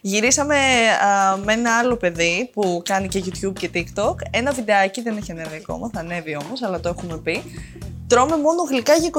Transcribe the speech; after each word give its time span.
Γυρίσαμε 0.00 0.56
α, 1.04 1.36
με 1.36 1.52
ένα 1.52 1.78
άλλο 1.78 1.96
παιδί 1.96 2.50
που 2.52 2.82
κάνει 2.84 3.08
και 3.08 3.24
YouTube 3.26 3.52
και 3.58 3.70
TikTok. 3.74 4.14
Ένα 4.30 4.52
βιντεάκι 4.52 5.02
δεν 5.02 5.16
έχει 5.16 5.30
ανέβει 5.30 5.56
ακόμα, 5.56 5.90
θα 5.92 6.00
ανέβει 6.00 6.36
όμως, 6.36 6.62
αλλά 6.62 6.80
το 6.80 6.88
έχουμε 6.88 7.18
πει. 7.18 7.42
Τρώμε 8.06 8.36
μόνο 8.36 8.62
γλυκά 8.62 8.94
για 8.94 9.10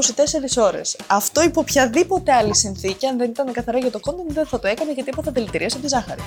24 0.58 0.64
ώρες. 0.64 0.98
Αυτό 1.08 1.44
υπό 1.44 1.62
οποιαδήποτε 1.62 2.34
άλλη 2.34 2.56
συνθήκη, 2.56 3.06
αν 3.06 3.18
δεν 3.18 3.30
ήταν 3.30 3.52
καθαρά 3.52 3.78
για 3.78 3.92
το 3.92 4.00
content, 4.04 4.34
δεν 4.34 4.46
θα 4.46 4.60
το 4.60 4.68
έκανε 4.68 4.92
γιατί 4.94 5.10
έπαθα 5.14 5.32
τελετηρία 5.32 5.68
από 5.74 5.82
τη 5.82 5.88
ζάχαρη. 5.88 6.22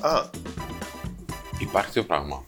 Α, 0.00 0.10
Υπάρχει 1.58 1.90
δύο 1.92 2.04
πράγμα. 2.04 2.44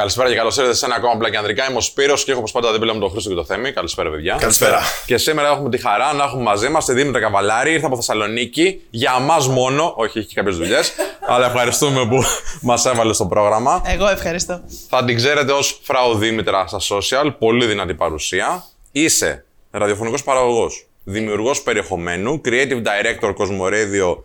Καλησπέρα 0.00 0.28
και 0.28 0.34
καλώς 0.34 0.56
ήρθατε 0.56 0.74
σε 0.76 0.84
ένα 0.84 0.94
ακόμα 0.94 1.14
μπλακ 1.14 1.36
ανδρικά. 1.36 1.68
Είμαι 1.68 1.76
ο 1.76 1.80
Σπύρος 1.80 2.24
και 2.24 2.30
έχω 2.30 2.40
όπως 2.40 2.52
πάντα 2.52 2.72
δίπλα 2.72 2.94
μου 2.94 3.00
τον 3.00 3.10
Χρήστο 3.10 3.28
και 3.28 3.34
το 3.34 3.44
Θέμη. 3.44 3.72
Καλησπέρα, 3.72 4.10
παιδιά. 4.10 4.36
καλησπέρα. 4.40 4.80
Και 5.06 5.16
σήμερα 5.16 5.48
έχουμε 5.48 5.70
τη 5.70 5.78
χαρά 5.78 6.12
να 6.12 6.24
έχουμε 6.24 6.42
μαζί 6.42 6.68
μας 6.68 6.84
τη 6.84 6.92
Δήμητρα 6.92 7.20
Καβαλάρη. 7.20 7.72
Ήρθε 7.72 7.86
από 7.86 7.96
Θεσσαλονίκη 7.96 8.80
για 8.90 9.16
εμά 9.20 9.36
μόνο. 9.50 9.92
Όχι, 9.96 10.18
έχει 10.18 10.26
και 10.26 10.34
κάποιες 10.34 10.56
δουλειές. 10.56 10.92
αλλά 11.32 11.46
ευχαριστούμε 11.46 12.06
που 12.06 12.22
μας 12.60 12.84
έβαλες 12.84 13.16
στο 13.16 13.26
πρόγραμμα. 13.26 13.82
Εγώ 13.86 14.08
ευχαριστώ. 14.08 14.60
Θα 14.88 15.04
την 15.04 15.16
ξέρετε 15.16 15.52
ως 15.52 15.80
Φράου 15.82 16.14
Δήμητρα 16.14 16.66
στα 16.66 16.78
social. 16.78 17.32
Πολύ 17.38 17.66
δυνατή 17.66 17.94
παρουσία. 17.94 18.64
Είσαι 18.92 19.44
ραδιοφωνικός 19.70 20.22
παραγωγός, 20.22 20.86
δημιουργός 21.04 21.62
περιεχομένου, 21.62 22.40
creative 22.44 22.82
director 22.82 23.34
Cosmoradio. 23.36 24.16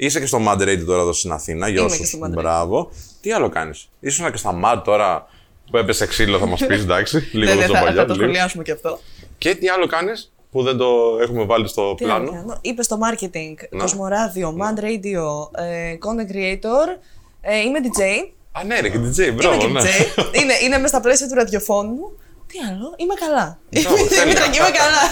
Είσαι 0.00 0.20
και 0.20 0.26
στο 0.26 0.38
Mad 0.48 0.60
Radio 0.60 0.82
τώρα 0.86 1.00
εδώ 1.02 1.12
στην 1.12 1.32
Αθήνα. 1.32 1.68
Για 1.68 1.76
Είμαι 1.76 1.84
όσους- 1.86 1.98
και 1.98 2.04
στο 2.06 2.18
Mad 2.22 2.28
Radio. 2.28 2.32
Μπράβο. 2.32 2.90
Τι 3.20 3.32
άλλο 3.32 3.48
κάνεις; 3.48 3.88
Ήσουν 4.00 4.30
και 4.30 4.36
στα 4.36 4.60
Mad 4.64 4.82
τώρα 4.84 5.26
που 5.70 5.76
έπεσε 5.76 6.06
ξύλο, 6.06 6.38
θα 6.38 6.46
μας 6.46 6.66
πεις, 6.66 6.80
εντάξει. 6.82 7.28
Λίγο 7.32 7.54
Ναι, 7.54 7.60
ναι, 7.60 7.66
το 7.66 7.74
θα, 7.74 7.80
παλιό. 7.80 8.00
θα 8.00 8.06
το 8.06 8.12
λίγο. 8.12 8.24
σχολιάσουμε 8.24 8.62
και 8.62 8.72
αυτό. 8.72 8.98
Και 9.38 9.54
τι 9.54 9.68
άλλο 9.68 9.86
κάνεις 9.86 10.32
που 10.50 10.62
δεν 10.62 10.76
το 10.76 10.86
έχουμε 11.22 11.44
βάλει 11.44 11.68
στο 11.68 11.94
Τι 11.94 12.04
άλλο 12.04 12.14
πλάνο; 12.24 12.30
κάνω; 12.40 12.58
Είπες 12.60 12.84
στο 12.84 12.98
marketing, 13.10 13.54
Να. 13.70 13.78
Κοσμοράδιο, 13.82 14.56
Mad 14.60 14.80
Radio, 14.80 15.60
ε, 15.62 15.92
content 16.04 16.32
creator. 16.34 16.98
Ε, 17.40 17.58
είμαι 17.60 17.78
DJ. 17.82 18.02
Α, 18.52 18.64
ναι, 18.64 18.80
ρε, 18.80 18.88
και 18.88 18.98
DJ, 18.98 19.32
μπράβο, 19.34 19.66
είμαι 19.66 19.82
ναι. 19.82 19.88
και 19.88 20.22
DJ. 20.22 20.40
είναι, 20.40 20.52
είναι 20.64 20.78
μες 20.78 20.90
στα 20.90 21.00
πλαίσια 21.00 21.28
του 21.28 21.34
ραδιοφώνου. 21.34 21.98
Τι 22.52 22.58
άλλο, 22.70 22.94
είμαι 22.96 23.14
καλά. 23.14 23.58
Μπράβο, 23.70 24.08
τέλεια. 24.08 24.22
Είμαι 24.22 24.32
είμαι 24.32 24.70
καλά. 24.80 25.02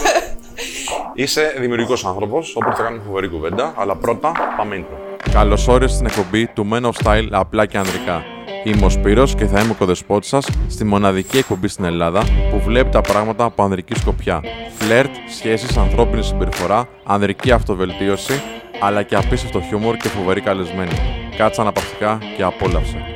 Είσαι 1.14 1.54
δημιουργικός 1.58 2.04
άνθρωπος, 2.04 2.56
οπότε 2.56 2.76
θα 2.76 2.82
κάνουμε 2.82 3.02
φοβερή 3.06 3.28
κουβέντα. 3.28 3.74
Αλλά 3.76 3.96
πρώτα 3.96 4.32
πάμε 4.56 4.76
intro. 4.84 4.96
Καλώς 5.32 5.68
όρισες 5.68 5.96
στην 5.96 6.06
εκπομπή 6.06 6.46
του 6.46 6.68
Men 6.72 6.82
of 6.82 6.90
Style 7.04 7.28
απλά 7.30 7.66
και 7.66 7.78
ανδρικά. 7.78 8.24
Είμαι 8.64 8.84
ο 8.84 8.88
Σπύρος 8.88 9.34
και 9.34 9.46
θα 9.46 9.60
είμαι 9.60 9.70
ο 9.70 9.74
κοδεσπότης 9.74 10.28
σας 10.28 10.46
στη 10.68 10.84
μοναδική 10.84 11.38
εκπομπή 11.38 11.68
στην 11.68 11.84
Ελλάδα 11.84 12.22
που 12.50 12.60
βλέπει 12.64 12.90
τα 12.90 13.00
πράγματα 13.00 13.44
από 13.44 13.62
ανδρική 13.62 13.94
σκοπιά. 13.94 14.40
Φλερτ, 14.78 15.14
σχέσεις, 15.36 15.76
ανθρώπινη 15.76 16.22
συμπεριφορά, 16.22 16.88
ανδρική 17.04 17.50
αυτοβελτίωση, 17.50 18.42
αλλά 18.80 19.02
και 19.02 19.16
απίστευτο 19.16 19.60
χιούμορ 19.60 19.96
και 19.96 20.08
φοβερή 20.08 20.40
καλεσμένη. 20.40 20.92
Κάτσε 21.36 21.60
αναπαυτικά 21.60 22.18
και 22.36 22.42
απόλαυσε. 22.42 23.16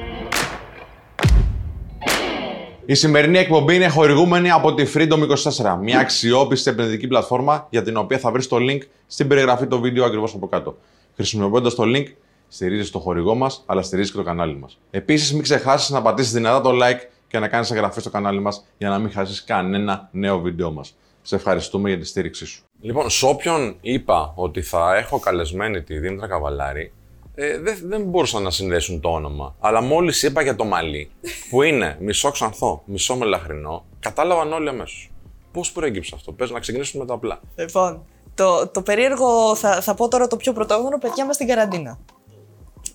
Η 2.90 2.94
σημερινή 2.94 3.38
εκπομπή 3.38 3.74
είναι 3.74 3.88
χορηγούμενη 3.88 4.50
από 4.50 4.74
τη 4.74 4.84
Freedom24, 4.94 5.78
μια 5.80 5.98
αξιόπιστη 5.98 6.70
επενδυτική 6.70 7.06
πλατφόρμα 7.06 7.66
για 7.70 7.82
την 7.82 7.96
οποία 7.96 8.18
θα 8.18 8.30
βρεις 8.30 8.48
το 8.48 8.56
link 8.60 8.78
στην 9.06 9.28
περιγραφή 9.28 9.66
του 9.66 9.80
βίντεο 9.80 10.04
ακριβώς 10.04 10.34
από 10.34 10.48
κάτω. 10.48 10.78
Χρησιμοποιώντας 11.14 11.74
το 11.74 11.82
link, 11.86 12.04
στηρίζεις 12.48 12.90
το 12.90 12.98
χορηγό 12.98 13.34
μας, 13.34 13.62
αλλά 13.66 13.82
στηρίζεις 13.82 14.10
και 14.10 14.16
το 14.16 14.22
κανάλι 14.22 14.56
μας. 14.56 14.78
Επίσης, 14.90 15.32
μην 15.32 15.42
ξεχάσεις 15.42 15.90
να 15.90 16.02
πατήσεις 16.02 16.32
δυνατά 16.32 16.60
το 16.60 16.70
like 16.70 17.00
και 17.28 17.38
να 17.38 17.48
κάνεις 17.48 17.70
εγγραφή 17.70 18.00
στο 18.00 18.10
κανάλι 18.10 18.40
μας 18.40 18.66
για 18.78 18.88
να 18.88 18.98
μην 18.98 19.12
χάσεις 19.12 19.44
κανένα 19.44 20.08
νέο 20.12 20.40
βίντεο 20.40 20.72
μας. 20.72 20.94
Σε 21.22 21.34
ευχαριστούμε 21.34 21.88
για 21.88 21.98
τη 21.98 22.06
στήριξή 22.06 22.46
σου. 22.46 22.64
Λοιπόν, 22.80 23.10
σε 23.10 23.26
όποιον 23.26 23.76
είπα 23.80 24.32
ότι 24.34 24.62
θα 24.62 24.96
έχω 24.96 25.18
καλεσμένη 25.18 25.82
τη 25.82 25.98
Δήμητρα 25.98 26.26
Καβαλάρη, 26.26 26.92
ε, 27.34 27.58
δεν, 27.58 27.78
δεν 27.82 28.02
μπορούσαν 28.02 28.42
να 28.42 28.50
συνδέσουν 28.50 29.00
το 29.00 29.08
όνομα. 29.08 29.54
Αλλά 29.60 29.80
μόλις 29.80 30.22
είπα 30.22 30.42
για 30.42 30.56
το 30.56 30.64
μαλλί, 30.64 31.10
που 31.50 31.62
είναι 31.62 31.96
μισό 32.00 32.30
ξανθό, 32.30 32.82
μισό 32.84 33.16
μελαχρινό, 33.16 33.84
κατάλαβαν 34.00 34.52
όλοι 34.52 34.68
αμέσως. 34.68 35.10
Πώς 35.52 35.72
προέκυψε 35.72 36.12
αυτό, 36.14 36.32
Πες 36.32 36.50
να 36.50 36.60
ξεκινήσουμε 36.60 37.02
με 37.02 37.08
τα 37.08 37.14
απλά. 37.14 37.40
Λοιπόν, 37.54 38.04
το, 38.34 38.68
το 38.68 38.82
περίεργο, 38.82 39.54
θα, 39.54 39.80
θα 39.80 39.94
πω 39.94 40.08
τώρα 40.08 40.26
το 40.26 40.36
πιο 40.36 40.52
πρωτόγνωρο, 40.52 40.98
παιδιά 40.98 41.26
μας 41.26 41.34
στην 41.34 41.46
καραντίνα. 41.46 41.98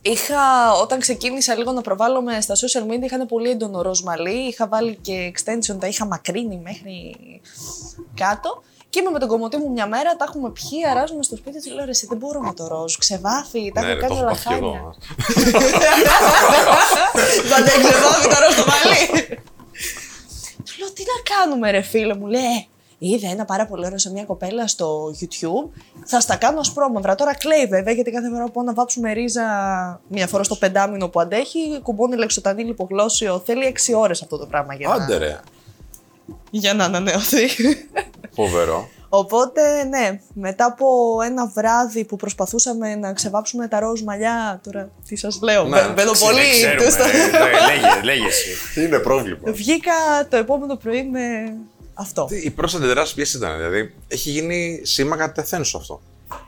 Είχα, 0.02 0.74
όταν 0.82 1.00
ξεκίνησα 1.00 1.56
λίγο 1.56 1.72
να 1.72 1.82
προβάλλομαι 1.82 2.42
στα 2.42 2.54
social 2.56 2.92
media, 2.92 3.04
είχαν 3.04 3.26
πολύ 3.26 3.50
έντονο 3.50 3.82
ροζ 3.82 4.02
μαλλί, 4.02 4.48
είχα 4.48 4.68
βάλει 4.68 4.96
και 4.96 5.34
extension, 5.36 5.76
τα 5.80 5.88
είχα 5.88 6.06
μακρύνει 6.06 6.60
μέχρι 6.64 7.16
κάτω. 8.14 8.64
Και 8.96 9.02
είμαι 9.02 9.12
με 9.12 9.20
τον 9.20 9.30
κομμωτή 9.30 9.58
μου 9.58 9.72
μια 9.72 9.88
μέρα, 9.88 10.16
τα 10.16 10.26
έχουμε 10.28 10.50
πιει, 10.50 10.88
αράζουμε 10.92 11.24
στο 11.24 11.36
σπίτι 11.36 11.62
του. 11.62 11.74
Λέω 11.76 11.86
ρε, 11.86 11.90
εσύ 11.90 12.06
δεν 12.10 12.18
μπορώ 12.18 12.40
με 12.40 12.54
το 12.54 12.68
ροζ. 12.68 12.96
Ξεβάφει, 12.98 13.72
τα 13.76 13.82
Ναι, 13.82 13.92
έχω 13.92 13.96
ρε, 14.00 14.02
το 14.02 14.08
κάνει 14.08 14.20
έχω 14.20 14.30
πάθει 14.30 14.44
κι 14.44 14.50
λαχάνια. 14.50 14.80
εγώ. 14.80 14.96
Μα 17.52 17.58
δεν 17.68 17.76
ξεβάφει 17.84 18.28
το 18.28 18.38
ροζ 18.44 18.56
το 18.56 18.66
μαλλί. 18.72 19.28
Του 20.66 20.74
λέω, 20.80 20.92
τι 20.94 21.04
να 21.12 21.36
κάνουμε, 21.36 21.72
ρε 21.72 21.82
φίλε 21.82 22.16
μου. 22.16 22.28
Λέει, 22.28 22.42
«Ε, 22.42 22.68
είδε 22.98 23.28
ένα 23.28 23.46
πάρα 23.46 23.66
πολύ 23.66 23.86
ωραίο 23.86 23.98
σε 23.98 24.12
μια 24.12 24.24
κοπέλα 24.24 24.68
στο 24.68 25.12
YouTube. 25.20 25.70
Θα 26.06 26.20
στα 26.20 26.36
κάνω 26.36 26.60
ασπρόμαυρα. 26.60 27.16
Τώρα 27.16 27.36
κλαίει 27.36 27.66
βέβαια, 27.66 27.94
γιατί 27.94 28.12
κάθε 28.12 28.30
φορά 28.30 28.44
που 28.46 28.52
πάω 28.52 28.64
να 28.64 28.74
βάψουμε 28.74 29.14
ρίζα 29.14 29.44
μία 30.08 30.28
φορά 30.28 30.44
στο 30.44 30.56
πεντάμινο 30.56 31.10
που 31.10 31.20
αντέχει, 31.20 31.80
κουμπώνει 31.84 32.16
λεξοτανή 32.16 32.64
λιπογλώσσιο. 32.64 33.42
Θέλει 33.46 33.66
έξι 33.66 33.94
ώρες 33.94 34.22
αυτό 34.22 34.38
το 34.38 34.46
πράγμα 34.46 34.74
για, 34.74 34.90
Άντε 34.92 35.14
να, 35.14 35.18
ρε. 35.20 35.40
Για 36.50 36.74
να 36.74 36.84
ανανεωθεί. 36.86 37.48
Φοβερό. 38.36 38.90
Οπότε, 39.10 39.84
ναι, 39.84 40.20
μετά 40.34 40.66
από 40.66 40.86
ένα 41.26 41.48
βράδυ 41.48 42.06
που 42.06 42.16
προσπαθούσαμε 42.16 42.96
να 42.96 43.14
ξεβάψουμε 43.14 43.68
τα 43.68 43.80
ροζ 43.80 44.02
μαλλιά. 44.02 44.60
Τώρα, 44.64 44.90
τι 45.08 45.16
σας 45.16 45.40
λέω, 45.42 45.64
Ναι, 45.64 45.70
μπαι- 45.70 45.94
μπαίνω 45.94 46.12
Ξέρουμε, 46.12 46.38
πολύ. 46.42 46.52
ξέρουμε. 46.52 46.90
στο- 46.90 47.04
Ε, 47.04 47.72
Λέγε, 47.72 48.02
λέγε 48.04 48.26
εσύ. 48.26 48.82
Είναι 48.82 49.00
πρόβλημα. 49.00 49.40
Βγήκα 49.52 49.92
το 50.30 50.38
επόμενο 50.38 50.76
πρωί 50.76 51.04
με 51.04 51.20
αυτό. 51.94 52.26
Τι- 52.26 52.38
Οι 52.46 52.50
πρώτες 52.52 52.76
αντιδράσεις 52.76 53.14
ποιες 53.14 53.34
ήταν, 53.34 53.58
δηλαδή. 53.58 53.94
Έχει 54.08 54.30
γίνει 54.30 54.82
σήμα 54.84 55.16
κατευθέν 55.18 55.64
σου 55.64 55.78
αυτό. 55.78 56.02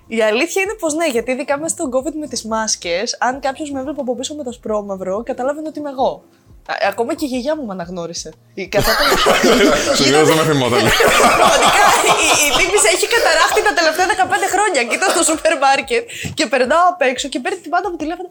Η 0.07 0.21
αλήθεια 0.21 0.61
είναι 0.61 0.73
πως 0.79 0.93
ναι, 0.93 1.07
γιατί 1.09 1.31
ειδικά 1.31 1.59
μέσα 1.59 1.75
στον 1.75 1.91
COVID 1.91 2.13
με 2.19 2.27
τις 2.27 2.43
μάσκες, 2.45 3.17
αν 3.19 3.39
κάποιος 3.39 3.71
με 3.71 3.79
έβλεπε 3.79 4.01
από 4.01 4.16
πίσω 4.16 4.35
με 4.35 4.43
το 4.43 4.51
σπρώμαυρο, 4.51 5.23
καταλάβαινε 5.23 5.67
ότι 5.67 5.79
είμαι 5.79 5.89
εγώ. 5.89 6.23
Α- 6.72 6.79
Ακόμα 6.91 7.11
και 7.17 7.25
η 7.28 7.28
γιαγιά 7.31 7.53
μου 7.57 7.63
με 7.67 7.73
αναγνώρισε. 7.78 8.29
Η 8.53 8.67
καθόταν. 8.73 9.07
Συνήθως 10.00 10.23
δεν 10.29 10.35
με 10.39 10.44
θυμόταν. 10.50 10.79
Πραγματικά 11.38 11.85
η, 12.13 12.28
η 12.47 12.50
τύπισσα 12.57 12.89
έχει 12.95 13.07
καταράχτη 13.16 13.59
τα 13.67 13.73
τελευταία 13.79 14.05
15 14.07 14.53
χρόνια. 14.53 14.81
Κοιτά 14.89 15.07
στο 15.13 15.22
σούπερ 15.29 15.53
μάρκετ 15.63 16.03
και 16.38 16.45
περνάω 16.53 16.85
απ' 16.94 17.01
έξω 17.11 17.28
και 17.33 17.39
παίρνει 17.44 17.59
την 17.66 17.72
μάνα 17.73 17.88
μου 17.91 17.97
τηλέφωνο. 18.03 18.29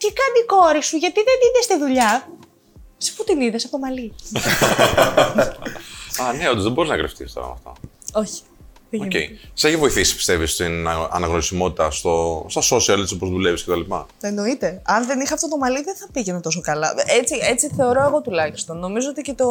Τι 0.00 0.08
κάνει 0.20 0.38
η 0.44 0.46
κόρη 0.54 0.82
σου, 0.88 0.96
γιατί 1.04 1.20
δεν 1.28 1.38
είναι 1.46 1.60
στη 1.66 1.74
δουλειά; 1.82 2.10
Σε 3.04 3.10
πού 3.16 3.22
την 3.28 3.40
είδες, 3.40 3.62
από 3.64 3.72
το 3.76 3.78
μαλλί; 3.84 4.08
Α, 6.22 6.32
ναι, 6.36 6.48
όντως 6.48 6.62
δεν 6.66 6.72
μπορείς 6.72 6.90
να 6.90 6.96
κρυφτείς 6.96 7.32
τώρα 7.32 7.46
με 7.46 7.52
αυτά. 7.56 7.72
Όχι. 8.22 8.40
Δεν 8.98 9.06
Οκ. 9.06 9.14
γίνεται. 9.14 9.38
Σε 9.54 9.68
έχει 9.68 9.76
βοηθήσει, 9.76 10.14
πιστεύεις, 10.16 10.52
στην 10.52 10.88
α- 10.88 11.08
αναγνωρισιμότητα 11.12 11.90
στο, 11.90 12.46
στα 12.48 12.60
social, 12.70 12.98
έτσι 12.98 13.14
όπως 13.14 13.28
δουλεύεις 13.28 13.64
κτλ. 13.64 13.80
Εννοείται. 14.20 14.80
Αν 14.84 15.06
δεν 15.06 15.20
είχα 15.20 15.34
αυτό 15.34 15.48
το 15.48 15.56
μαλλί, 15.56 15.82
δεν 15.82 15.94
θα 15.94 16.06
πήγαινε 16.12 16.40
τόσο 16.40 16.60
καλά. 16.60 16.94
Έτσι, 17.18 17.34
έτσι 17.50 17.70
θεωρώ 17.76 18.02
εγώ 18.06 18.20
τουλάχιστον. 18.20 18.78
Νομίζω 18.78 19.08
ότι 19.08 19.22
και, 19.22 19.32
το, 19.32 19.46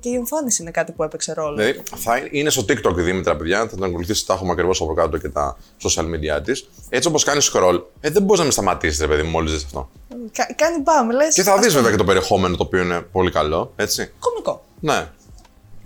και 0.00 0.08
η 0.08 0.14
εμφάνιση 0.14 0.62
είναι 0.62 0.70
κάτι 0.70 0.92
που 0.92 1.02
έπαιξε 1.02 1.32
ρόλο. 1.32 1.56
Δηλαδή, 1.56 1.82
θα 1.96 2.28
είναι 2.30 2.50
στο 2.50 2.62
TikTok 2.68 2.98
η 2.98 3.02
Δήμητρα, 3.02 3.36
παιδιά. 3.36 3.58
Θα 3.58 3.66
την 3.66 3.84
ακολουθήσεις, 3.84 4.24
τα 4.24 4.34
έχουμε 4.34 4.52
ακριβώς 4.52 4.80
από 4.80 4.94
κάτω 4.94 5.18
και 5.18 5.28
τα 5.28 5.56
social 5.82 6.02
media 6.04 6.42
της. 6.44 6.68
Έτσι 6.88 7.08
όπως 7.08 7.24
κάνεις 7.24 7.50
scroll, 7.54 7.82
ε, 8.00 8.10
δεν 8.10 8.22
μπορείς 8.22 8.38
να 8.40 8.44
με 8.46 8.52
σταματήσεις, 8.52 9.00
ρε 9.00 9.06
παιδί 9.06 9.22
μου, 9.22 9.30
μόλις 9.30 9.52
δεις 9.52 9.64
αυτό. 9.64 9.88
Κα- 10.32 10.54
κάνει 10.56 10.80
μπαμ, 10.82 11.10
λες. 11.10 11.34
Και 11.34 11.42
θα 11.42 11.58
δεις 11.58 11.74
βέβαια 11.74 11.90
και 11.90 11.96
το 11.96 12.04
περιεχόμενο 12.04 12.56
το 12.56 12.62
οποίο 12.62 12.82
είναι 12.82 13.00
πολύ 13.00 13.30
καλό, 13.30 13.72
έτσι. 13.76 14.10
Κομικό. 14.18 14.64
Ναι. 14.80 15.06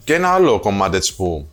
Και 0.04 0.15
ένα 0.15 0.28
άλλο 0.28 0.60
κομμάτι 0.60 0.97
έτσι 0.97 1.16
που 1.16 1.47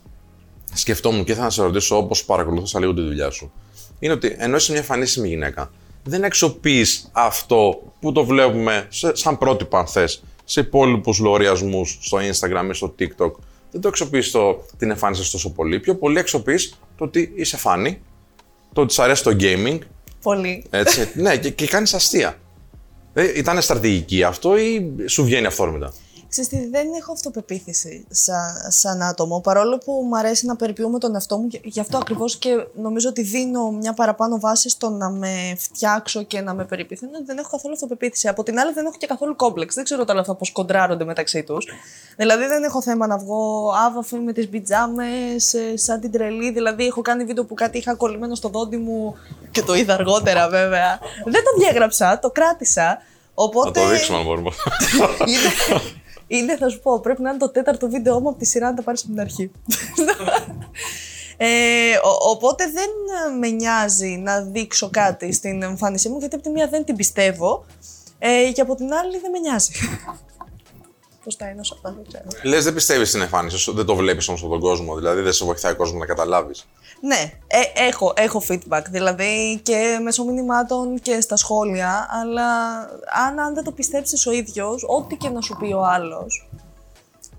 σκεφτόμουν 0.78 1.24
και 1.24 1.32
ήθελα 1.32 1.46
να 1.46 1.52
σε 1.52 1.62
ρωτήσω 1.62 1.98
όπως 1.98 2.26
παρακολουθούσα 2.26 2.80
λίγο 2.80 2.94
τη 2.94 3.02
δουλειά 3.02 3.30
σου. 3.30 3.52
Είναι 4.00 4.14
ότι 4.14 4.36
ενώ 4.38 4.56
είσαι 4.56 4.72
μια 4.72 4.84
φανίσιμη 4.84 5.28
γυναίκα, 5.28 5.72
δεν 6.04 6.24
αξιοποιείς 6.24 7.10
αυτό 7.12 7.82
που 8.00 8.12
το 8.12 8.26
βλέπουμε 8.26 8.88
σε, 8.90 9.16
σαν 9.16 9.38
πρότυπο, 9.38 9.78
αν 9.78 9.88
θες, 9.88 10.24
σε 10.44 10.60
υπόλοιπους 10.60 11.20
λογαριασμούς 11.20 11.98
στο 12.02 12.18
Instagram 12.18 12.70
ή 12.70 12.74
στο 12.74 12.96
TikTok. 13.00 13.32
Δεν 13.72 13.82
το 13.82 13.88
αξιοποιείς 13.88 14.36
την 14.78 14.90
εμφάνιση 14.90 15.24
σου 15.24 15.32
τόσο 15.32 15.52
πολύ. 15.52 15.80
Πιο 15.80 15.96
πολύ 15.96 16.20
αξιοποιείς 16.20 16.80
το 16.98 17.04
ότι 17.04 17.32
είσαι 17.36 17.58
φάνη, 17.58 18.02
το 18.74 18.82
ότι 18.82 18.94
σ' 18.94 19.00
αρέσει 19.00 19.24
το 19.24 19.36
gaming, 19.40 19.78
Πολύ. 20.22 20.64
έτσι. 20.70 21.10
ναι, 21.14 21.38
και, 21.38 21.50
και 21.50 21.68
κάνεις 21.68 21.94
αστεία. 21.94 22.40
Ε, 23.14 23.38
ήταν 23.38 23.62
στρατηγική 23.62 24.24
αυτό 24.24 24.58
ή 24.58 24.94
σου 25.06 25.24
βγαίνει 25.24 25.46
αυθόρμητα; 25.46 25.94
Ξέρεις 26.42 26.66
τι, 26.66 26.70
δεν 26.70 26.88
έχω 27.00 27.12
αυτοπεποίθηση 27.12 28.06
σαν, 28.10 28.56
σαν 28.68 29.02
άτομο, 29.02 29.40
παρόλο 29.42 29.78
που 29.78 29.92
μου 29.92 30.18
αρέσει 30.18 30.46
να 30.46 30.56
περιποιούμε 30.56 31.00
τον 31.00 31.14
εαυτό 31.14 31.38
μου, 31.38 31.48
γι- 31.50 31.62
γι' 31.64 31.80
αυτό 31.80 31.98
ακριβώς 31.98 32.38
και 32.38 32.50
νομίζω 32.76 33.10
ότι 33.10 33.22
δίνω 33.22 33.72
μια 33.72 33.94
παραπάνω 33.94 34.40
βάση 34.40 34.70
στο 34.70 34.90
να 34.90 35.10
με 35.10 35.56
φτιάξω 35.58 36.24
και 36.24 36.42
να 36.42 36.54
με 36.54 36.66
περιποιηθώ. 36.66 37.08
Ναι, 37.08 37.18
Δεν 37.26 37.38
έχω 37.38 37.50
καθόλου 37.50 37.74
αυτοπεποίθηση. 37.74 38.28
Από 38.28 38.44
την 38.44 38.60
άλλη 38.60 38.74
δεν 38.74 38.86
έχω 38.86 38.96
και 38.98 39.08
καθόλου 39.08 39.36
κόμπλεξ. 39.36 39.76
Δεν 39.76 39.84
ξέρω 39.84 40.04
όλα 40.10 40.20
αυτά 40.20 40.36
πώς 40.36 40.52
κοντράρονται 40.52 41.04
μεταξύ 41.06 41.44
τους. 41.44 41.68
Δηλαδή 42.18 42.46
δεν 42.46 42.64
έχω 42.64 42.82
θέμα 42.82 43.08
να 43.08 43.18
βγω 43.18 43.72
άβαφη 43.88 44.16
με 44.16 44.34
τις 44.34 44.48
πιτζάμες, 44.50 45.54
ε, 45.54 45.78
σαν 45.78 46.00
την 46.00 46.12
τρελή. 46.12 46.52
Δηλαδή 46.52 46.86
έχω 46.86 47.02
κάνει 47.02 47.24
βίντεο 47.24 47.46
που 47.46 47.54
κάτι 47.54 47.78
είχα 47.78 47.96
κολλημένο 47.96 48.36
στο 48.36 48.50
δόντι 48.50 48.78
μου 48.78 49.16
και 49.52 49.62
το 49.62 49.74
είδα 49.76 49.94
αργότερα 49.94 50.50
βέβαια. 50.50 51.00
δεν 51.26 51.44
το 51.44 51.60
διέγραψα, 51.60 52.20
το 52.20 52.30
κράτησα. 52.30 52.82
Θα 53.40 53.44
Οπότε... 53.44 53.80
το 53.82 53.88
δείξουμε 53.88 54.18
αν 54.18 54.24
μπορούμε. 54.26 54.50
Είναι, 56.28 56.42
είναι, 56.42 56.58
θα 56.58 56.70
σου 56.70 56.80
πω, 56.82 57.00
πρέπει 57.00 57.22
να 57.22 57.30
είναι 57.30 57.38
το 57.40 57.50
τέταρτο 57.50 57.90
βίντεο 57.90 58.20
μου 58.20 58.30
από 58.30 58.38
τη 58.38 58.46
σειρά 58.46 58.70
να 58.70 58.76
τα 58.76 58.82
πάρεις 58.82 59.02
από 59.02 59.12
την 59.12 59.20
αρχή. 59.20 59.52
Ε, 61.40 61.96
ο- 62.04 62.30
οπότε 62.30 62.64
δεν 62.72 62.90
ε, 63.34 63.38
με 63.38 63.48
νοιάζει 63.50 64.08
να 64.24 64.42
δείξω 64.42 64.90
κάτι 64.90 65.32
στην 65.34 65.64
εμφάνισή 65.64 66.10
μου, 66.10 66.18
γιατί 66.20 66.36
από 66.36 66.44
τη 66.44 66.50
μία 66.50 66.68
δεν 66.68 66.84
την 66.86 66.96
πιστεύω 66.96 67.66
ε, 68.20 68.52
και 68.54 68.62
από 68.62 68.76
την 68.76 68.94
άλλη 68.94 69.18
δεν 69.20 69.32
με 69.32 69.40
νοιάζει. 69.40 69.72
Πώς 71.28 71.36
τα 71.36 71.48
ένωσα 71.48 71.74
αυτά, 71.76 71.92
δεν 71.92 72.06
ξέρω. 72.08 72.24
Λες, 72.44 72.64
δεν 72.64 72.74
πιστεύεις 72.74 73.10
στην 73.10 73.22
εμφάνιση 73.22 73.58
σου, 73.58 73.74
δεν 73.74 73.86
το 73.86 73.96
βλέπεις 73.96 74.28
όμως 74.28 74.42
από 74.42 74.52
τον 74.52 74.60
κόσμο, 74.60 74.96
δηλαδή 74.96 75.22
δεν 75.22 75.34
σε 75.34 75.46
βοηθάει 75.46 75.72
ο 75.72 75.76
κόσμος 75.76 76.00
να 76.00 76.06
καταλάβεις. 76.06 76.68
Ναι, 77.02 77.32
ε, 77.48 77.88
έχω, 77.88 78.14
έχω 78.16 78.44
feedback, 78.50 78.82
δηλαδή 78.90 79.60
και 79.64 80.00
μέσω 80.04 80.24
μηνυμάτων 80.24 81.00
και 81.00 81.22
στα 81.22 81.36
σχόλια, 81.36 82.08
αλλά 82.22 82.78
αν, 83.28 83.40
αν 83.40 83.54
δεν 83.54 83.64
το 83.64 83.72
πιστέψεις 83.72 84.28
ο 84.28 84.32
ίδιος, 84.32 84.86
ό,τι 84.88 85.16
και 85.16 85.30
να 85.30 85.42
σου 85.42 85.58
πει 85.60 85.74
ο 85.74 85.84
άλλος, 85.84 86.50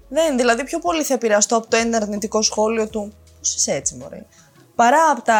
δεν, 0.08 0.36
δηλαδή 0.36 0.64
πιο 0.64 0.78
πολύ 0.78 1.02
θα 1.02 1.14
επηρεαστώ 1.14 1.56
από 1.56 1.68
το 1.68 1.76
ένα 1.76 1.96
αρνητικό 1.96 2.42
σχόλιο 2.42 2.88
του 2.88 3.12
«Πώς 3.38 3.54
είσαι 3.54 3.72
έτσι 3.72 3.96
μωρέ» 3.96 4.24
παρά 4.74 5.10
από 5.12 5.22
τα 5.22 5.36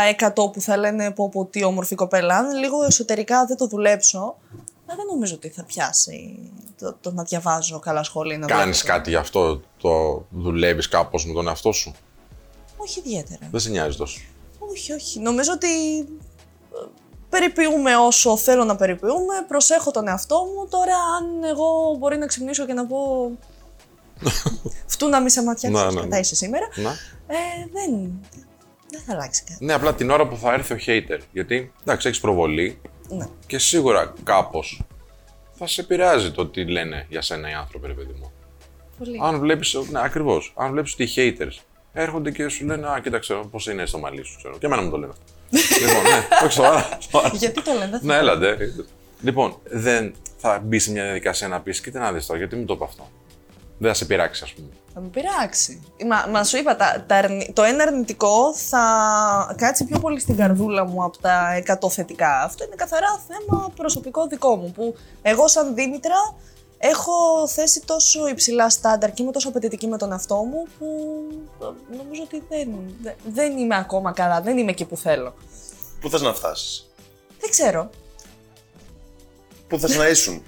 100 0.46 0.52
που 0.52 0.60
θα 0.60 0.76
λένε 0.76 1.10
πω 1.10 1.28
πω 1.28 1.44
τι 1.44 1.64
όμορφη 1.64 1.94
κοπέλα. 1.94 2.36
Αν 2.36 2.56
λίγο 2.56 2.84
εσωτερικά 2.84 3.44
δεν 3.44 3.56
το 3.56 3.66
δουλέψω, 3.66 4.36
ε, 4.90 4.94
δεν 4.96 5.06
νομίζω 5.06 5.34
ότι 5.34 5.48
θα 5.48 5.64
πιάσει 5.64 6.38
το, 6.78 6.96
το 7.00 7.10
να 7.12 7.22
διαβάζω 7.22 7.78
καλά 7.78 8.02
σχόλια. 8.02 8.34
ή 8.34 8.38
Να 8.38 8.46
Κάνεις 8.46 8.80
βλέπω. 8.80 8.96
κάτι 8.96 9.10
γι' 9.10 9.16
αυτό, 9.16 9.60
το 9.80 10.24
δουλεύεις 10.30 10.88
κάπως 10.88 11.26
με 11.26 11.32
τον 11.32 11.48
εαυτό 11.48 11.72
σου; 11.72 11.94
Όχι 12.76 12.98
ιδιαίτερα. 12.98 13.48
Δεν 13.50 13.60
σε 13.60 13.70
νοιάζει 13.70 13.96
τόσο. 13.96 14.20
Όχι, 14.58 14.92
όχι. 14.92 15.20
Νομίζω 15.20 15.52
ότι 15.52 15.98
ε, 15.98 16.86
περιποιούμε 17.28 17.96
όσο 17.96 18.36
θέλω 18.36 18.64
να 18.64 18.76
περιποιούμε, 18.76 19.34
προσέχω 19.48 19.90
τον 19.90 20.08
εαυτό 20.08 20.36
μου. 20.36 20.68
Τώρα, 20.68 20.94
αν 21.18 21.44
εγώ 21.44 21.96
μπορεί 21.98 22.16
να 22.18 22.26
ξυπνήσω 22.26 22.66
και 22.66 22.72
να 22.72 22.86
πω. 22.86 23.30
Φτού 24.92 25.08
να 25.08 25.20
μη 25.20 25.30
σε 25.30 25.42
ματιά, 25.42 25.70
Ναι, 25.70 25.76
ξέρεις, 25.76 25.94
ναι, 25.94 26.00
ναι. 26.00 26.06
κατά 26.06 26.18
είσαι 26.20 26.34
σήμερα. 26.34 26.68
Να. 26.74 26.90
Ε, 27.26 27.36
δεν, 27.72 28.20
δεν 28.90 29.00
θα 29.06 29.12
αλλάξει 29.12 29.44
κάτι. 29.48 29.64
Ναι, 29.64 29.72
απλά 29.72 29.94
την 29.94 30.10
ώρα 30.10 30.28
που 30.28 30.36
θα 30.36 30.52
έρθει 30.52 30.72
ο 30.72 30.78
hater. 30.86 31.18
Γιατί 31.32 31.72
εντάξει, 31.82 32.08
έχεις 32.08 32.20
προβολή 32.20 32.80
Ναι. 33.08 33.26
και 33.46 33.58
σίγουρα 33.58 34.14
κάπως 34.24 34.82
θα 35.52 35.66
σε 35.66 35.80
επηρεάζει 35.80 36.30
το 36.30 36.46
τι 36.46 36.70
λένε 36.70 37.06
για 37.08 37.22
σένα 37.22 37.50
οι 37.50 37.52
άνθρωποι, 37.52 37.86
ρε 37.86 37.92
παιδί 37.92 38.14
μου. 38.20 38.32
Πολύ. 38.98 39.20
Αν 39.22 39.38
βλέπεις. 39.38 39.74
Ναι, 39.90 40.00
ακριβώς. 40.02 40.52
Αν 40.56 40.70
βλέπεις 40.72 40.92
ότι 40.92 41.02
οι 41.02 41.36
haters 41.38 41.62
έρχονται 41.92 42.30
και 42.30 42.48
σου 42.48 42.66
λένε 42.66 42.88
Α, 42.88 43.00
κοίταξε 43.00 43.40
πώς 43.50 43.66
είναι 43.66 43.86
στο 43.86 43.98
μαλλί 43.98 44.22
σου, 44.22 44.36
ξέρω. 44.36 44.58
Και 44.58 44.66
εμένα 44.66 44.82
μου 44.82 44.90
το 44.90 44.96
λένε. 44.96 45.12
λοιπόν, 45.80 46.02
ναι, 46.02 46.28
όχι 46.44 46.52
σοβαρά. 46.52 46.98
σοβαρά. 47.10 47.28
Γιατί 47.34 47.62
το 47.62 47.72
λένε, 47.72 47.90
δεν 47.90 48.00
ναι, 48.02 48.12
θα 48.12 48.18
έλατε. 48.18 48.74
Λοιπόν, 49.22 49.56
δεν 49.64 50.14
θα 50.36 50.62
μπει 50.64 50.78
σε 50.78 50.90
μια 50.90 51.04
διαδικασία 51.04 51.48
να 51.48 51.60
πεις: 51.60 51.80
Κοίτα 51.80 52.00
να 52.00 52.12
δεις 52.12 52.26
τώρα, 52.26 52.38
γιατί 52.38 52.56
μου 52.56 52.64
το 52.64 52.74
είπε 52.74 52.84
αυτό. 52.84 53.10
Δεν 53.78 53.88
θα 53.88 53.96
σε 53.96 54.04
πειράξει, 54.04 54.44
ας 54.44 54.52
πούμε. 54.52 54.68
Θα 54.98 55.04
με 55.04 55.10
πειράξει. 55.12 55.80
Μα, 56.06 56.26
μα 56.30 56.44
σου 56.44 56.56
είπα, 56.56 56.76
τα, 56.76 57.04
τα 57.06 57.14
αρνη- 57.16 57.52
το 57.52 57.62
ένα 57.62 57.82
αρνητικό 57.82 58.54
θα 58.54 59.54
κάτσει 59.58 59.84
πιο 59.84 59.98
πολύ 59.98 60.20
στην 60.20 60.36
καρδούλα 60.36 60.84
μου 60.84 61.04
από 61.04 61.18
τα 61.18 61.62
100 61.80 61.90
θετικά. 61.90 62.42
Αυτό 62.42 62.64
είναι 62.64 62.74
καθαρά 62.74 63.20
θέμα 63.28 63.72
προσωπικό 63.76 64.26
δικό 64.26 64.56
μου. 64.56 64.72
Που 64.72 64.94
εγώ, 65.22 65.48
σαν 65.48 65.74
Δήμητρα, 65.74 66.34
έχω 66.78 67.12
θέσει 67.48 67.82
τόσο 67.84 68.28
υψηλά 68.28 68.70
στάνταρ 68.70 69.12
και 69.12 69.22
είμαι 69.22 69.32
τόσο 69.32 69.48
απαιτητική 69.48 69.86
με 69.86 69.96
τον 69.98 70.12
εαυτό 70.12 70.34
μου 70.36 70.66
που 70.78 70.86
ε, 71.62 71.96
νομίζω 71.96 72.22
ότι 72.24 72.42
δεν, 72.48 72.68
δεν, 73.02 73.14
δεν 73.32 73.58
είμαι 73.58 73.76
ακόμα 73.76 74.12
καλά. 74.12 74.40
Δεν 74.40 74.58
είμαι 74.58 74.70
εκεί 74.70 74.84
που 74.84 74.96
θέλω. 74.96 75.34
Πού 76.00 76.10
θες 76.10 76.20
να 76.22 76.34
φτάσεις; 76.34 76.90
Δεν 77.40 77.50
ξέρω. 77.50 77.90
Πού 79.68 79.78
θες 79.78 79.96
να 79.96 80.08
ήσουν; 80.08 80.42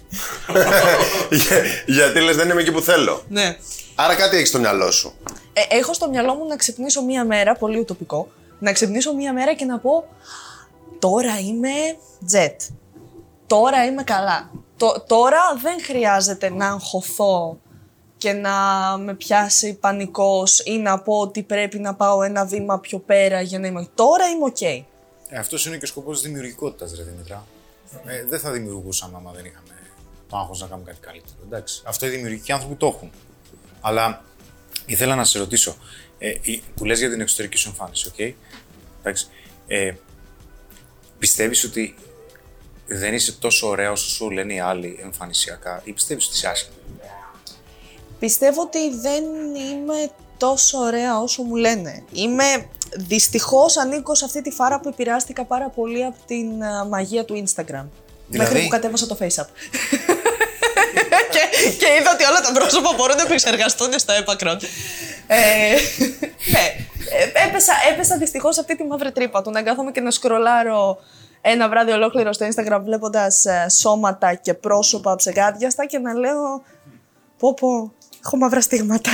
Για- 1.31 1.63
Γιατί 1.87 2.21
λες 2.21 2.37
δεν 2.37 2.49
είμαι 2.51 2.61
εκεί 2.61 2.73
που 2.73 2.81
θέλω. 2.81 3.23
Ναι. 3.29 3.57
Άρα 4.03 4.15
κάτι 4.15 4.37
έχεις 4.37 4.49
στο 4.49 4.59
μυαλό 4.59 4.91
σου. 4.91 5.13
Ε, 5.53 5.77
έχω 5.77 5.93
στο 5.95 6.09
μυαλό 6.09 6.35
μου 6.35 6.47
να 6.47 6.57
ξυπνήσω 6.57 7.03
μία 7.05 7.25
μέρα, 7.25 7.55
πολύ 7.57 7.79
ουτοπικό, 7.79 8.29
να 8.59 8.73
ξυπνήσω 8.73 9.15
μία 9.15 9.33
μέρα 9.33 9.55
και 9.55 9.65
να 9.65 9.79
πω 9.79 10.05
τώρα 10.99 11.39
είμαι 11.39 11.71
jet. 12.33 12.57
Τώρα 13.47 13.85
είμαι 13.85 14.03
καλά. 14.03 14.51
Το- 14.77 15.05
τώρα 15.07 15.39
δεν 15.63 15.83
χρειάζεται 15.83 16.51
να 16.51 16.67
αγχωθώ 16.69 17.59
και 18.19 18.33
να 18.33 18.53
με 18.99 19.15
πιάσει 19.15 19.75
πανικός 19.75 20.59
ή 20.59 20.79
να 20.79 20.99
πω 21.01 21.19
ότι 21.19 21.43
πρέπει 21.43 21.79
να 21.79 21.95
πάω 21.95 22.23
ένα 22.23 22.45
βήμα 22.45 22.79
πιο 22.79 22.99
πέρα 22.99 23.41
για 23.41 23.59
να 23.59 23.67
είμαι... 23.67 23.89
Τώρα 23.95 24.27
είμαι 24.29 24.45
οκ. 24.45 24.61
Ε, 24.61 24.85
Αυτός 25.39 25.67
είναι 25.67 25.77
και 25.77 25.85
ο 25.85 25.89
σκοπός 25.89 26.21
της 26.21 26.27
δημιουργικότητας, 26.31 26.95
ρε 26.97 27.03
Δήμητρα. 27.03 27.47
Ε, 28.07 28.25
δεν 28.29 28.41
θα 28.41 28.51
δημιουργούσαμε 28.51 29.17
άμα 29.17 29.31
δεν 29.35 29.45
είχαμε 29.45 29.75
το 30.29 30.37
άγχος 30.37 30.61
να 30.61 30.67
κάνουμε 30.67 30.87
κάτι 30.91 31.01
καλύτερο. 31.07 31.39
Εντάξει. 31.47 31.83
Αυτό 31.87 32.07
οι 32.07 32.09
δημιουργικοί 32.09 32.53
άνθρωποι 32.53 32.75
το 32.75 32.87
έχουν. 32.87 33.11
Αλλά 33.81 34.25
ήθελα 34.87 35.15
να 35.15 35.25
σε 35.25 35.39
ρωτήσω, 35.39 35.77
ε, 36.19 36.29
η- 36.41 36.63
που 36.77 36.85
λες 36.85 36.99
για 36.99 37.11
την 37.11 37.21
εξωτερική 37.21 37.57
σου 37.57 37.69
εμφάνιση, 37.69 38.09
οκ; 38.09 38.19
Εντάξει. 39.01 39.27
Ε, 39.67 39.93
πιστεύεις 41.19 41.65
ότι 41.65 41.95
δεν 42.87 43.15
είσαι 43.15 43.33
τόσο 43.33 43.69
ωραία 43.69 43.91
όσο 43.91 44.09
σου 44.09 44.31
λένε 44.31 44.55
οι 44.55 44.61
άλλοι 44.61 44.99
εμφανισιακά 45.03 45.81
ή 45.85 45.93
πιστεύεις 45.93 46.27
ότι 46.27 46.35
είσαι 46.37 46.49
άσχημη; 46.49 46.75
Πιστεύω 48.19 48.63
ότι 48.63 48.95
δεν 48.97 49.25
είμαι 49.55 50.11
τόσο 50.37 50.79
ωραία 50.79 51.19
όσο 51.21 51.43
μου 51.43 51.55
λένε. 51.57 52.05
Είμαι 52.13 52.45
δυστυχώς 52.97 53.77
ανήκω 53.77 54.15
σε 54.15 54.25
αυτή 54.25 54.43
τη 54.43 54.51
φάρα 54.51 54.81
που 54.81 54.89
επηρεάστηκα 54.89 55.45
πάρα 55.45 55.69
πολύ 55.69 56.05
από 56.05 56.17
την 56.27 56.63
α, 56.65 56.85
μαγεία 56.85 57.25
του 57.25 57.35
Instagram. 57.47 57.85
Δηλαδή; 58.29 58.49
Μέχρι 58.53 58.63
που 58.63 58.69
κατέβασα 58.69 59.07
το 59.07 59.17
FaceApp. 59.21 59.47
Και, 61.61 61.71
και 61.71 61.87
είδα 62.01 62.11
ότι 62.15 62.25
όλα 62.25 62.41
τα 62.41 62.53
πρόσωπα 62.53 62.91
μπορούν 62.97 63.17
να 63.17 63.23
επεξεργαστούν 63.23 63.99
στο 63.99 64.13
έπακρον. 64.13 64.59
ε, 65.27 65.39
ναι, 66.53 66.65
ε, 67.19 67.47
έπεσα, 67.49 67.73
έπεσα 67.93 68.17
δυστυχώς 68.17 68.55
σε 68.55 68.61
αυτή 68.61 68.77
τη 68.77 68.85
μαύρη 68.85 69.13
τρύπα 69.13 69.43
του 69.43 69.51
να 69.51 69.63
κάθομαι 69.63 69.91
και 69.91 70.01
να 70.01 70.11
σκρολάρω 70.11 70.99
ένα 71.41 71.69
βράδυ 71.69 71.93
ολόκληρο 71.93 72.33
στο 72.33 72.47
Instagram 72.47 72.81
βλέποντας 72.85 73.45
ε, 73.45 73.67
σώματα 73.69 74.35
και 74.35 74.55
πρόσωπα 74.55 75.15
ψεγάδιαστα 75.17 75.87
και 75.87 75.99
να 75.99 76.15
λέω 76.15 76.63
Πω 77.41 77.55
πω, 77.55 77.93
έχω 78.25 78.37
μαύρα 78.37 78.61
στίγματα. 78.61 79.11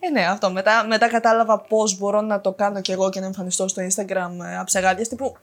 ε, 0.00 0.10
ναι, 0.12 0.26
αυτό. 0.26 0.50
Μετά, 0.50 0.84
μετά 0.86 1.08
κατάλαβα 1.08 1.60
πώς 1.60 1.98
μπορώ 1.98 2.20
να 2.20 2.40
το 2.40 2.52
κάνω 2.52 2.80
κι 2.80 2.92
εγώ 2.92 3.10
και 3.10 3.20
να 3.20 3.26
εμφανιστώ 3.26 3.68
στο 3.68 3.82
Instagram 3.82 4.44
ε, 4.44 4.58
αψεγάδιαστη 4.58 5.14
που 5.16 5.36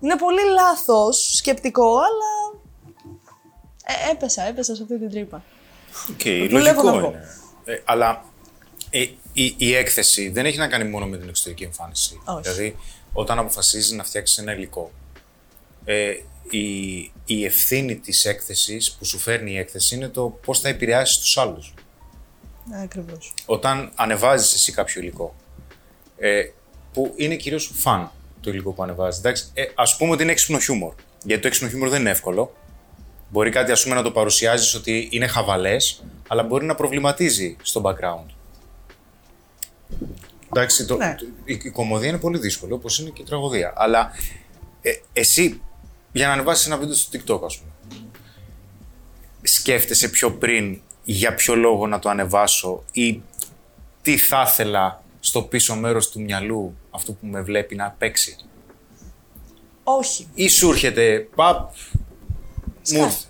είναι 0.00 0.16
πολύ 0.16 0.40
λάθος 0.54 1.32
σκεπτικό, 1.36 1.96
αλλά 1.96 2.60
ε, 3.86 4.10
έπεσα, 4.10 4.42
έπεσα 4.46 4.74
σε 4.74 4.82
αυτή 4.82 4.98
την 4.98 5.10
τρύπα. 5.10 5.42
Οκ, 6.10 6.22
Δουλεύω 6.22 6.82
λογικό 6.82 6.82
να 6.82 6.98
βγω. 6.98 7.08
είναι. 7.08 7.28
Ε, 7.64 7.80
αλλά 7.84 8.24
ε, 8.90 9.00
η, 9.32 9.54
η 9.56 9.74
έκθεση 9.74 10.28
δεν 10.28 10.46
έχει 10.46 10.58
να 10.58 10.68
κάνει 10.68 10.84
μόνο 10.90 11.06
με 11.06 11.16
την 11.18 11.28
εξωτερική 11.28 11.64
εμφάνιση. 11.64 12.20
Όχι. 12.24 12.40
Δηλαδή, 12.42 12.76
όταν 13.12 13.38
αποφασίζεις 13.38 13.90
να 13.90 14.04
φτιάξεις 14.04 14.38
ένα 14.38 14.54
υλικό, 14.54 14.92
ε, 15.84 16.14
η, 16.50 16.96
η 17.24 17.44
ευθύνη 17.44 17.96
της 17.96 18.24
έκθεσης 18.24 18.92
που 18.92 19.04
σου 19.04 19.18
φέρνει 19.18 19.52
η 19.52 19.58
έκθεση 19.58 19.94
είναι 19.94 20.08
το 20.08 20.38
πώς 20.44 20.60
θα 20.60 20.68
επηρεάσεις 20.68 21.18
τους 21.18 21.38
άλλους. 21.38 21.74
Ναι, 22.64 22.80
ακριβώς. 22.82 23.34
Όταν 23.46 23.92
ανεβάζεις 23.94 24.54
εσύ 24.54 24.72
κάποιο 24.72 25.00
υλικό, 25.00 25.34
ε, 26.18 26.42
που 26.92 27.12
είναι 27.16 27.36
κυρίως 27.36 27.70
φαν 27.74 28.10
το 28.40 28.50
υλικό 28.50 28.72
που 28.72 28.82
ανεβάζεις, 28.82 29.18
εντάξει, 29.18 29.50
ε, 29.54 29.64
ας 29.74 29.96
πούμε 29.96 30.10
ότι 30.12 30.22
είναι 30.22 30.32
έξυπνο 30.32 30.58
χιούμορ. 30.58 30.94
Γιατί 31.24 31.42
το 31.42 31.48
έξυπνο 31.48 31.68
χιούμορ 31.68 31.88
δεν 31.88 32.00
είναι 32.00 32.10
εύκολο. 32.10 32.56
Μπορεί 33.28 33.50
κάτι 33.50 33.72
ας 33.72 33.82
πούμε 33.82 33.94
να 33.94 34.02
το 34.02 34.10
παρουσιάζεις 34.10 34.74
ότι 34.74 35.08
είναι 35.12 35.26
χαβαλές, 35.26 36.04
αλλά 36.28 36.42
μπορεί 36.42 36.64
να 36.66 36.74
προβληματίζει 36.74 37.56
στο 37.62 37.82
background. 37.84 38.26
Εντάξει, 40.48 40.86
το, 40.86 40.96
Ναι. 40.96 41.14
το- 41.18 41.26
η, 41.44 41.60
η 41.64 41.70
κομμωδία 41.70 42.08
είναι 42.08 42.18
πολύ 42.18 42.38
δύσκολη, 42.38 42.72
όπως 42.72 42.98
είναι 42.98 43.10
και 43.10 43.22
η 43.22 43.24
τραγωδία. 43.24 43.72
Αλλά 43.76 44.10
ε, 44.82 44.90
εσύ, 45.12 45.60
για 46.12 46.26
να 46.26 46.32
ανεβάσεις 46.32 46.66
ένα 46.66 46.76
βίντεο 46.78 46.94
στο 46.94 47.10
TikTok, 47.18 47.40
ας 47.44 47.58
πούμε, 47.58 47.70
σκέφτεσαι 49.42 50.08
πιο 50.08 50.32
πριν 50.32 50.80
για 51.04 51.34
ποιο 51.34 51.54
λόγο 51.54 51.86
να 51.86 51.98
το 51.98 52.08
ανεβάσω 52.08 52.84
ή 52.92 53.20
τι 54.02 54.16
θα 54.18 54.44
ήθελα 54.48 55.02
στο 55.20 55.42
πίσω 55.42 55.74
μέρος 55.74 56.10
του 56.10 56.20
μυαλού 56.20 56.76
αυτού 56.90 57.16
που 57.16 57.26
με 57.26 57.42
βλέπει 57.42 57.74
να 57.74 57.94
παίξει; 57.98 58.36
Όχι. 59.84 60.28
Ή 60.34 60.48
σου 60.48 60.70
έρχεται, 60.70 61.28
παπ, 61.34 61.70
μου 62.92 62.98
Σκάει. 62.98 63.04
ήρθε. 63.04 63.26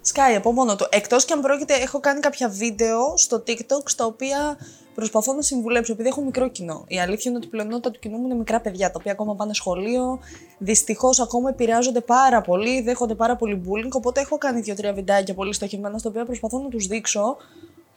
σκάει 0.00 0.34
από 0.34 0.52
μόνο 0.52 0.76
του. 0.76 0.86
Εκτός 0.90 1.24
και 1.24 1.32
αν 1.32 1.40
πρόκειται, 1.40 1.74
έχω 1.74 2.00
κάνει 2.00 2.20
κάποια 2.20 2.48
βίντεο 2.48 3.16
στο 3.16 3.42
TikTok 3.46 3.82
στα 3.84 4.04
οποία 4.04 4.58
προσπαθώ 4.94 5.32
να 5.32 5.42
συμβουλέψω, 5.42 5.92
επειδή 5.92 6.08
έχω 6.08 6.20
μικρό 6.20 6.48
κοινό. 6.48 6.84
Η 6.88 7.00
αλήθεια 7.00 7.30
είναι 7.30 7.36
ότι 7.36 7.46
η 7.46 7.50
πλειονότητα 7.50 7.90
του 7.90 7.98
κοινού 7.98 8.16
μου 8.18 8.24
είναι 8.24 8.34
μικρά 8.34 8.60
παιδιά, 8.60 8.86
τα 8.86 8.96
οποία 8.98 9.12
ακόμα 9.12 9.34
πάνε 9.34 9.54
σχολείο. 9.54 10.18
Δυστυχώς 10.58 11.20
ακόμα 11.20 11.48
επηρεάζονται 11.48 12.00
πάρα 12.00 12.40
πολύ, 12.40 12.80
δέχονται 12.82 13.14
πάρα 13.14 13.36
πολύ 13.36 13.62
bullying. 13.64 13.90
Οπότε 13.92 14.20
έχω 14.20 14.38
κάνει 14.38 14.60
δύο-τρία 14.60 14.92
βιντεάκια 14.92 15.34
πολύ 15.34 15.52
στοχευμένα, 15.52 15.98
στα 15.98 16.08
οποία 16.08 16.24
προσπαθώ 16.24 16.58
να 16.58 16.68
τους 16.68 16.86
δείξω 16.86 17.36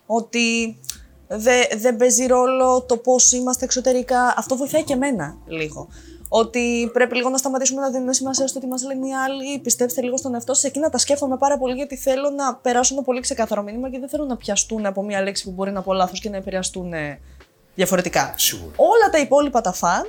ότι 0.06 0.78
δεν 1.28 1.64
δεν 1.78 1.96
παίζει 1.96 2.26
ρόλο 2.26 2.82
το 2.82 2.98
πώς 2.98 3.32
είμαστε 3.32 3.66
εξωτερικά. 3.66 4.34
Αυτό 4.38 4.56
βοηθάει 4.56 4.84
και 4.84 4.94
εμένα 4.94 5.38
λίγο. 5.48 5.88
Ότι 6.34 6.90
πρέπει 6.94 7.16
λίγο 7.16 7.30
να 7.30 7.38
σταματήσουμε 7.38 7.82
να 7.82 7.90
δίνουμε 7.90 8.14
σημασία 8.14 8.48
στο 8.48 8.60
τι 8.60 8.68
μας 8.68 8.84
λένε 8.84 9.08
οι 9.08 9.14
άλλοι. 9.14 9.60
Πιστέψτε 9.60 10.02
λίγο 10.02 10.18
στον 10.18 10.34
εαυτό 10.34 10.54
σας. 10.54 10.64
Εκείνα 10.64 10.90
τα 10.90 10.98
σκέφτομαι 10.98 11.38
πάρα 11.38 11.58
πολύ 11.58 11.74
γιατί 11.74 11.98
θέλω 11.98 12.30
να 12.30 12.56
περάσω 12.56 12.94
ένα 12.94 13.04
πολύ 13.04 13.20
ξεκάθαρο 13.20 13.62
μήνυμα 13.62 13.90
και 13.90 14.00
δεν 14.00 14.10
θέλω 14.10 14.26
να 14.26 14.38
πιαστούν 14.38 14.86
από 14.86 15.04
μια 15.04 15.22
λέξη 15.22 15.44
που 15.44 15.52
μπορεί 15.52 15.72
να 15.72 15.82
πω 15.82 15.94
λάθος 15.94 16.20
και 16.20 16.30
να 16.30 16.38
επηρεαστούν 16.38 16.94
ε, 16.94 17.20
διαφορετικά. 17.76 18.34
Σίγουρα. 18.38 18.74
Όλα 18.76 19.10
τα 19.12 19.20
υπόλοιπα 19.20 19.62
τα 19.62 19.74
φαν. 19.74 20.04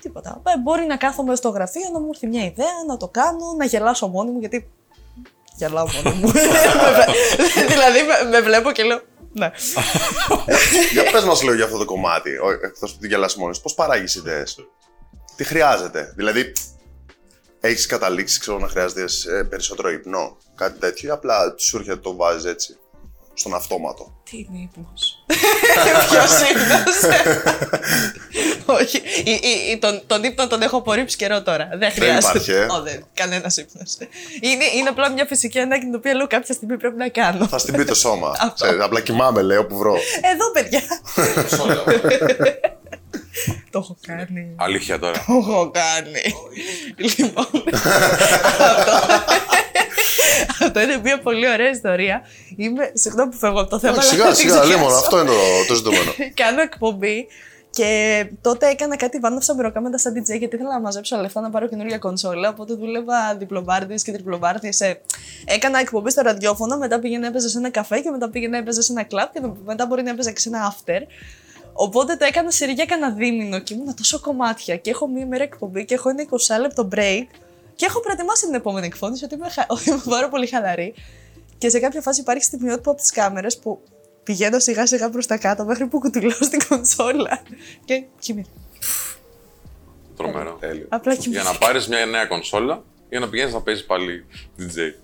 Τίποτα. 0.00 0.42
Ε, 0.46 0.58
Μπορεί 0.58 0.86
να 0.86 0.96
κάθομαι 0.96 1.34
στο 1.34 1.48
γραφείο, 1.48 1.88
να 1.92 2.00
μου 2.00 2.08
έρθει 2.12 2.26
μια 2.26 2.44
ιδέα, 2.44 2.84
να 2.86 2.96
το 2.96 3.08
κάνω, 3.08 3.54
να 3.58 3.64
γελάσω 3.64 4.06
μόνη 4.06 4.30
μου 4.30 4.38
γιατί. 4.38 4.70
Γελάω 5.56 5.86
μόνη 6.04 6.16
μου. 6.16 6.30
δηλαδή 7.72 7.98
με, 8.02 8.28
με 8.30 8.40
βλέπω 8.40 8.72
και 8.72 8.82
λέω. 8.82 9.00
Ναι. 9.32 9.50
Για 10.92 11.10
πες 11.12 11.24
μας 11.24 11.42
λίγο 11.42 11.54
για 11.54 11.64
αυτό 11.64 11.78
το 11.78 11.84
κομμάτι, 11.84 12.30
εκτός 12.64 12.90
από 12.90 13.00
την 13.00 13.08
γελάς 13.08 13.36
μόνος. 13.36 13.60
Πώς 13.60 13.74
παράγεις 13.74 14.14
ιδέες; 14.14 14.58
Τι 15.40 15.46
χρειάζεται. 15.46 16.12
Δηλαδή, 16.16 16.52
έχεις 17.60 17.86
καταλήξει, 17.86 18.40
ξέρω, 18.40 18.58
να 18.58 18.68
χρειάζεται 18.68 19.04
ε, 19.38 19.42
περισσότερο 19.42 19.90
ύπνο. 19.90 20.36
Κάτι 20.54 20.78
τέτοιο 20.78 21.08
ή 21.08 21.12
απλά 21.12 21.54
σου 21.58 21.76
έρχεται 21.76 21.96
το 21.96 22.16
βάζεις 22.16 22.44
έτσι. 22.44 22.76
Στον 23.34 23.54
αυτόματο. 23.54 24.22
Τι 24.30 24.36
είναι 24.36 24.58
ύπνος. 24.72 25.24
Ποιος 26.10 26.40
ύπνος. 26.50 26.96
Όχι. 28.80 28.96
Η- 29.24 29.30
η- 29.30 29.70
η- 29.70 29.78
τον, 29.78 30.02
τον 30.06 30.24
ύπνο 30.24 30.46
τον 30.46 30.62
έχω 30.62 30.76
απορρίψει 30.76 31.16
καιρό 31.16 31.42
τώρα. 31.42 31.68
Δεν 31.78 31.90
χρειάζεται. 31.92 32.18
υπάρχει, 32.28 32.50
ε. 32.52 32.64
Ω, 32.70 32.82
δεν. 32.82 33.04
Κανένας 33.14 33.56
ύπνος. 33.56 33.96
Είναι, 34.40 34.64
είναι 34.76 34.88
απλά 34.88 35.10
μια 35.10 35.26
φυσική 35.26 35.58
ανάγκη 35.58 35.84
την 35.84 35.94
οποία 35.94 36.14
λέω 36.14 36.26
κάποια 36.26 36.54
στιγμή 36.54 36.76
πρέπει 36.76 36.96
να 36.96 37.08
κάνω. 37.08 37.46
Θα 37.46 37.58
στην 37.58 37.76
πει 37.76 37.84
το 37.84 37.94
σώμα. 37.94 38.28
Αυτό. 38.40 38.64
Ξέρεις, 38.64 38.82
απλά 38.82 39.00
κοιμάμαι, 39.00 39.42
λέει, 39.42 39.56
όπου 39.56 39.76
βρω. 39.78 39.94
Εδώ, 40.32 40.50
παιδιά. 40.52 40.80
Το 43.70 43.78
έχω 43.78 43.96
κάνει. 44.06 44.54
Αλήθεια 44.56 44.98
τώρα. 44.98 45.24
Το 45.26 45.32
έχω 45.32 45.70
κάνει. 45.70 46.34
Λοιπόν. 46.96 47.46
αυτό, 48.58 48.92
αυτό 50.64 50.80
είναι 50.80 51.00
μια 51.02 51.18
πολύ 51.20 51.48
ωραία 51.48 51.70
ιστορία. 51.70 52.22
Είμαι. 52.56 52.90
Συγγνώμη 52.94 53.30
που 53.30 53.36
φεύγω 53.36 53.60
από 53.60 53.70
το 53.70 53.78
θέμα. 53.78 53.92
Εντάξει, 53.92 54.14
αλλά 54.14 54.24
θα 54.24 54.34
Σιγά, 54.34 54.50
την 54.50 54.50
σιγά, 54.50 54.60
ξεχάσω. 54.60 54.76
λίμωνα. 54.78 54.96
Αυτό 54.96 55.20
είναι 55.20 55.30
το, 55.30 55.66
το 55.68 55.74
ζητούμενο. 55.74 56.12
Κάνω 56.34 56.60
εκπομπή 56.60 57.26
και 57.70 58.26
τότε 58.40 58.66
έκανα 58.68 58.96
κάτι 58.96 59.18
βάναυσα 59.18 59.54
μυροκάματα 59.54 59.98
σαν 59.98 60.12
DJ 60.12 60.38
γιατί 60.38 60.56
ήθελα 60.56 60.72
να 60.72 60.80
μαζέψω 60.80 61.16
λεφτά 61.16 61.40
να 61.40 61.50
πάρω 61.50 61.68
καινούργια 61.68 61.98
κονσόλα. 61.98 62.48
Οπότε 62.48 62.74
δούλευα 62.74 63.36
διπλοβάρδε 63.38 63.94
και 63.94 64.12
τριπλοβάρδε. 64.12 64.72
Σε... 64.72 65.00
Έκανα 65.44 65.78
εκπομπή 65.78 66.10
στο 66.10 66.22
ραδιόφωνο, 66.22 66.76
μετά 66.78 66.98
πήγαινα 66.98 67.26
έπαιζα 67.26 67.48
σε 67.48 67.58
ένα 67.58 67.70
καφέ 67.70 68.00
και 68.00 68.10
μετά 68.10 68.30
πήγαινα 68.30 68.58
έπαιζα 68.58 68.82
σε 68.82 68.92
ένα 68.92 69.02
κλαμπ 69.02 69.28
και 69.32 69.40
μετά 69.64 69.86
μπορεί 69.86 70.02
να 70.02 70.10
έπαιζα 70.10 70.30
και 70.30 70.40
σε 70.40 70.48
ένα 70.48 70.74
after. 70.74 71.00
Οπότε 71.82 72.16
το 72.16 72.24
έκανα 72.24 72.50
σε 72.50 72.64
ρίγια 72.64 72.84
κανένα 72.84 73.12
δίμηνο 73.12 73.58
και 73.58 73.74
ήμουν 73.74 73.94
τόσο 73.96 74.20
κομμάτια. 74.20 74.76
Και 74.76 74.90
έχω 74.90 75.08
μία 75.08 75.26
μέρα 75.26 75.42
εκπομπή 75.42 75.84
και 75.84 75.94
έχω 75.94 76.08
ένα 76.08 76.26
20 76.30 76.60
λεπτό 76.60 76.88
break. 76.94 77.26
Και 77.74 77.86
έχω 77.86 78.00
προετοιμάσει 78.00 78.44
την 78.44 78.54
επόμενη 78.54 78.86
εκφώνηση 78.86 79.24
ότι 79.24 79.34
είμαι, 79.34 79.48
χα... 79.48 79.66
ότι 79.68 79.82
είμαι 79.90 80.02
πάρα 80.08 80.28
πολύ 80.28 80.46
χαλαρή. 80.46 80.94
Και 81.58 81.68
σε 81.68 81.78
κάποια 81.78 82.00
φάση 82.00 82.20
υπάρχει 82.20 82.44
στιγμιότυπο 82.44 82.90
από 82.90 83.00
τις 83.00 83.10
κάμερες 83.10 83.58
που 83.58 83.82
πηγαίνω 84.22 84.58
σιγά 84.58 84.86
σιγά 84.86 85.10
προς 85.10 85.26
τα 85.26 85.36
κάτω 85.36 85.64
μέχρι 85.64 85.86
που 85.86 85.98
κουτουλάω 85.98 86.42
στην 86.42 86.60
κονσόλα. 86.68 87.42
Και 87.84 88.04
κοιμήθηκα. 88.18 88.54
Τρομερό. 90.16 90.56
Τέλειο. 90.60 90.86
Απλά 90.88 91.12
Για 91.12 91.22
κοιμήθηκα. 91.22 91.52
να 91.52 91.58
πάρεις 91.58 91.88
μια 91.88 92.06
νέα 92.06 92.26
κονσόλα 92.26 92.82
για 93.08 93.20
να 93.20 93.28
πηγαίνεις 93.28 93.52
να 93.52 93.62
παίζεις 93.62 93.84
πάλι 93.86 94.26
DJ. 94.58 94.94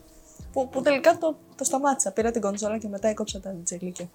Που, 0.52 0.68
που 0.68 0.82
τελικά 0.82 1.18
το, 1.18 1.38
το 1.56 1.64
σταμάτησα. 1.64 2.12
Πήρα 2.12 2.30
την 2.30 2.40
κονσόλα 2.40 2.78
και 2.78 2.88
μετά 2.88 3.08
έκοψα 3.08 3.40
τα 3.40 3.56
τζελίκια. 3.64 4.10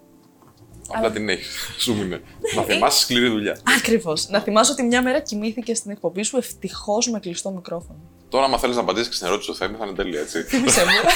Απλά 0.88 1.12
την 1.12 1.30
έχεις. 1.30 1.56
Σου 1.84 1.96
μείνε. 1.96 2.22
Να 2.56 2.62
θυμάσαι 2.62 3.00
σκληρή 3.00 3.28
δουλειά. 3.28 3.58
Ακριβώς. 3.78 4.28
Να 4.30 4.40
θυμάσαι 4.40 4.72
ότι 4.72 4.84
μια 4.84 5.02
μέρα 5.02 5.20
κοιμήθηκε 5.20 5.76
στην 5.76 5.92
εκπομπή 5.92 6.24
σου 6.24 6.38
ευτυχώς 6.38 7.10
με 7.10 7.20
κλειστό 7.20 7.52
μικρόφωνο. 7.52 8.00
Τώρα, 8.30 8.46
άμα 8.46 8.58
θέλεις 8.58 8.76
να 8.76 8.82
απαντήσεις 8.82 9.08
και 9.10 9.16
στην 9.16 9.28
ερώτηση 9.28 9.50
του 9.50 9.56
Θέμη, 9.56 9.76
θα 9.78 9.86
είναι 9.86 9.96
τέλεια, 9.96 10.20
έτσι. 10.20 10.42
Θύμησε 10.50 10.80
μου. 10.84 11.10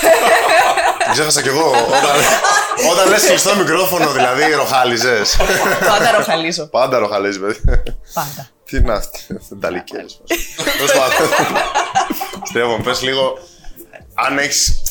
Την 1.04 1.12
ξέχασα 1.12 1.42
κι 1.42 1.48
εγώ. 1.48 1.70
Όταν, 1.70 2.16
όταν 2.92 3.10
λες 3.10 3.26
κλειστό 3.28 3.56
μικρόφωνο, 3.56 4.12
δηλαδή, 4.12 4.52
ροχάλιζες. 4.52 5.38
Πάντα 5.88 6.12
ροχαλίζω. 6.18 6.68
Πάντα 6.68 6.98
ροχαλίζεις, 6.98 7.40
παιδί. 7.40 7.60
Πάντα. 8.14 8.50
Τι 8.66 8.78
είναι 8.78 8.94
αυτή, 8.94 9.20
φενταλικές. 9.50 10.22
Τέλος 10.78 10.92
πάντων. 10.92 11.28
Στέφαν, 12.44 12.84
πες 12.84 13.02
λίγο, 13.02 13.38
αν 14.14 14.38
έχεις 14.38 14.82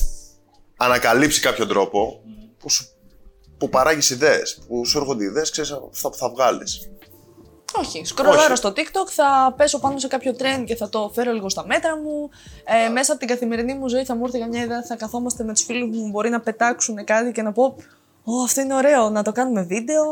ανακαλύψει 0.76 1.40
κάποιο 1.40 1.66
τρόπο 1.66 2.20
που, 2.58 2.70
σου, 2.70 2.86
που 3.64 3.70
παράγεις 3.70 4.10
ιδέες, 4.10 4.58
που 4.68 4.86
σου 4.86 4.98
έρχονται 4.98 5.24
ιδέες, 5.24 5.50
ξέρεις 5.50 5.70
αυτά 5.90 6.10
που 6.10 6.16
θα 6.16 6.28
βγάλεις. 6.30 6.90
Όχι. 7.78 8.04
Σκρολάρω 8.04 8.42
Όχι. 8.42 8.56
στο 8.56 8.68
TikTok, 8.68 9.08
θα 9.10 9.54
πέσω 9.56 9.78
πάνω 9.78 9.98
σε 9.98 10.06
κάποιο 10.06 10.32
trend 10.38 10.64
και 10.64 10.76
θα 10.76 10.88
το 10.88 11.10
φέρω 11.14 11.32
λίγο 11.32 11.48
στα 11.48 11.66
μέτρα 11.66 11.96
μου. 11.96 12.30
Ε, 12.64 12.88
μέσα 12.88 13.10
από 13.12 13.20
την 13.20 13.28
καθημερινή 13.28 13.74
μου 13.74 13.88
ζωή 13.88 14.04
θα 14.04 14.14
μου 14.14 14.24
έρθει 14.24 14.38
καμιά 14.38 14.62
ιδέα, 14.62 14.82
θα 14.82 14.96
καθόμαστε 14.96 15.44
με 15.44 15.52
τους 15.52 15.62
φίλους 15.64 15.96
μου, 15.96 16.08
μπορεί 16.10 16.30
να 16.30 16.40
πετάξουν 16.40 17.04
κάτι 17.04 17.32
και 17.32 17.42
να 17.42 17.52
πω. 17.52 17.76
Ω, 18.24 18.42
αυτό 18.44 18.60
είναι 18.60 18.74
ωραίο, 18.74 19.10
να 19.10 19.22
το 19.22 19.32
κάνουμε 19.32 19.62
βίντεο. 19.62 20.04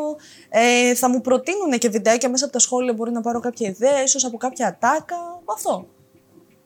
Ε, 0.48 0.94
θα 0.94 1.08
μου 1.08 1.20
προτείνουν 1.20 1.78
και 1.78 1.88
βιντεάκια 1.88 2.30
μέσα 2.30 2.44
από 2.44 2.52
τα 2.52 2.58
σχόλια, 2.58 2.92
μπορεί 2.92 3.10
να 3.10 3.20
πάρω 3.20 3.40
κάποια 3.40 3.68
ιδέα, 3.68 4.02
ίσως 4.02 4.24
από 4.24 4.36
κάποια 4.36 4.66
ατάκα. 4.66 5.16
Αυτό. 5.44 5.86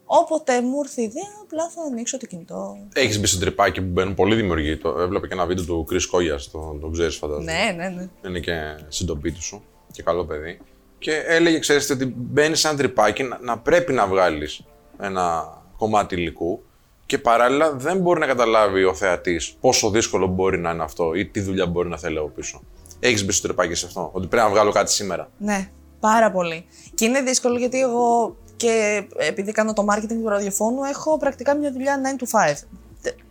Όποτε 0.06 0.60
μου 0.62 0.80
έρθει 0.84 1.00
η 1.00 1.04
ιδέα, 1.04 1.30
απλά 1.42 1.68
θα 1.68 1.82
ανοίξω 1.82 2.18
το 2.18 2.26
κινητό. 2.26 2.76
Έχεις 2.94 3.20
μπει 3.20 3.26
στο 3.26 3.38
τρυπάκι 3.38 3.80
που 3.80 3.88
μπαίνουν 3.90 4.14
πολύ 4.14 4.34
δημιουργοί. 4.34 4.76
Το 4.76 4.88
έβλεπα 4.88 5.26
και 5.26 5.34
ένα 5.34 5.46
βίντεο 5.46 5.64
του 5.64 5.86
Chris 5.90 6.02
Κόγιας, 6.10 6.50
το, 6.50 6.78
το 6.80 6.88
ξέρεις 6.88 7.16
φαντάζομαι. 7.16 7.52
Ναι, 7.52 7.72
ναι, 7.76 7.88
ναι. 7.88 8.08
Είναι 8.26 8.40
και 8.40 8.52
συντοπίτη 8.88 9.40
σου 9.40 9.64
και 9.92 10.02
καλό 10.02 10.24
παιδί. 10.24 10.58
Και 10.98 11.12
έλεγε, 11.26 11.58
ξέρετε, 11.58 11.92
ότι 11.92 12.14
μπαίνεις 12.16 12.60
σε 12.60 12.68
ένα 12.68 12.76
τρυπάκι 12.76 13.22
να, 13.22 13.38
να 13.42 13.58
πρέπει 13.58 13.92
να 13.92 14.06
βγάλεις 14.06 14.62
ένα 15.00 15.54
κομμάτι 15.76 16.14
υλικού 16.14 16.62
και 17.06 17.18
παράλληλα 17.18 17.72
δεν 17.72 17.98
μπορεί 17.98 18.20
να 18.20 18.26
καταλάβει 18.26 18.84
ο 18.84 18.94
θεατής 18.94 19.56
πόσο 19.60 19.90
δύσκολο 19.90 20.26
μπορεί 20.26 20.58
να 20.58 20.70
είναι 20.70 20.82
αυτό 20.82 21.14
ή 21.14 21.26
τι 21.26 21.40
δουλειά 21.40 21.66
μπορεί 21.66 21.88
να 21.88 21.98
θέλει 21.98 22.18
από 22.18 22.28
πίσω. 22.28 22.62
Έχεις 23.00 23.24
μπει 23.24 23.32
στο 23.32 23.46
τρυπάκι 23.46 23.74
σε 23.74 23.86
αυτό, 23.86 24.10
ότι 24.12 24.26
πρέπει 24.26 24.44
να 24.44 24.50
βγάλω 24.50 24.72
κάτι 24.72 24.92
σήμερα. 24.92 25.30
Ναι, 25.38 25.70
πάρα 26.00 26.30
πολύ. 26.30 26.66
Και 26.94 27.04
είναι 27.04 27.20
δύσκολο 27.20 27.58
γιατί 27.58 27.80
εγώ 27.80 28.36
και 28.56 29.04
επειδή 29.16 29.52
κάνω 29.52 29.72
το 29.72 29.86
marketing 29.90 30.08
του 30.22 30.28
ραδιοφώνου, 30.28 30.84
έχω 30.84 31.18
πρακτικά 31.18 31.54
μια 31.54 31.72
δουλειά 31.72 32.00
9 32.18 32.22
to 32.22 32.26
5. 32.50 32.54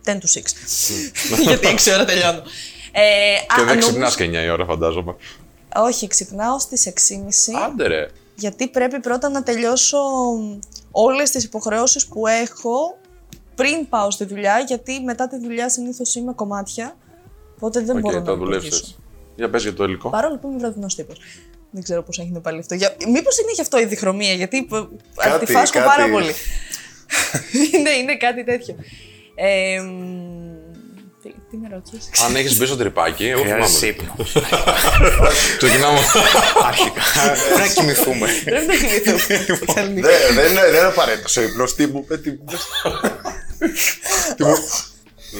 10 0.04 0.10
to 0.12 0.14
6. 0.14 0.18
γιατί 1.46 1.66
6 1.86 1.92
ώρα 1.94 2.04
τελειώνω. 2.04 2.42
Ε, 2.92 3.02
και 3.46 3.52
α, 3.52 3.56
δεν 3.56 3.66
νομίζω- 3.66 3.88
ξυπνάς 3.88 4.16
και 4.16 4.24
9 4.24 4.44
η 4.44 4.48
ώρα, 4.50 4.64
φαντάζομαι. 4.64 5.16
Όχι, 5.76 6.06
ξυπνάω 6.06 6.58
στις 6.58 6.86
6.30. 6.86 7.62
Άντε 7.66 7.86
ρε. 7.86 8.06
γιατί 8.34 8.68
πρέπει 8.68 9.00
πρώτα 9.00 9.28
να 9.28 9.42
τελειώσω 9.42 9.98
όλες 10.90 11.30
τις 11.30 11.44
υποχρεώσεις 11.44 12.06
που 12.06 12.26
έχω 12.26 12.98
πριν 13.54 13.88
πάω 13.88 14.10
στη 14.10 14.24
δουλειά, 14.24 14.58
γιατί 14.66 15.00
μετά 15.00 15.28
τη 15.28 15.38
δουλειά 15.38 15.70
συνήθως 15.70 16.14
είμαι 16.14 16.32
κομμάτια, 16.32 16.96
οπότε 17.56 17.80
δεν 17.80 17.96
Οκ, 17.96 18.02
μπορώ 18.02 18.22
το 18.22 18.30
να 18.30 18.36
δουλεύει 18.36 18.60
προχωρήσω. 18.68 18.76
έτσι. 18.76 18.96
Για 19.36 19.50
πες 19.50 19.62
για 19.62 19.74
το 19.74 19.84
υλικό. 19.84 20.08
Παρόλο 20.10 20.38
που 20.38 20.48
είμαι 20.48 20.58
βραδινός 20.58 20.94
τύπος. 20.94 21.18
Δεν 21.76 21.84
ξέρω 21.84 22.02
πώς 22.02 22.18
έγινε 22.18 22.40
πάλι 22.40 22.58
αυτό. 22.58 22.74
Για... 22.74 22.96
Μήπως 23.12 23.38
είναι 23.38 23.52
γι' 23.54 23.60
αυτό 23.60 23.78
η 23.80 23.84
διχρωμία, 23.84 24.32
γιατί 24.32 24.62
π- 24.62 24.70
Κάτι- 25.16 25.34
αντιφάσκω 25.34 25.78
κάτι- 25.78 25.88
πάρα 25.96 26.08
πολύ. 26.10 26.34
είναι, 27.74 27.90
είναι 27.90 28.16
κάτι 28.16 28.44
τέτοιο. 28.44 28.76
Ε, 29.34 29.80
μ, 29.80 29.90
τι, 31.22 31.28
τι 31.50 31.56
με 31.56 31.68
ρώτησες; 31.72 32.10
Αν 32.26 32.36
έχεις 32.36 32.58
μπει 32.58 32.66
στο 32.66 32.76
τρυπάκι, 32.76 33.26
εγώ 33.26 33.42
Χρειάζεσαι 33.42 33.92
θυμάμαι. 33.92 34.02
ύπνο. 34.02 34.42
Ξεκινάμε. 35.56 35.98
Αρχικά. 36.66 37.02
Πρέπει 37.12 37.58
να 37.60 37.66
κοιμηθούμε. 37.74 38.28
Πρέπει 38.44 38.66
να 38.66 38.74
κοιμηθούμε. 38.74 39.64
Ξαλνή. 39.66 40.00
Δεν 40.00 40.14
δεν 40.34 40.50
είναι, 40.50 40.60
δεν 40.60 40.68
είναι 40.74 40.78
απαραίτητος 40.86 41.36
ο 41.36 41.42
ύπνος. 41.42 41.74
Τι 41.74 41.86
μου 41.86 41.98
είπε, 42.04 42.18
τι 42.18 42.30
μου 42.30 42.44
πες. 42.44 42.66
Τι 44.36 44.44
μου- 44.44 44.56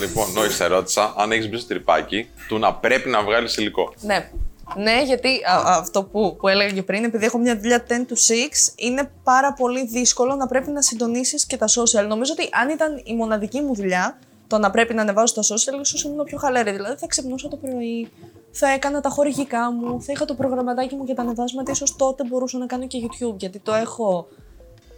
λοιπόν, 0.00 0.32
νόη 0.32 0.48
σε 0.50 0.66
ρώτησα 0.66 1.14
αν 1.16 1.32
έχεις 1.32 1.48
μπει 1.48 1.56
στο 1.56 1.66
τρυπάκι 1.66 2.28
του 2.48 2.58
να 2.58 2.74
πρέπει 2.74 3.08
να 3.08 3.22
βγάλεις 3.22 3.56
υλικό. 3.56 3.94
Ναι. 4.00 4.30
Ναι, 4.74 5.02
γιατί 5.02 5.28
α, 5.28 5.54
α, 5.54 5.78
αυτό 5.78 6.04
που, 6.04 6.36
που 6.38 6.48
έλεγα 6.48 6.70
και 6.70 6.82
πριν, 6.82 7.04
επειδή 7.04 7.24
έχω 7.24 7.38
μια 7.38 7.58
δουλειά 7.58 7.84
10 7.88 7.92
to 7.92 7.94
6, 7.94 8.72
είναι 8.76 9.10
πάρα 9.22 9.52
πολύ 9.52 9.86
δύσκολο 9.86 10.34
να 10.34 10.46
πρέπει 10.46 10.70
να 10.70 10.82
συντονίσεις 10.82 11.46
και 11.46 11.56
τα 11.56 11.66
social. 11.66 12.06
Νομίζω 12.08 12.32
ότι 12.38 12.48
αν 12.52 12.68
ήταν 12.68 13.02
η 13.04 13.14
μοναδική 13.14 13.60
μου 13.60 13.74
δουλειά, 13.74 14.18
το 14.46 14.58
να 14.58 14.70
πρέπει 14.70 14.94
να 14.94 15.02
ανεβάζω 15.02 15.34
τα 15.34 15.42
social, 15.42 15.80
ίσως 15.80 16.04
ήμουν 16.04 16.24
πιο 16.24 16.38
χαλαρή. 16.38 16.70
Δηλαδή 16.70 16.96
θα 16.96 17.06
ξυπνούσα 17.06 17.48
το 17.48 17.56
πρωί, 17.56 18.10
θα 18.50 18.68
έκανα 18.68 19.00
τα 19.00 19.08
χορηγικά 19.08 19.72
μου, 19.72 20.02
θα 20.02 20.12
είχα 20.12 20.24
το 20.24 20.34
προγραμματάκι 20.34 20.94
μου 20.94 21.04
για 21.04 21.14
τα 21.14 21.22
ανεβάσματα. 21.22 21.70
ίσως 21.70 21.96
τότε 21.96 22.24
μπορούσα 22.24 22.58
να 22.58 22.66
κάνω 22.66 22.86
και 22.86 22.98
YouTube, 23.02 23.36
γιατί 23.36 23.58
το 23.58 23.74
έχω 23.74 24.28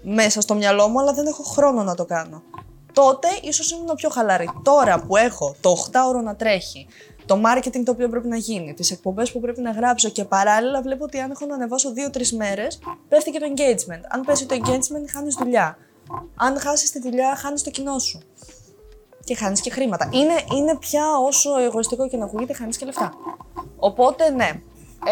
μέσα 0.02 0.40
στο 0.40 0.54
μυαλό 0.54 0.88
μου, 0.88 1.00
αλλά 1.00 1.12
δεν 1.12 1.26
έχω 1.26 1.42
χρόνο 1.42 1.82
να 1.82 1.94
το 1.94 2.04
κάνω. 2.04 2.42
Τότε 2.92 3.28
ίσως 3.42 3.70
ήμουν 3.70 3.94
πιο 3.94 4.08
χαλαρή. 4.08 4.50
Τώρα 4.62 5.00
που 5.00 5.16
έχω 5.16 5.54
το 5.60 5.70
8ωρο 5.70 6.22
να 6.22 6.37
τρέχει, 6.37 6.87
το 7.28 7.40
marketing 7.44 7.82
το 7.85 7.90
οποίο 7.90 8.08
πρέπει 8.08 8.28
να 8.28 8.37
γίνει, 8.37 8.75
τις 8.75 8.90
εκπομπές 8.90 9.32
που 9.32 9.40
πρέπει 9.40 9.61
να 9.61 9.70
γράψω 9.70 10.08
και 10.08 10.25
παράλληλα 10.25 10.82
βλέπω 10.82 11.04
ότι 11.04 11.18
αν 11.18 11.30
έχω 11.30 11.47
να 11.47 11.54
ανεβάσω 11.54 11.92
2-3 12.12 12.28
μέρες, 12.37 12.78
πέφτει 13.08 13.30
και 13.30 13.38
το 13.38 13.47
engagement. 13.54 14.02
Αν 14.08 14.20
πέσει 14.20 14.47
το 14.47 14.54
engagement, 14.54 15.04
χάνεις 15.12 15.35
δουλειά. 15.35 15.78
Αν 16.37 16.58
χάσεις 16.58 16.90
τη 16.90 17.00
δουλειά, 17.00 17.37
χάνεις 17.37 17.62
το 17.62 17.70
κοινό 17.70 17.99
σου. 17.99 18.20
Και 19.25 19.35
χάνεις 19.35 19.61
και 19.61 19.70
χρήματα. 19.70 20.08
Είναι, 20.12 20.35
είναι 20.56 20.76
πια 20.76 21.04
όσο 21.25 21.58
εγωιστικό 21.58 22.08
και 22.08 22.16
να 22.16 22.25
ακούγεται, 22.25 22.52
χάνεις 22.52 22.76
και 22.76 22.85
λεφτά. 22.85 23.12
Οπότε 23.76 24.30
ναι, 24.30 24.61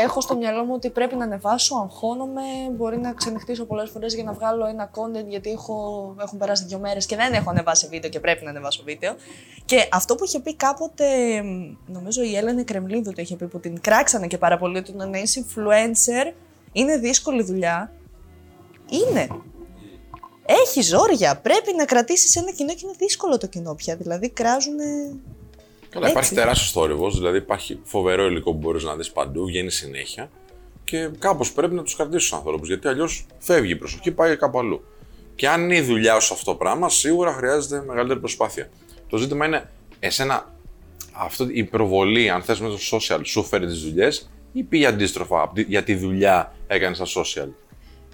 έχω 0.02 0.20
στο 0.20 0.36
μυαλό 0.36 0.64
μου 0.64 0.72
ότι 0.74 0.90
πρέπει 0.90 1.16
να 1.16 1.24
ανεβάσω, 1.24 1.76
αγχώνομαι, 1.76 2.42
μπορεί 2.76 2.98
να 2.98 3.12
ξενυχτήσω 3.12 3.64
πολλές 3.64 3.90
φορές 3.90 4.14
για 4.14 4.24
να 4.24 4.32
βγάλω 4.32 4.66
ένα 4.66 4.90
content 4.90 5.26
γιατί 5.28 5.50
έχω, 5.50 6.14
έχουν 6.20 6.38
περάσει 6.38 6.64
δύο 6.64 6.78
μέρες 6.78 7.06
και 7.06 7.16
δεν 7.16 7.32
έχω 7.32 7.50
ανεβάσει 7.50 7.86
βίντεο 7.88 8.10
και 8.10 8.20
πρέπει 8.20 8.44
να 8.44 8.50
ανεβάσω 8.50 8.82
βίντεο. 8.84 9.14
Και 9.64 9.88
αυτό 9.92 10.14
που 10.14 10.24
είχε 10.24 10.40
πει 10.40 10.54
κάποτε, 10.54 11.04
νομίζω 11.86 12.22
η 12.22 12.36
Έλενε 12.36 12.62
Κρεμλίδου 12.62 13.12
το 13.12 13.22
είχε 13.22 13.36
πει 13.36 13.46
που 13.46 13.60
την 13.60 13.80
κράξανε 13.80 14.26
και 14.26 14.38
πάρα 14.38 14.58
πολύ, 14.58 14.78
ότι 14.78 14.92
να 14.92 15.18
είσαι 15.18 15.44
influencer 15.46 16.32
είναι 16.72 16.96
δύσκολη 16.96 17.42
δουλειά. 17.42 17.92
Είναι. 18.90 19.28
Έχει 20.46 20.80
ζόρια. 20.80 21.36
Πρέπει 21.36 21.74
να 21.76 21.84
κρατήσεις 21.84 22.36
ένα 22.36 22.52
κοινό 22.52 22.72
και 22.72 22.80
είναι 22.82 22.94
δύσκολο 22.98 23.38
το 23.38 23.46
κοινό 23.46 23.74
πια. 23.74 23.96
Δηλαδή 23.96 24.30
κράζουν 24.30 24.74
Καλά, 26.00 26.10
υπάρχει 26.10 26.34
τεράστιος 26.34 26.72
θόρυβος, 26.72 27.14
δηλαδή 27.16 27.36
υπάρχει 27.36 27.80
φοβερό 27.84 28.26
υλικό 28.26 28.52
που 28.52 28.58
μπορείς 28.58 28.84
να 28.84 28.96
δεις 28.96 29.10
παντού, 29.10 29.46
βγαίνει 29.46 29.70
συνέχεια 29.70 30.30
και 30.84 31.10
κάπως 31.18 31.52
πρέπει 31.52 31.74
να 31.74 31.82
τους 31.82 31.96
κρατήσεις 31.96 32.28
τους 32.28 32.38
ανθρώπους 32.38 32.68
γιατί 32.68 32.88
αλλιώς 32.88 33.26
φεύγει 33.38 33.72
η 33.72 33.76
προσοχή, 33.76 34.10
πάει 34.10 34.36
κάπου 34.36 34.58
αλλού. 34.58 34.84
Και 35.34 35.48
αν 35.48 35.62
είναι 35.62 35.76
η 35.76 35.80
δουλειά 35.80 36.20
σου 36.20 36.34
αυτό 36.34 36.50
το 36.50 36.56
πράγμα, 36.56 36.88
σίγουρα 36.88 37.32
χρειάζεται 37.32 37.82
μεγαλύτερη 37.86 38.20
προσπάθεια. 38.20 38.68
Το 39.08 39.16
ζήτημα 39.16 39.46
είναι 39.46 39.70
εσένα 39.98 40.54
αυτό 41.12 41.46
η 41.50 41.64
προβολή, 41.64 42.30
αν 42.30 42.42
θες 42.42 42.60
με 42.60 42.68
το 42.68 42.78
social, 42.90 43.20
σου 43.24 43.44
φέρει 43.44 43.66
τις 43.66 43.82
δουλειές 43.82 44.30
ή 44.52 44.62
πήγε 44.62 44.86
αντίστροφα, 44.86 45.52
για 45.54 45.82
τη 45.82 45.94
δουλειά 45.94 46.54
έκανε 46.66 46.94
στα 46.94 47.04
social; 47.04 47.48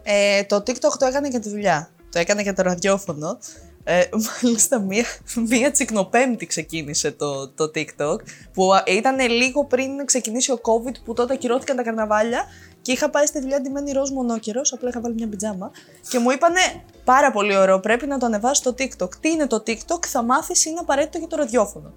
Ε, 0.02 0.44
το 0.44 0.56
TikTok 0.56 0.96
το 0.98 1.06
έκανε 1.06 1.28
για 1.28 1.40
τη 1.40 1.48
δουλειά. 1.48 1.90
Το 2.12 2.18
έκανε 2.18 2.42
για 2.42 2.54
το 2.54 2.62
ραδιόφωνο. 2.62 3.38
Ε, 3.84 4.02
μάλιστα, 4.42 4.78
μία, 4.80 5.04
μία 5.48 5.70
τσικνοπέμπτη 5.70 6.46
ξεκίνησε 6.46 7.10
το, 7.10 7.48
το 7.48 7.70
TikTok, 7.74 8.16
που 8.52 8.70
ήταν 8.86 9.20
λίγο 9.20 9.64
πριν 9.64 10.04
ξεκινήσει 10.04 10.52
ο 10.52 10.60
COVID, 10.62 10.94
που 11.04 11.12
τότε 11.12 11.32
ακυρώθηκαν 11.32 11.76
τα 11.76 11.82
καρναβάλια 11.82 12.44
και 12.82 12.92
είχα 12.92 13.10
πάει 13.10 13.26
στη 13.26 13.40
δουλειά 13.40 13.60
ντυμένη 13.60 13.92
ροζ 13.92 14.10
μονόκερος, 14.10 14.72
απλά 14.72 14.88
είχα 14.88 15.00
βάλει 15.00 15.14
μια 15.14 15.28
πιτζάμα 15.28 15.70
και 16.08 16.18
μου 16.18 16.30
είπανε 16.30 16.60
πάρα 17.04 17.30
πολύ 17.30 17.56
ωραίο, 17.56 17.80
πρέπει 17.80 18.06
να 18.06 18.18
το 18.18 18.26
ανεβάσεις 18.26 18.58
στο 18.58 18.74
TikTok. 18.78 19.14
Τι 19.20 19.30
είναι 19.30 19.46
το 19.46 19.62
TikTok, 19.66 20.06
θα 20.06 20.22
μάθεις, 20.22 20.64
είναι 20.64 20.78
απαραίτητο 20.80 21.18
για 21.18 21.26
το 21.26 21.36
ραδιόφωνο. 21.36 21.92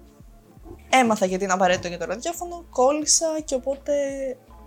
Έμαθα 0.90 1.26
γιατί 1.26 1.44
είναι 1.44 1.52
απαραίτητο 1.52 1.88
για 1.88 1.98
το 1.98 2.04
ραδιόφωνο, 2.04 2.64
κόλλησα 2.70 3.26
και 3.44 3.54
οπότε 3.54 3.92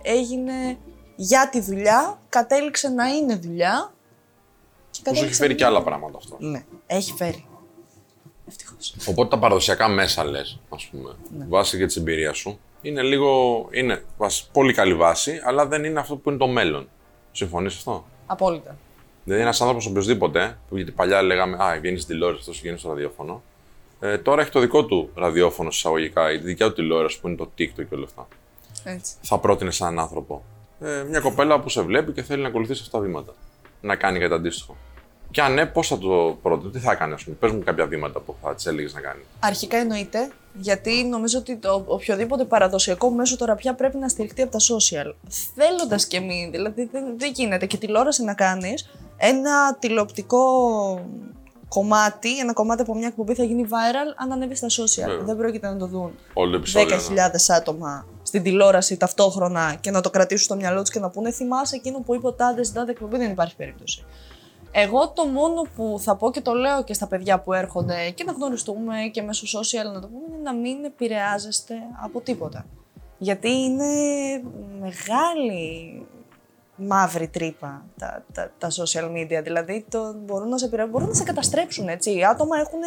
έγινε 0.02 0.78
για 1.16 1.48
τη 1.48 1.60
δουλειά, 1.60 2.20
κατέληξε 2.28 2.88
να 2.88 3.06
είναι 3.06 3.34
δουλειά 3.34 3.92
Πώ 5.04 5.10
έχει 5.10 5.34
φέρει 5.34 5.54
και 5.54 5.64
άλλα 5.64 5.82
πράγματα 5.82 6.18
αυτό. 6.18 6.36
Ναι, 6.38 6.64
έχει 6.86 7.12
φέρει. 7.12 7.44
Ευτυχώς. 8.48 8.94
Οπότε 9.06 9.28
τα 9.28 9.38
παραδοσιακά 9.38 9.88
μέσα 9.88 10.24
λες, 10.24 10.60
ας 10.68 10.88
πούμε, 10.90 11.16
ναι. 11.38 11.44
βάσει 11.48 11.78
και 11.78 11.86
της 11.86 11.96
εμπειρίας 11.96 12.38
σου, 12.38 12.58
είναι 12.82 13.02
λίγο. 13.02 13.68
είναι 13.70 14.04
πολύ 14.52 14.72
καλή 14.72 14.94
βάση, 14.94 15.40
αλλά 15.44 15.66
δεν 15.66 15.84
είναι 15.84 16.00
αυτό 16.00 16.16
που 16.16 16.28
είναι 16.28 16.38
το 16.38 16.46
μέλλον. 16.46 16.88
Συμφωνείς 17.32 17.76
αυτό; 17.76 18.04
Απόλυτα. 18.26 18.76
Δηλαδή, 19.24 19.42
ένας 19.42 19.60
άνθρωπος 19.60 19.86
οποιοδήποτε, 19.86 20.58
που 20.68 20.76
γιατί 20.76 20.90
παλιά 20.90 21.22
λέγαμε 21.22 21.56
Α, 21.64 21.78
βγαίνεις 21.80 22.02
στην 22.02 22.14
τηλεόραση, 22.14 22.40
αυτός 22.40 22.60
βγαίνει 22.60 22.78
στο 22.78 22.88
ραδιόφωνο. 22.88 23.42
Ε, 24.00 24.18
τώρα 24.18 24.42
έχει 24.42 24.50
το 24.50 24.60
δικό 24.60 24.84
του 24.84 25.10
ραδιόφωνο 25.14 25.68
εισαγωγικά, 25.68 26.32
η 26.32 26.36
δικιά 26.36 26.66
του 26.66 26.72
τηλεόραση 26.72 27.20
που 27.20 27.28
είναι 27.28 27.36
το 27.36 27.50
TikTok 27.58 27.86
και 27.88 27.94
όλα 27.94 28.04
αυτά. 28.04 28.28
Έτσι. 28.84 29.14
Θα 29.22 29.38
πρότεινε 29.38 29.70
έναν 29.80 29.98
άνθρωπο. 29.98 30.42
Ε, 30.80 31.04
μια 31.08 31.20
κοπέλα 31.20 31.60
που 31.60 31.68
σε 31.68 31.82
βλέπει 31.82 32.12
και 32.12 32.22
θέλει 32.22 32.42
να 32.42 32.48
ακολουθήσει 32.48 32.82
αυτά 32.84 32.98
τα 32.98 33.04
βήματα 33.04 33.34
να 33.80 33.96
κάνει 33.96 34.18
κάτι 34.18 34.34
αντίστοιχο. 34.34 34.76
Και 35.30 35.42
αν 35.42 35.54
ναι, 35.54 35.66
πώς 35.66 35.88
θα 35.88 35.98
το 35.98 36.38
πρότεινε, 36.42 36.70
τι 36.70 36.78
θα 36.78 36.92
έκανε, 36.92 37.14
ας 37.14 37.24
πούμε. 37.24 37.36
Πες 37.40 37.50
μου 37.50 37.62
κάποια 37.64 37.86
βήματα 37.86 38.20
που 38.20 38.34
θα 38.42 38.54
τη 38.54 38.68
έλεγες 38.68 38.94
να 38.94 39.00
κάνει. 39.00 39.20
Αρχικά 39.40 39.76
εννοείται, 39.76 40.30
γιατί 40.54 41.04
νομίζω 41.04 41.38
ότι 41.38 41.56
το 41.56 41.84
οποιοδήποτε 41.86 42.44
παραδοσιακό 42.44 43.10
μέσο 43.10 43.36
τώρα 43.36 43.54
πια 43.54 43.74
πρέπει 43.74 43.96
να 43.96 44.08
στηριχτεί 44.08 44.42
από 44.42 44.50
τα 44.50 44.58
social. 44.58 45.14
Θέλοντας 45.54 46.06
και 46.06 46.16
εμεί, 46.16 46.48
δηλαδή 46.52 46.88
δεν, 46.92 47.04
δεν 47.16 47.32
γίνεται 47.34 47.66
και 47.66 47.76
τηλεόραση 47.76 48.24
να 48.24 48.34
κάνεις 48.34 48.90
ένα 49.16 49.76
τηλεοπτικό 49.78 50.40
κομμάτι, 51.68 52.38
ένα 52.38 52.52
κομμάτι 52.52 52.82
από 52.82 52.94
μια 52.94 53.06
εκπομπή 53.06 53.34
θα 53.34 53.44
γίνει 53.44 53.66
viral 53.68 54.14
αν 54.16 54.32
ανέβει 54.32 54.54
στα 54.54 54.68
social. 54.68 55.24
Δεν 55.24 55.36
πρόκειται 55.36 55.68
να 55.68 55.76
το 55.76 55.86
δουν 55.86 56.12
10.000 56.74 57.12
ναι. 57.12 57.22
άτομα 57.56 58.06
στην 58.22 58.42
τηλεόραση 58.42 58.96
ταυτόχρονα 58.96 59.76
και 59.80 59.90
να 59.90 60.00
το 60.00 60.10
κρατήσουν 60.10 60.44
στο 60.44 60.54
μυαλό 60.54 60.80
τους 60.80 60.90
και 60.90 60.98
να 60.98 61.10
πούνε 61.10 61.30
Θυμάσαι 61.30 61.76
εκείνο 61.76 61.98
που 61.98 62.14
είπε 62.14 62.26
ο 62.26 62.32
Τάδες 62.32 62.66
στην 62.66 62.78
τάδε 62.78 62.90
εκπομπή, 62.90 63.16
δεν 63.16 63.30
υπάρχει 63.30 63.56
περίπτωση. 63.56 64.04
Εγώ 64.72 65.08
το 65.10 65.24
μόνο 65.24 65.62
που 65.76 65.96
θα 66.00 66.16
πω 66.16 66.30
και 66.30 66.40
το 66.40 66.52
λέω 66.52 66.84
και 66.84 66.94
στα 66.94 67.06
παιδιά 67.06 67.40
που 67.40 67.52
έρχονται 67.52 68.10
και 68.10 68.24
να 68.24 68.32
γνωριστούμε 68.32 68.94
και 69.12 69.22
μέσω 69.22 69.58
social 69.60 69.92
να 69.92 70.00
το 70.00 70.06
πούμε 70.06 70.24
είναι 70.28 70.42
να 70.42 70.54
μην 70.54 70.84
επηρεάζεστε 70.84 71.74
από 72.04 72.20
τίποτα. 72.20 72.66
Γιατί 73.18 73.50
είναι 73.50 73.86
μεγάλη 74.80 76.06
μαύρη 76.76 77.28
τρύπα 77.28 77.84
τα, 77.98 78.24
τα, 78.32 78.50
τα 78.58 78.68
social 78.70 79.04
media. 79.04 79.40
Δηλαδή 79.42 79.86
το, 79.88 80.14
μπορούν, 80.24 80.48
να 80.48 80.58
σε 80.58 80.68
μπορούν 80.90 81.08
να 81.08 81.14
σε 81.14 81.22
καταστρέψουν. 81.22 81.88
Έτσι. 81.88 82.16
Οι 82.16 82.24
άτομα 82.24 82.58
έχουν 82.58 82.80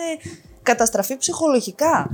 καταστραφεί 0.63 1.17
ψυχολογικά 1.17 2.09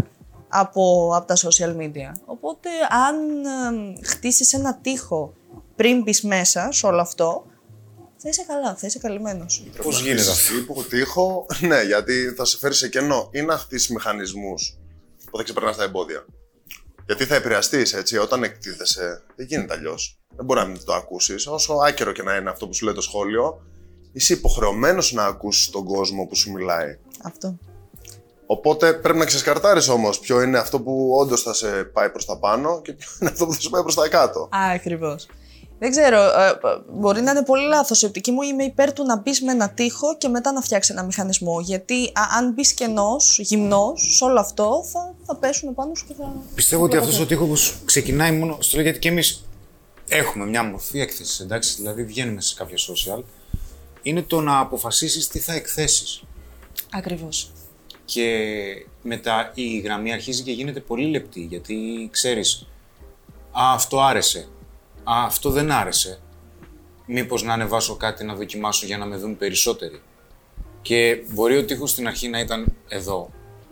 από, 0.49 1.11
από 1.15 1.27
τα 1.27 1.35
social 1.35 1.77
media. 1.77 2.11
Οπότε 2.25 2.69
αν 3.07 3.45
ε, 3.45 4.05
χτίσεις 4.05 4.53
ένα 4.53 4.75
τείχο 4.75 5.33
πριν 5.75 6.01
μπεις 6.01 6.21
μέσα 6.21 6.71
σε 6.71 6.85
όλο 6.85 7.01
αυτό, 7.01 7.45
θα 8.21 8.29
είσαι 8.29 8.43
καλά, 8.47 8.75
θα 8.75 8.87
είσαι 8.87 8.99
καλυμμένος. 8.99 9.63
Πώς 9.83 10.01
γίνεται 10.01 10.29
αυτό; 10.29 10.83
τείχο, 10.89 11.45
ναι, 11.61 11.81
γιατί 11.81 12.33
θα 12.37 12.45
σε 12.45 12.57
φέρει 12.57 12.73
σε 12.73 12.89
κενό. 12.89 13.29
Ή 13.31 13.41
να 13.41 13.57
χτίσει 13.57 13.93
μηχανισμούς 13.93 14.77
που 15.31 15.37
θα 15.37 15.43
ξεπερνάς 15.43 15.77
τα 15.77 15.83
εμπόδια. 15.83 16.25
Γιατί 17.05 17.25
θα 17.25 17.35
επηρεαστείς 17.35 17.93
έτσι, 17.93 18.17
όταν 18.17 18.43
εκτίθεσαι, 18.43 19.23
δεν 19.35 19.45
γίνεται 19.45 19.73
αλλιώς. 19.73 20.19
Δεν 20.35 20.45
μπορεί 20.45 20.59
να 20.59 20.65
μην 20.65 20.85
το 20.85 20.93
ακούσεις. 20.93 21.47
Όσο 21.47 21.73
άκερο 21.73 22.11
και 22.11 22.23
να 22.23 22.35
είναι 22.35 22.49
αυτό 22.49 22.67
που 22.67 22.73
σου 22.73 22.85
λέει 22.85 22.93
το 22.93 23.01
σχόλιο, 23.01 23.61
είσαι 24.11 24.33
υποχρεωμένος 24.33 25.11
να 25.11 25.25
ακούσεις 25.25 25.69
τον 25.69 25.83
κόσμο 25.85 26.25
που 26.25 26.35
σου 26.35 26.51
μιλάει. 26.51 26.97
Αυτό. 27.23 27.57
Οπότε 28.45 28.93
πρέπει 28.93 29.17
να 29.17 29.25
ξεσκαρτάρεις 29.25 29.87
όμως 29.87 30.19
ποιο 30.19 30.41
είναι 30.41 30.57
αυτό 30.57 30.79
που 30.81 31.15
όντως 31.19 31.41
θα 31.41 31.53
σε 31.53 31.83
πάει 31.83 32.09
προς 32.09 32.25
τα 32.25 32.37
πάνω 32.37 32.81
και 32.81 32.93
ποιο 32.93 33.09
είναι 33.21 33.29
αυτό 33.29 33.45
που 33.45 33.53
θα 33.53 33.61
σε 33.61 33.69
πάει 33.69 33.81
προς 33.81 33.95
τα 33.95 34.07
κάτω. 34.07 34.49
Ακριβώς. 34.51 35.27
Δεν 35.79 35.91
ξέρω, 35.91 36.21
ε, 36.21 36.59
μπορεί 36.91 37.21
να 37.21 37.31
είναι 37.31 37.43
πολύ 37.43 37.67
λάθος. 37.67 38.01
Η 38.01 38.05
οπτική 38.05 38.31
μου 38.31 38.41
είμαι 38.41 38.63
υπέρ 38.63 38.93
του 38.93 39.05
να 39.05 39.17
μπεις 39.17 39.41
με 39.41 39.51
ένα 39.51 39.69
τείχο 39.69 40.17
και 40.17 40.27
μετά 40.27 40.51
να 40.51 40.61
φτιάξεις 40.61 40.95
ένα 40.95 41.03
μηχανισμό. 41.03 41.59
Γιατί 41.59 42.11
αν 42.37 42.53
μπεις 42.53 42.73
κενός, 42.73 43.39
γυμνός, 43.39 44.15
σε 44.17 44.23
όλο 44.23 44.39
αυτό 44.39 44.83
θα, 44.91 45.15
θα 45.25 45.35
πέσουν 45.35 45.73
πάνω 45.75 45.95
σου 45.95 46.05
και 46.07 46.13
θα. 46.17 46.33
Πιστεύω 46.55 46.83
ότι 46.83 46.97
αυτός 46.97 47.19
ο 47.19 47.25
τείχος 47.25 47.75
ξεκινάει 47.85 48.31
μόνο. 48.31 48.57
Στο 48.59 48.75
λέω 48.75 48.83
γιατί 48.83 48.99
και 48.99 49.09
εμείς 49.09 49.45
έχουμε 50.07 50.45
μια 50.45 50.63
μορφή 50.63 50.99
έκθεσης, 50.99 51.39
εντάξει, 51.39 51.75
δηλαδή 51.75 52.03
βγαίνουμε 52.03 52.41
σε 52.41 52.55
κάποια 52.55 52.77
social. 52.77 53.23
Είναι 54.01 54.21
το 54.21 54.41
να 54.41 54.59
αποφασίσεις 54.59 55.27
τι 55.27 55.39
θα 55.39 55.53
εκθέσεις. 55.53 56.23
Ακριβώς. 56.91 57.51
Και 58.05 58.25
μετά 59.01 59.51
η 59.53 59.77
γραμμή 59.77 60.13
αρχίζει 60.13 60.43
και 60.43 60.51
γίνεται 60.51 60.79
πολύ 60.79 61.05
λεπτή 61.05 61.41
γιατί 61.41 62.09
ξέρεις 62.11 62.67
«Α, 63.51 63.73
αυτό 63.73 64.01
άρεσε», 64.01 64.47
«Α, 65.03 65.23
αυτό 65.25 65.49
δεν 65.49 65.71
άρεσε», 65.71 66.19
«Μήπως 67.05 67.43
να 67.43 67.53
ανεβάσω 67.53 67.95
κάτι 67.95 68.23
να 68.23 68.33
δοκιμάσω 68.33 68.85
για 68.85 68.97
να 68.97 69.05
με 69.05 69.17
δουν 69.17 69.37
περισσότεροι». 69.37 70.01
Και 70.81 71.23
μπορεί 71.29 71.57
ο 71.57 71.65
τείχος 71.65 71.91
στην 71.91 72.07
αρχή 72.07 72.27
να 72.27 72.39
ήταν 72.39 72.73
εδώ, 72.87 73.31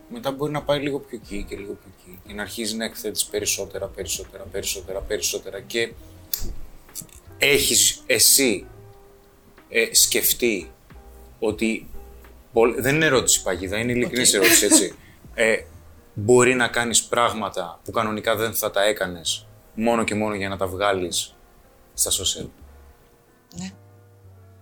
μετά 0.09 0.31
μπορεί 0.31 0.51
να 0.51 0.61
πάει 0.61 0.79
λίγο 0.79 0.99
πιο 0.99 1.19
εκεί 1.23 1.45
και 1.49 1.55
λίγο 1.55 1.73
πιο 1.73 1.91
εκεί 1.97 2.19
και 2.27 2.33
να 2.33 2.41
αρχίζει 2.41 2.75
να 2.75 2.85
εκθέτεις 2.85 3.25
περισσότερα, 3.25 3.85
περισσότερα, 3.85 4.43
περισσότερα, 4.43 4.99
περισσότερα 4.99 5.59
και 5.59 5.91
έχεις 7.37 8.03
εσύ 8.05 8.65
ε, 9.69 9.93
σκεφτεί 9.93 10.71
ότι 11.39 11.87
δεν 12.77 12.95
είναι 12.95 13.05
ερώτηση 13.05 13.43
παγίδα, 13.43 13.77
είναι 13.77 13.91
ειλικρινής 13.91 14.31
okay. 14.31 14.35
ερώτηση, 14.35 14.65
έτσι. 14.65 14.95
Ε, 15.33 15.57
μπορεί 16.13 16.53
να 16.53 16.67
κάνεις 16.67 17.03
πράγματα 17.03 17.79
που 17.83 17.91
κανονικά 17.91 18.35
δεν 18.35 18.53
θα 18.53 18.71
τα 18.71 18.83
έκανες 18.83 19.46
μόνο 19.79 20.03
και 20.03 20.15
μόνο 20.15 20.35
για 20.35 20.49
να 20.49 20.57
τα 20.57 20.67
βγάλεις 20.67 21.35
στα 21.93 22.11
social. 22.11 22.45
Ναι. 23.55 23.71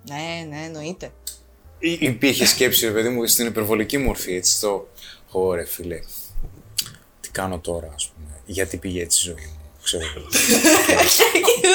Ναι, 0.10 0.46
ναι, 0.50 0.66
εννοείται. 0.66 1.12
Ή, 1.80 1.98
υπήρχε 2.00 2.46
σκέψη, 2.46 2.86
ρε 2.86 2.92
παιδί 2.92 3.10
μου, 3.10 3.28
στην 3.28 3.48
υπερβολική 3.48 3.98
μορφή, 3.98 4.36
έτσι, 4.36 4.60
το 4.60 4.88
«Ωρε, 5.32 5.66
φίλε, 5.66 6.00
τι 7.22 7.30
κάνω 7.32 7.60
τώρα, 7.60 7.92
ας 7.96 8.08
πούμε, 8.08 8.42
γιατί 8.46 8.78
πήγε 8.78 9.02
έτσι 9.02 9.30
η 9.30 9.32
ζωή 9.32 9.46
μου». 9.46 9.60
ξέρω 9.84 10.04
εγώ. 10.16 10.28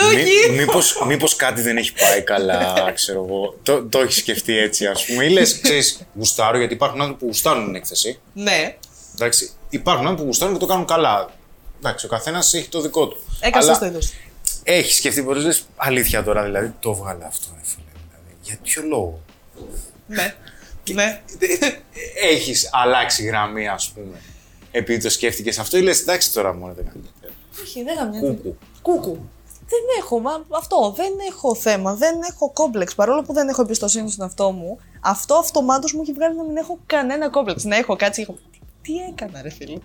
Όχι. 0.06 0.50
μήπως, 0.50 1.02
μήπως 1.06 1.36
κάτι 1.36 1.60
δεν 1.62 1.76
έχει 1.76 1.92
πάει 1.92 2.22
καλά, 2.22 2.92
ξέρω 2.94 3.24
εγώ. 3.24 3.58
Το, 3.62 3.84
το 3.84 3.98
έχεις 3.98 4.16
σκεφτεί 4.16 4.58
έτσι, 4.58 4.86
ας 4.86 5.04
πούμε. 5.04 5.24
Ή 5.24 5.30
λες, 5.30 5.60
ξέρεις, 5.60 6.06
γουστάρω, 6.14 6.58
γιατί 6.58 6.74
υπάρχουν 6.74 7.00
άνθρωποι 7.00 7.20
που 7.20 7.26
γουστάρουν 7.26 7.64
την 7.64 7.74
έκθεση. 7.74 8.18
Ναι. 8.34 8.76
Εντάξει, 9.14 9.50
υπάρχουν 9.68 10.02
άνθρωποι 10.02 10.20
που 10.22 10.26
γουστάρουν 10.26 10.54
και 10.54 10.60
το 10.60 10.66
κάνουν 10.66 10.86
καλά. 10.86 11.32
Εντάξει, 11.78 12.06
ο 12.06 12.08
καθένας 12.08 12.54
έχει 12.54 12.68
το 12.68 12.80
δικό 12.80 13.08
του. 13.08 13.20
Έκανα 13.40 13.64
Αλλά 13.64 13.74
στο 13.74 13.84
είδος. 13.84 14.12
Έχεις 14.62 14.96
σκεφτεί 14.96 15.22
πολλέ 15.22 15.40
λες, 15.40 15.66
αλήθεια 15.76 16.22
τώρα, 16.22 16.44
δηλαδή 16.44 16.74
το 16.80 16.90
έβγαλε 16.90 17.24
αυτό, 17.24 17.46
ρε 17.54 17.60
φίλε. 17.62 17.84
Δηλαδή, 17.92 18.36
για 18.42 18.56
ποιο 18.62 18.82
λόγο; 18.82 19.20
Ναι. 20.06 20.34
Ναι. 20.92 21.22
Έχεις 22.30 22.68
αλλάξει 22.72 23.24
γραμμή, 23.24 23.68
ας 23.68 23.90
πούμε. 23.94 24.20
Επειδή 24.70 25.02
το 25.02 25.10
σκέφτηκες 25.10 25.58
αυτό, 25.58 25.76
ή 25.76 25.82
λες, 25.82 26.00
εντάξει 26.00 26.32
τώρα 26.32 26.54
μόνο 26.54 26.72
δεν 26.72 26.84
κάνει. 26.84 27.10
Όχι, 27.62 27.82
δεν 27.82 27.96
γαμιάται. 27.96 28.26
Κούκου. 28.26 28.56
Κούκου. 28.82 29.18
Δεν 29.72 29.80
έχω, 29.98 30.20
μα, 30.20 30.46
αυτό, 30.50 30.92
δεν 30.96 31.12
έχω 31.28 31.54
θέμα, 31.54 31.94
δεν 31.94 32.14
έχω 32.30 32.50
κόμπλεξ. 32.50 32.94
Παρόλο 32.94 33.22
που 33.22 33.32
δεν 33.32 33.48
έχω 33.48 33.62
εμπιστοσύνη 33.62 34.10
στον 34.10 34.24
εαυτό 34.24 34.50
μου, 34.50 34.78
αυτό 35.00 35.34
αυτομάτως 35.34 35.92
μου 35.94 36.00
έχει 36.02 36.12
βγάλει 36.12 36.36
να 36.36 36.42
μην 36.42 36.56
έχω 36.56 36.78
κανένα 36.86 37.28
κόμπλεξ. 37.28 37.64
Να 37.64 37.76
έχω 37.76 37.96
κάτσει, 37.96 38.20
έχω... 38.22 38.38
τι 38.82 38.92
έκανα 39.10 39.42
ρε 39.42 39.50
φίλε. 39.50 39.78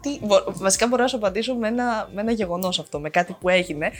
Τι... 0.00 0.18
μπο- 0.22 0.44
Βασικά 0.46 0.86
μπορώ 0.86 1.02
να 1.02 1.08
σου 1.08 1.16
απαντήσω 1.16 1.54
με 1.54 1.68
ένα, 1.68 2.08
με 2.14 2.20
ένα 2.20 2.32
γεγονός 2.32 2.78
αυτό, 2.78 3.00
με 3.00 3.10
κάτι 3.10 3.36
που 3.40 3.48
έγινε. 3.48 3.90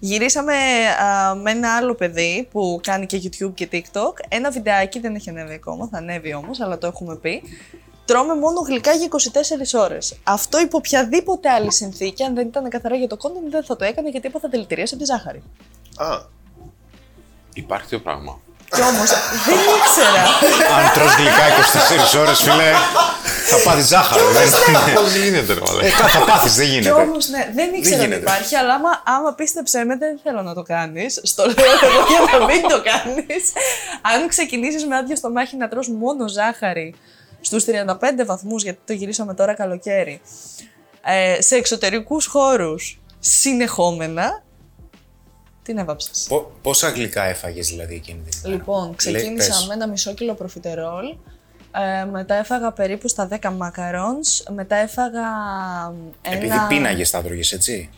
Γυρίσαμε 0.00 0.54
α, 1.02 1.34
με 1.34 1.50
ένα 1.50 1.76
άλλο 1.76 1.94
παιδί 1.94 2.48
που 2.52 2.80
κάνει 2.82 3.06
και 3.06 3.22
YouTube 3.24 3.52
και 3.54 3.68
TikTok. 3.72 4.12
Ένα 4.28 4.50
βιντεάκι 4.50 5.00
δεν 5.00 5.14
έχει 5.14 5.28
ανέβει 5.30 5.54
ακόμα, 5.54 5.88
θα 5.92 5.98
ανέβει 5.98 6.34
όμως, 6.34 6.60
αλλά 6.60 6.78
το 6.78 6.86
έχουμε 6.86 7.16
πει. 7.16 7.42
Τρώμε 8.04 8.34
μόνο 8.34 8.60
γλυκά 8.60 8.92
για 8.92 9.08
24 9.76 9.80
ώρες. 9.80 10.18
Αυτό 10.24 10.60
υπό 10.60 10.76
οποιαδήποτε 10.76 11.50
άλλη 11.50 11.72
συνθήκη, 11.72 12.22
αν 12.22 12.34
δεν 12.34 12.46
ήταν 12.46 12.68
καθαρά 12.70 12.96
για 12.96 13.06
το 13.08 13.16
content, 13.22 13.50
δεν 13.50 13.64
θα 13.64 13.76
το 13.76 13.84
έκανε 13.84 14.08
γιατί 14.10 14.26
έπαθα 14.26 14.48
δηλητηρία 14.48 14.84
από 14.84 14.96
τη 14.96 15.04
ζάχαρη. 15.04 15.42
Α, 15.96 16.06
Υπάρχει 17.52 17.88
τέτοιο 17.88 18.00
πράγμα. 18.00 18.38
Κι 18.74 18.80
όμως 18.80 19.10
δεν 19.46 19.58
ήξερα. 19.78 20.22
Αν 20.78 20.92
τρως 20.94 21.14
γλυκά 21.16 21.44
24 22.16 22.20
ώρες, 22.20 22.38
φίλε, 22.40 22.70
θα 23.48 23.70
πάθεις 23.70 23.86
ζάχαρο. 23.86 24.22
δεν 24.32 24.42
είναι. 24.46 24.94
Πώ 24.94 25.02
γίνεται, 25.18 25.52
ρε 25.52 25.60
Ε, 25.60 25.62
μαλάκα. 25.66 25.96
κα- 26.00 26.08
θα 26.08 26.24
πάθεις, 26.24 26.54
δεν 26.54 26.64
Κι 26.66 26.72
γίνεται. 26.72 26.90
όμω, 26.90 27.16
ναι, 27.30 27.50
δεν 27.54 27.74
ήξερα 27.74 27.96
ότι 27.96 28.04
γίνεται. 28.04 28.20
υπάρχει, 28.20 28.54
αλλά 28.56 28.74
άμα, 28.74 28.88
άμα 29.04 29.32
πίστεψέ 29.34 29.84
με, 29.84 29.96
δεν 29.96 30.18
θέλω 30.22 30.42
να 30.42 30.54
το 30.54 30.62
κάνεις. 30.62 31.20
Στο 31.22 31.42
λέω 31.44 31.54
εγώ 31.88 32.00
για 32.08 32.38
να 32.38 32.44
μην 32.46 32.62
το 32.62 32.82
κάνεις. 32.82 33.52
Αν 34.14 34.28
ξεκινήσεις 34.28 34.86
με 34.86 34.96
άδειο 34.96 35.16
στομάχι 35.16 35.56
να 35.56 35.68
τρως 35.68 35.88
μόνο 35.88 36.28
ζάχαρη 36.28 36.94
στους 37.40 37.64
35 37.64 38.24
βαθμούς, 38.26 38.62
γιατί 38.62 38.78
το 38.86 38.92
γυρίσαμε 38.92 39.34
τώρα 39.34 39.54
καλοκαίρι, 39.54 40.20
ε, 41.04 41.40
σε 41.42 41.54
εξωτερικούς 41.56 42.26
χώρους 42.26 43.00
συνεχόμενα, 43.18 44.42
την 45.62 45.78
έβαψε. 45.78 46.10
Πο- 46.28 46.52
Πόσα 46.62 46.88
γλυκά 46.88 47.22
έφαγες 47.24 47.66
δηλαδή 47.68 47.94
εκείνη 47.94 48.20
την 48.28 48.38
ημέρα. 48.44 48.58
Λοιπόν, 48.58 48.94
ξεκίνησα 48.96 49.48
πες. 49.48 49.66
με 49.68 49.74
ένα 49.74 49.88
μισό 49.88 50.14
κιλό 50.14 50.34
προφιτερόλ. 50.34 51.16
Ε, 51.72 52.04
μετά 52.04 52.34
έφαγα 52.34 52.72
περίπου 52.72 53.08
στα 53.08 53.28
10 53.40 53.50
μακαρόνς. 53.56 54.42
Μετά 54.54 54.76
έφαγα 54.76 55.26
ένα... 56.22 56.36
Επειδή 56.36 56.56
πίναγες 56.68 57.10
τα 57.10 57.22
τρώγε, 57.22 57.54
έτσι; 57.54 57.90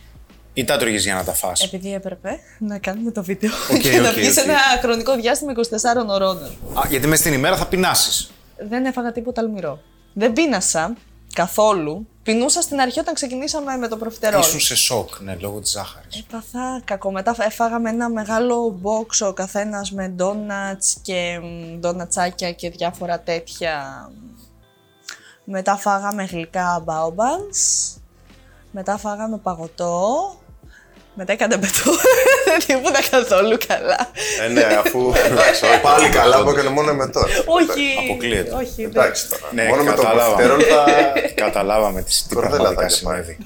Ή 0.53 0.63
τα 0.65 0.77
τρώγε 0.77 0.97
για 0.97 1.13
να 1.13 1.23
τα 1.23 1.33
φας; 1.33 1.63
Επειδή 1.63 1.93
έπρεπε 1.93 2.39
να 2.59 2.77
κάνουμε 2.77 3.11
το 3.11 3.23
βίντεο 3.23 3.49
Οκ, 3.71 3.79
και 3.81 3.99
να 3.99 4.09
οκ, 4.09 4.15
βγεις 4.15 4.33
σε 4.33 4.39
οκ. 4.39 4.45
ένα 4.47 4.59
χρονικό 4.81 5.15
διάστημα 5.15 5.53
24 5.55 6.07
ωρών. 6.07 6.37
Α, 6.73 6.81
γιατί 6.89 7.07
μέσα 7.07 7.21
στην 7.21 7.33
ημέρα 7.33 7.55
θα 7.55 7.67
πεινάσεις. 7.67 8.31
Δεν 8.69 8.85
έφαγα 8.85 9.11
τίποτα 9.11 9.41
αλμυρό. 9.41 9.79
Δεν 10.13 10.33
πείνασα 10.33 10.95
καθόλου. 11.33 12.07
Πεινούσα 12.23 12.61
στην 12.61 12.79
αρχή 12.79 12.99
όταν 12.99 13.13
ξεκινήσαμε 13.13 13.77
με 13.77 13.87
το 13.87 13.97
προφιτερόλ. 13.97 14.41
Ήσουν 14.41 14.59
σε 14.59 14.75
σοκ, 14.75 15.19
ναι, 15.19 15.35
λόγω 15.35 15.59
της 15.59 15.71
ζάχαρης. 15.71 16.17
Έπαθα 16.19 16.81
κακό. 16.85 17.11
Μετά 17.11 17.35
έφαγαμε 17.39 17.89
ένα 17.89 18.09
μεγάλο 18.09 18.79
box 18.83 19.27
ο 19.27 19.33
καθένας 19.33 19.91
με 19.91 20.07
ντόνατς 20.07 20.97
και 21.01 21.39
μ, 21.41 21.79
ντονατσάκια 21.79 22.51
και 22.51 22.69
διάφορα 22.69 23.19
τέτοια. 23.19 24.09
Μετά 25.43 25.77
φάγαμε 25.77 26.23
γλυκά 26.23 26.83
bao 26.87 27.28
buns. 27.28 27.95
Μετά 28.71 28.97
φάγαμε 28.97 29.37
παγωτό. 29.37 30.35
Μετά 31.21 31.33
έκανε 31.33 31.57
πετό. 31.57 31.91
Δεν 32.49 32.61
ήμουν 32.77 32.95
καθόλου 33.11 33.57
καλά. 33.67 33.99
ε, 34.43 34.47
ναι, 34.47 34.63
αφού. 34.85 35.13
Πάλι 35.87 36.09
καλά 36.09 36.43
που 36.43 36.49
έκανε 36.49 36.69
μόνο 36.69 36.93
με 36.93 37.07
τώρα. 37.07 37.27
Όχι. 37.45 37.85
αποκλείεται. 38.03 38.51
Όχι, 38.55 38.73
δεν- 38.77 38.85
Εντάξει 38.95 39.29
τώρα. 39.29 39.47
Ναι, 39.51 39.63
μόνο 39.71 39.83
με 39.83 39.91
το 39.91 40.01
κατάλαβα. 40.01 40.35
προφιτερόλ 40.35 40.61
θα. 40.69 40.83
Καταλάβαμε 41.45 42.01
τι, 42.01 42.11
τι 42.27 42.33
Κορδέλα 42.35 42.55
πραγματικά 42.55 42.81
θα 42.81 42.93
είχε 42.95 43.03
πάει. 43.05 43.21
συνέβη. 43.23 43.37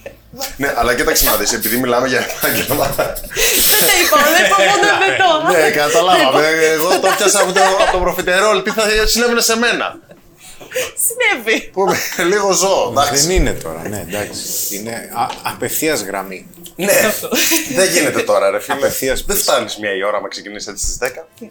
ναι, 0.57 0.73
αλλά 0.77 0.95
κοίταξε 0.95 1.25
να 1.29 1.35
δεις, 1.35 1.53
επειδή 1.53 1.77
μιλάμε 1.77 2.07
για 2.07 2.19
επάγγελμα. 2.19 2.85
Δεν 2.95 3.95
είπα, 4.03 4.17
δεν 4.33 4.41
είπα 4.45 4.57
μόνο 4.71 4.87
πετό. 5.03 5.29
ναι, 5.59 5.69
καταλάβαμε. 5.81 6.47
Εγώ 6.77 6.89
το 7.03 7.07
πιάσα 7.17 7.39
από 7.41 7.51
το, 7.51 7.59
από 7.83 7.91
το 7.91 7.97
προφιτερόλ. 7.97 8.57
Τι 8.63 8.69
θα 8.77 8.83
συνέβαινε 9.05 9.41
σε 9.41 9.57
μένα; 9.57 9.85
Συνέβη. 11.05 11.61
Που 11.73 11.81
είμαι 11.81 11.97
λίγο 12.35 12.51
ζώο. 12.51 12.87
εντάξει. 12.89 13.25
Δεν 13.27 13.35
είναι 13.35 13.51
τώρα, 13.51 13.87
ναι, 13.87 14.05
εντάξει. 14.07 14.75
Είναι 14.75 15.09
απευθείας 15.43 16.01
γραμμή. 16.01 16.47
Ναι, 16.75 16.91
δεν 17.77 17.89
γίνεται 17.91 18.21
τώρα, 18.21 18.49
ρε 18.49 18.59
φίλε. 18.59 18.77
Απευθείας 18.77 19.23
Δεν 19.25 19.35
πίσω. 19.35 19.51
φτάνεις 19.51 19.77
μία 19.77 19.95
η 19.95 20.03
ώρα 20.03 20.17
άμα 20.17 20.27
ξεκινήσεις 20.27 20.67
έτσι 20.67 20.85
στις 20.85 20.97
10. 21.01 21.05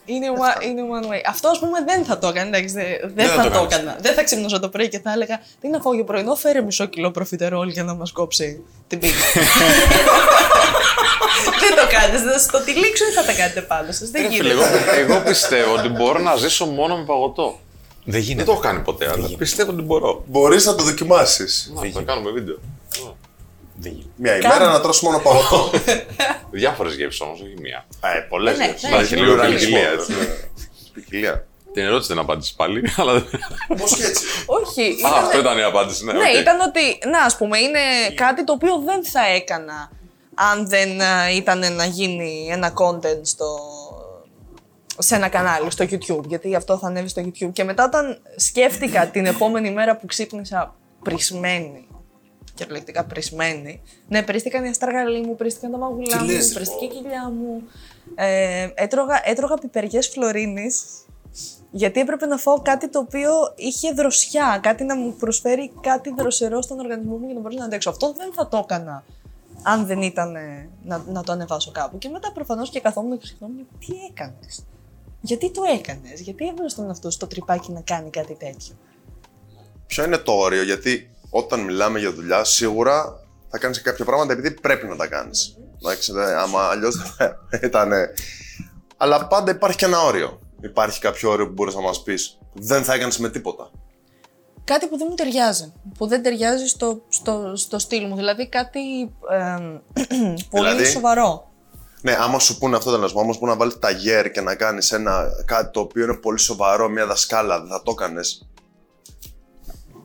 Είναι, 0.04 0.26
one, 0.38 0.64
είναι 0.64 0.82
one 1.00 1.12
way. 1.12 1.20
Αυτό, 1.28 1.48
ας 1.48 1.58
πούμε, 1.58 1.78
δεν 1.86 2.04
θα 2.04 2.18
το 2.18 2.26
έκανε. 2.28 2.48
εντάξει, 2.48 2.74
δεν- 2.74 3.12
δεν 3.14 3.26
θα 3.28 3.34
θα 3.34 3.42
το 3.42 3.48
το 3.48 3.54
κάνεις. 3.54 3.74
έκανα. 3.74 3.96
Δεν 4.00 4.14
θα 4.14 4.22
ξυπνούσα 4.24 4.60
το 4.60 4.68
πρωί 4.68 4.88
και 4.88 4.98
θα 5.00 5.12
έλεγα 5.12 5.40
Τι 5.60 5.68
να 5.68 5.80
φάω 5.80 5.94
για 5.94 6.04
πρωινό, 6.04 6.34
φέρε 6.34 6.60
μισό 6.62 6.86
κιλό 6.86 7.10
προφιτερόλ 7.10 7.68
για 7.68 7.82
να 7.84 7.94
μας 7.94 8.12
κόψει 8.12 8.62
την 8.86 8.98
πίνα. 8.98 9.12
δεν 11.60 11.74
το 11.76 11.86
κάνετε. 11.96 12.38
Στο 12.38 12.60
τυλίξω 12.62 13.04
ή 13.04 13.12
θα 13.12 13.24
τα 13.24 13.32
κάνετε 13.32 13.60
πάνω 13.60 13.92
σας. 13.92 14.10
Δεν 14.10 14.22
Ρε 14.22 14.28
φίλε, 14.28 14.52
γίνεται. 14.54 14.98
εγώ, 15.00 15.12
εγώ 15.12 15.20
πιστεύω 15.22 15.72
ότι 15.74 15.88
μπορώ 15.88 16.18
να 16.18 16.36
ζήσω 16.36 16.64
μόνο 16.66 16.96
με 16.96 17.04
παγωτό. 17.04 17.58
Δεν 18.06 18.14
Δεν 18.14 18.20
γίνεται. 18.22 18.44
το 18.44 18.52
έχω 18.52 18.60
κάνει 18.60 18.80
ποτέ, 18.80 19.10
αλλά 19.10 19.28
πιστεύω 19.38 19.70
ότι 19.70 19.82
μπορώ. 19.82 20.24
Μπορείς 20.26 20.64
να 20.66 20.74
το 20.74 20.82
δοκιμάσεις. 20.82 21.72
Να, 21.74 21.90
θα 21.90 22.00
κάνουμε 22.02 22.30
βίντεο. 22.30 22.56
Δεν 23.76 23.92
γίνεται. 23.92 24.08
Μία 24.16 24.36
ημέρα 24.36 24.68
να 24.72 24.80
τρως 24.80 25.04
μόνο 25.04 25.18
παγωτό. 25.18 25.70
Διάφορες 26.50 26.94
γεύσεις 26.94 27.20
όμως, 27.20 27.40
όχι 27.40 27.54
μία. 27.60 27.86
Ε, 28.00 28.18
πολλές. 28.28 28.58
Ναι, 28.58 28.64
ναι, 28.82 28.88
Να 28.90 28.96
έχει 29.00 29.16
λίγο 29.16 29.36
ποικιλία 29.36 29.88
έτσι. 29.90 30.12
Ποικιλία. 30.92 31.46
Την 31.72 31.84
ερώτηση 31.84 32.08
δεν 32.08 32.18
απάντησε 32.18 32.52
πάλι, 32.56 32.82
αλλά. 32.96 33.12
δεν- 33.12 33.24
Πώς 33.78 33.96
και 33.96 34.04
έτσι. 34.04 34.24
Όχι. 34.46 34.80
Α, 34.82 34.94
ήταν- 34.98 35.12
αυτό 35.12 35.38
ήταν 35.38 35.58
η 35.58 35.62
απάντηση, 35.62 36.04
ναι. 36.04 36.12
Ναι, 36.12 36.18
οκ. 36.34 36.40
ήταν 36.40 36.60
ότι, 36.60 36.80
να 37.10 37.22
ας 37.24 37.36
πούμε, 37.36 37.58
είναι 37.58 37.78
κάτι 38.14 38.44
το 38.44 38.52
οποίο 38.52 38.82
δεν 38.86 39.04
θα 39.04 39.26
έκανα 39.26 39.90
αν 40.34 40.68
δεν 40.68 41.00
α, 41.00 41.30
ήταν 41.30 41.74
να 41.74 41.84
γίνει 41.84 42.48
ένα 42.50 42.72
content 42.72 43.20
στο, 43.22 43.58
σε 44.98 45.14
ένα 45.14 45.28
κανάλι, 45.28 45.70
στο 45.70 45.84
YouTube, 45.84 46.24
γιατί 46.26 46.54
αυτό 46.54 46.78
θα 46.78 46.86
ανέβει 46.86 47.08
στο 47.08 47.22
YouTube. 47.22 47.52
Και 47.52 47.64
μετά 47.64 47.84
όταν 47.84 48.22
σκέφτηκα 48.36 49.06
την 49.06 49.26
επόμενη 49.26 49.70
μέρα 49.70 49.96
που 49.96 50.06
ξύπνησα 50.06 50.74
πρισμένη, 51.02 51.86
κυριολεκτικά 52.54 53.04
πρισμένη, 53.04 53.82
ναι, 54.08 54.22
πρίστηκαν 54.22 54.64
οι 54.64 54.68
αστραγαλοί 54.68 55.26
μου, 55.26 55.36
πρίστηκαν 55.36 55.70
τα 55.70 55.78
μαγουλά 55.78 56.20
μου, 56.20 56.24
λες, 56.24 56.52
πρίστηκε 56.52 56.84
η 56.84 56.88
κοιλιά 56.88 57.30
μου. 57.30 57.62
Ε, 58.14 58.68
έτρωγα, 58.74 59.20
έτρωγα 59.24 59.54
πιπεριές 59.54 60.08
φλωρίνης 60.08 61.04
γιατί 61.70 62.00
έπρεπε 62.00 62.26
να 62.26 62.36
φάω 62.36 62.60
κάτι 62.60 62.88
το 62.88 62.98
οποίο 62.98 63.30
είχε 63.56 63.92
δροσιά, 63.92 64.58
κάτι 64.62 64.84
να 64.84 64.96
μου 64.96 65.14
προσφέρει 65.18 65.72
κάτι 65.80 66.14
δροσερό 66.16 66.62
στον 66.62 66.78
οργανισμό 66.78 67.16
μου 67.16 67.24
για 67.24 67.34
να 67.34 67.40
μπορέσω 67.40 67.58
να 67.58 67.64
αντέξω. 67.64 67.90
Αυτό 67.90 68.12
δεν 68.12 68.32
θα 68.32 68.48
το 68.48 68.56
έκανα 68.56 69.04
αν 69.62 69.86
δεν 69.86 70.02
ήταν 70.02 70.36
ε, 70.36 70.68
να, 70.84 71.04
να 71.06 71.22
το 71.22 71.32
ανεβάσω 71.32 71.70
κάπου. 71.70 71.98
Και 71.98 72.08
μετά 72.08 72.32
προφανώς 72.32 72.70
και 72.70 72.80
καθόμουν 72.80 73.18
και 73.18 73.26
σκεφτόμουν 73.26 73.66
τι 73.78 73.92
έκανες; 74.10 74.64
Γιατί 75.26 75.50
το 75.50 75.62
έκανες, 75.78 76.20
Γιατί 76.20 76.46
έβαλες 76.46 76.74
τον 76.74 76.90
αυτό 76.90 77.10
στο 77.10 77.26
τρυπάκι 77.26 77.72
να 77.72 77.80
κάνει 77.80 78.10
κάτι 78.10 78.34
τέτοιο; 78.34 78.74
Ποιο 79.86 80.04
είναι 80.04 80.18
το 80.18 80.32
όριο, 80.32 80.62
γιατί 80.62 81.10
όταν 81.30 81.60
μιλάμε 81.60 81.98
για 81.98 82.12
δουλειά, 82.12 82.44
σίγουρα 82.44 83.20
θα 83.48 83.58
κάνεις 83.58 83.82
κάποια 83.82 84.04
πράγματα 84.04 84.32
επειδή 84.32 84.50
πρέπει 84.50 84.86
να 84.86 84.96
τα 84.96 85.06
κάνεις. 85.06 85.56
Εντάξει, 85.82 86.12
δε- 86.12 86.34
άμα 86.40 86.60
αλλιώς 86.68 86.96
δεν 86.96 87.06
θα 87.16 87.38
ήταν. 87.62 87.92
Αλλά 88.96 89.26
πάντα 89.26 89.50
υπάρχει 89.50 89.76
και 89.76 89.84
ένα 89.84 90.02
όριο. 90.02 90.40
Υπάρχει 90.60 91.00
κάποιο 91.00 91.30
όριο 91.30 91.46
που 91.46 91.52
μπορείς 91.52 91.74
να 91.74 91.80
μας 91.80 92.02
πεις. 92.02 92.38
Δεν 92.52 92.84
θα 92.84 92.94
έκανες 92.94 93.18
με 93.18 93.30
τίποτα. 93.30 93.70
Κάτι 94.64 94.86
που 94.86 94.96
δεν 94.98 95.06
μου 95.10 95.14
ταιριάζει. 95.14 95.72
Που 95.98 96.06
δεν 96.06 96.22
ταιριάζει 96.22 96.66
στο, 96.66 97.02
στο, 97.08 97.52
στο 97.56 97.78
στυλ 97.78 98.06
μου. 98.06 98.16
Δηλαδή 98.16 98.48
κάτι 98.48 98.80
εμ, 99.30 99.78
πολύ 100.50 100.68
Δηλαδή; 100.68 100.84
σοβαρό. 100.84 101.50
Ναι, 102.04 102.16
άμα 102.20 102.38
σου 102.38 102.58
πούνε 102.58 102.76
αυτό 102.76 102.90
τέλο 102.90 103.12
πάντων, 103.12 103.38
που 103.38 103.46
να 103.46 103.56
βάλεις 103.56 103.78
τα 103.78 103.90
γέρ 103.90 104.30
και 104.30 104.40
να 104.40 104.54
κάνεις 104.54 104.92
ένα 104.92 105.26
κάτι 105.44 105.70
το 105.70 105.80
οποίο 105.80 106.04
είναι 106.04 106.14
πολύ 106.14 106.38
σοβαρό, 106.38 106.88
μια 106.88 107.06
δασκάλα, 107.06 107.60
δεν 107.60 107.68
θα 107.68 107.82
το 107.82 107.90
έκανες. 107.90 108.46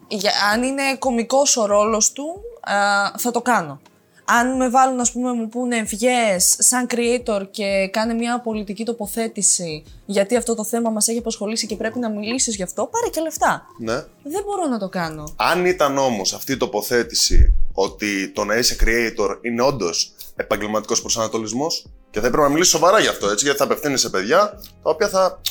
Για, 0.08 0.32
αν 0.54 0.64
είναι 0.64 0.82
κωμικός 1.00 1.58
ο 1.58 1.66
ρόλος 1.66 2.12
του, 2.12 2.42
α, 2.62 2.74
θα 3.18 3.32
το 3.32 3.42
κάνω. 3.42 3.82
Αν 4.26 4.56
με 4.56 4.70
βάλουν, 4.70 5.00
ας 5.00 5.12
πούμε, 5.12 5.34
μου 5.34 5.50
πούνε 5.50 5.84
βγες 5.84 6.56
σαν 6.60 6.88
creator 6.90 7.42
και 7.52 7.90
κάνε 7.92 8.14
μια 8.14 8.40
πολιτική 8.40 8.86
τοποθέτηση 8.86 9.84
γιατί 10.06 10.36
αυτό 10.36 10.56
το 10.56 10.66
θέμα 10.66 10.90
μας 10.90 11.08
έχει 11.08 11.18
απασχολήσει 11.18 11.68
και 11.68 11.76
πρέπει 11.76 12.00
να 12.00 12.10
μιλήσεις 12.10 12.56
γι' 12.56 12.64
αυτό, 12.64 12.86
πάρε 12.92 13.08
και 13.08 13.22
λεφτά. 13.22 13.66
Ναι. 13.80 13.96
Δεν 14.24 14.44
μπορώ 14.46 14.68
να 14.70 14.80
το 14.80 14.90
κάνω. 14.90 15.34
Αν 15.36 15.66
ήταν 15.66 15.98
όμως 15.98 16.34
αυτή 16.34 16.52
η 16.52 16.58
τοποθέτηση 16.58 17.54
ότι 17.74 18.32
το 18.32 18.44
να 18.44 18.56
είσαι 18.56 18.76
creator 18.80 19.38
είναι 19.42 19.62
όντως 19.62 20.14
επαγγελματικός 20.40 21.02
προσανατολισμός 21.02 21.86
και 22.10 22.20
θα 22.20 22.28
έπρεπε 22.28 22.44
να 22.44 22.50
μιλήσεις 22.50 22.72
σοβαρά 22.72 23.00
γι' 23.00 23.08
αυτό, 23.08 23.30
έτσι, 23.30 23.44
γιατί 23.44 23.60
θα 23.60 23.66
απευθύνει 23.66 23.98
σε 23.98 24.10
παιδιά 24.10 24.60
τα 24.84 24.90
οποία 24.90 25.08
θα 25.08 25.42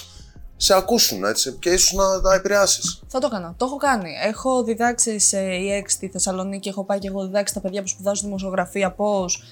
σε 0.57 0.75
ακούσουν 0.75 1.25
έτσι, 1.25 1.53
και 1.53 1.71
ίσως 1.71 1.93
να 1.93 2.21
τα 2.21 2.35
επηρεάσεις. 2.35 3.03
Θα 3.09 3.19
το 3.19 3.27
έκανα. 3.27 3.55
Το 3.57 3.65
έχω 3.65 3.77
κάνει. 3.77 4.11
Έχω 4.25 4.63
διδάξει 4.65 5.19
σε 5.19 5.39
EX 5.41 5.85
στη 5.87 6.09
Θεσσαλονίκη, 6.09 6.69
έχω 6.69 6.85
πάει 6.85 6.99
και 6.99 7.09
έχω 7.09 7.25
διδάξει 7.25 7.55
τα 7.55 7.61
παιδιά 7.61 7.83
που 7.83 7.89
σπουδάζουν 7.89 8.25
δημοσιογραφία 8.25 8.93
πώς 8.93 9.43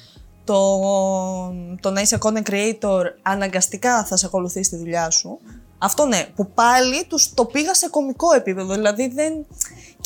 το, 0.44 0.78
το 1.80 1.90
να 1.90 2.00
είσαι 2.00 2.18
content 2.20 2.50
creator 2.50 3.02
αναγκαστικά 3.22 4.04
θα 4.04 4.16
σε 4.16 4.26
ακολουθεί 4.26 4.62
στη 4.62 4.76
δουλειά 4.76 5.10
σου. 5.10 5.38
Αυτό 5.78 6.06
ναι, 6.06 6.26
που 6.34 6.50
πάλι 6.50 7.04
τους 7.04 7.34
το 7.34 7.44
πήγα 7.44 7.74
σε 7.74 7.88
κομικό 7.88 8.32
επίπεδο. 8.32 8.74
Δηλαδή 8.74 9.08
δεν. 9.08 9.46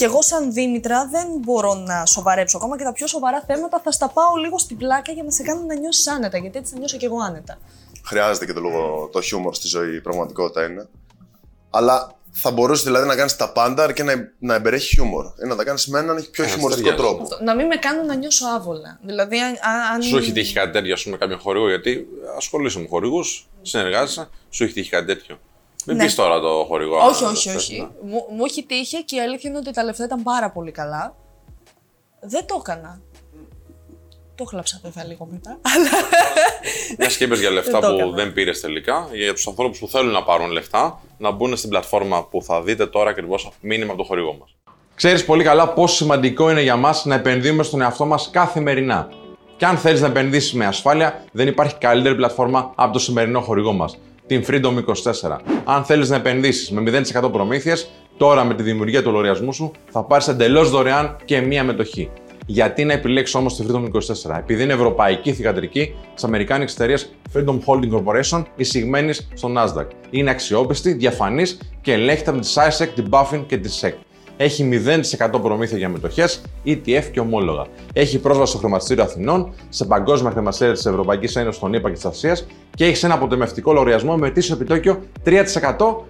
Και 0.01 0.07
εγώ, 0.07 0.23
σαν 0.23 0.53
Δήμητρα, 0.53 1.09
δεν 1.09 1.27
μπορώ 1.39 1.75
να 1.75 2.07
σοβαρέψω. 2.07 2.57
Ακόμα 2.57 2.77
και 2.79 2.85
τα 2.85 2.93
πιο 2.93 3.07
σοβαρά 3.07 3.45
θέματα 3.47 3.81
θα 3.85 3.91
στα 3.91 4.09
πάω 4.09 4.35
λίγο 4.45 4.59
στην 4.59 4.77
πλάκα 4.77 5.13
για 5.13 5.23
να 5.23 5.31
σε 5.31 5.43
κάνω 5.43 5.63
να 5.67 5.75
νιώσεις 5.75 6.07
άνετα. 6.09 6.39
Γιατί 6.39 6.59
έτσι 6.59 6.73
θα 6.73 6.79
νιώσω 6.79 6.97
και 6.97 7.07
εγώ 7.07 7.17
άνετα. 7.29 7.59
Χρειάζεται 8.05 8.47
και 8.47 8.53
το 8.53 8.61
λόγο 8.61 9.09
το 9.13 9.21
χιούμορ 9.21 9.55
στη 9.55 9.67
ζωή, 9.69 9.95
η 9.95 10.01
πραγματικότητα 10.01 10.65
είναι. 10.65 10.89
Αλλά 11.71 12.15
θα 12.31 12.51
μπορούσες 12.51 12.85
δηλαδή 12.85 13.07
να 13.07 13.17
κάνεις 13.17 13.37
τα 13.37 13.53
πάντα 13.53 13.83
αρκεί 13.83 14.03
να, 14.03 14.13
να 14.39 14.55
εμπεριέχει 14.55 14.95
χιούμορ. 14.95 15.25
Ή 15.45 15.47
να 15.47 15.57
τα 15.57 15.65
κάνεις 15.65 15.87
με 15.87 15.99
έναν 15.99 16.27
πιο 16.31 16.45
Ε, 16.45 16.47
χιουμοριστικό 16.47 16.89
ταιριάζει. 16.89 17.09
τρόπο. 17.17 17.23
Αυτό. 17.23 17.45
Να 17.45 17.55
μην 17.55 17.67
με 17.67 17.77
κάνουν 17.77 18.07
να 18.07 18.15
νιώσω 18.15 18.47
άβολα. 18.57 18.99
Δηλαδή, 19.03 19.39
αν. 19.41 19.55
αν- 19.95 20.03
Σου 20.03 20.17
έχει 20.17 20.33
τύχει 20.33 20.53
κάτι 20.55 20.71
τέτοιο, 20.73 20.93
ας 20.93 21.03
πούμε, 21.03 21.17
κάποιον 21.17 21.39
χορηγό, 21.39 21.69
γιατί 21.69 22.07
ασχολείσαι 22.37 22.79
με 22.79 22.87
χορηγούς, 22.89 23.49
συνεργάζεσαι, 23.63 24.29
σου 24.51 24.65
έχει 24.65 24.73
τύχει 24.73 24.91
κάτι 24.91 25.07
τέτοιο. 25.07 25.39
Μην 25.87 25.97
Ναι. 25.97 26.05
πεις 26.05 26.15
τώρα 26.15 26.41
το 26.41 26.65
χορηγό. 26.69 26.97
Όχι, 26.97 27.25
αν 27.25 27.31
όχι, 27.31 27.49
θες, 27.49 27.57
όχι. 27.57 27.79
ναι. 27.81 28.11
Μου, 28.11 28.25
μου 28.37 28.45
έχει 28.45 28.63
τύχει 28.65 29.05
και 29.05 29.17
η 29.17 29.21
αλήθεια 29.21 29.51
είναι 29.51 29.59
ότι 29.59 29.71
τα 29.73 29.85
λεφτά 29.85 30.05
ήταν 30.05 30.23
πάρα 30.23 30.51
πολύ 30.51 30.71
καλά. 30.71 31.15
Δεν 32.21 32.47
το 32.47 32.57
έκανα. 32.67 33.01
Το 34.35 34.45
χλάψα 34.45 34.81
βέβαια 34.83 35.05
λίγο 35.05 35.29
μετά. 35.31 35.51
Αλλά 35.75 35.91
Μιας 36.99 37.17
και 37.17 37.25
είπες 37.25 37.41
για 37.41 37.51
λεφτά 37.51 37.71
Δεν 37.71 37.81
το 37.81 37.95
που 37.95 38.01
έκανα. 38.01 38.15
δεν 38.17 38.33
πήρες 38.33 38.61
τελικά, 38.61 39.09
για 39.13 39.33
τους 39.35 39.47
ανθρώπους 39.47 39.79
που 39.79 39.89
θέλουν 39.89 40.13
να 40.13 40.23
πάρουν 40.23 40.51
λεφτά, 40.51 41.01
να 41.19 41.31
μπουν 41.31 41.57
στην 41.57 41.71
πλατφόρμα 41.71 42.25
που 42.25 42.43
θα 42.43 42.63
δείτε 42.63 42.87
τώρα 42.87 43.11
ακριβώς 43.11 43.51
μήνυμα 43.61 43.93
από 43.93 44.01
το 44.03 44.07
χορηγό 44.07 44.37
μας. 44.41 44.55
Ξέρεις 44.95 45.25
πολύ 45.25 45.45
καλά 45.45 45.69
πόσο 45.69 45.95
σημαντικό 45.95 46.51
είναι 46.51 46.63
για 46.63 46.77
μας 46.77 47.05
να 47.05 47.15
επενδύουμε 47.15 47.63
στον 47.63 47.81
εαυτό 47.81 48.05
μας 48.07 48.31
καθημερινά. 48.33 49.09
Και 49.57 49.67
αν 49.67 49.77
θέλεις 49.79 50.01
να 50.01 50.07
επενδύσεις 50.07 50.53
με 50.53 50.67
ασφάλεια, 50.67 51.25
δεν 51.33 51.47
υπάρχει 51.49 51.75
καλύτερη 51.75 52.15
πλατφόρμα 52.15 52.73
από 52.75 52.93
το 52.93 52.99
σημερινό 52.99 53.41
χορηγό 53.41 53.73
μας, 53.73 53.99
την 54.31 54.45
Freedom 54.47 54.85
24. 55.29 55.39
Αν 55.65 55.85
θέλεις 55.85 56.09
να 56.09 56.17
επενδύσεις 56.17 56.71
με 56.71 57.03
0% 57.23 57.33
προμήθειες, 57.33 57.91
τώρα 58.17 58.45
με 58.45 58.55
τη 58.55 58.63
δημιουργία 58.63 59.03
του 59.03 59.11
λογαριασμού 59.11 59.53
σου 59.53 59.73
θα 59.91 60.05
πάρεις 60.05 60.29
εντελώς 60.29 60.71
δωρεάν 60.71 61.17
και 61.25 61.41
μία 61.41 61.65
μετοχή. 61.65 62.11
Γιατί 62.47 62.85
να 62.85 62.93
επιλέξεις 62.93 63.35
όμως 63.35 63.57
τη 63.57 63.65
Freedom 63.69 63.85
24, 64.29 64.39
επειδή 64.39 64.63
είναι 64.63 64.73
ευρωπαϊκή 64.73 65.33
θηγατρική 65.33 65.95
της 66.15 66.25
Αμερικάνικης 66.25 66.75
εταιρείας 66.75 67.13
Freedom 67.35 67.59
Holding 67.67 67.91
Corporation, 67.93 68.43
εισηγμένης 68.57 69.29
στο 69.35 69.53
Nasdaq. 69.57 69.87
Είναι 70.11 70.31
αξιόπιστη, 70.31 70.93
διαφανής 70.93 71.59
και 71.81 71.93
ελέγχεται 71.93 72.31
από 72.31 72.41
τη 72.41 72.49
SISEC, 72.55 72.89
την 72.95 73.07
Buffin 73.11 73.45
και 73.47 73.57
τη 73.57 73.79
SEC. 73.81 73.93
Έχει 74.43 74.83
0% 75.19 75.41
προμήθεια 75.43 75.79
για 75.79 75.89
μετοχές, 75.89 76.41
ETF 76.67 77.05
και 77.13 77.21
ομόλογα. 77.21 77.67
Έχει 77.93 78.19
πρόσβαση 78.19 78.51
στο 78.51 78.61
χρηματιστήριο 78.61 79.03
Αθηνών, 79.03 79.53
σε 79.69 79.85
παγκόσμια 79.85 80.31
χρηματιστήρια 80.31 80.75
της 80.75 80.87
Ευρωπαϊκής 80.87 81.37
Ένωσης, 81.37 81.61
των 81.61 81.73
ΗΠΑ 81.73 81.89
και 81.89 81.95
της 81.95 82.05
Ασίας 82.05 82.47
και 82.75 82.85
έχεις 82.85 83.03
ένα 83.03 83.15
αποτεμευτικό 83.15 83.73
λογαριασμό 83.73 84.17
με 84.17 84.27
ετήσιο 84.27 84.55
επιτόκιο 84.55 85.03
3% 85.25 85.37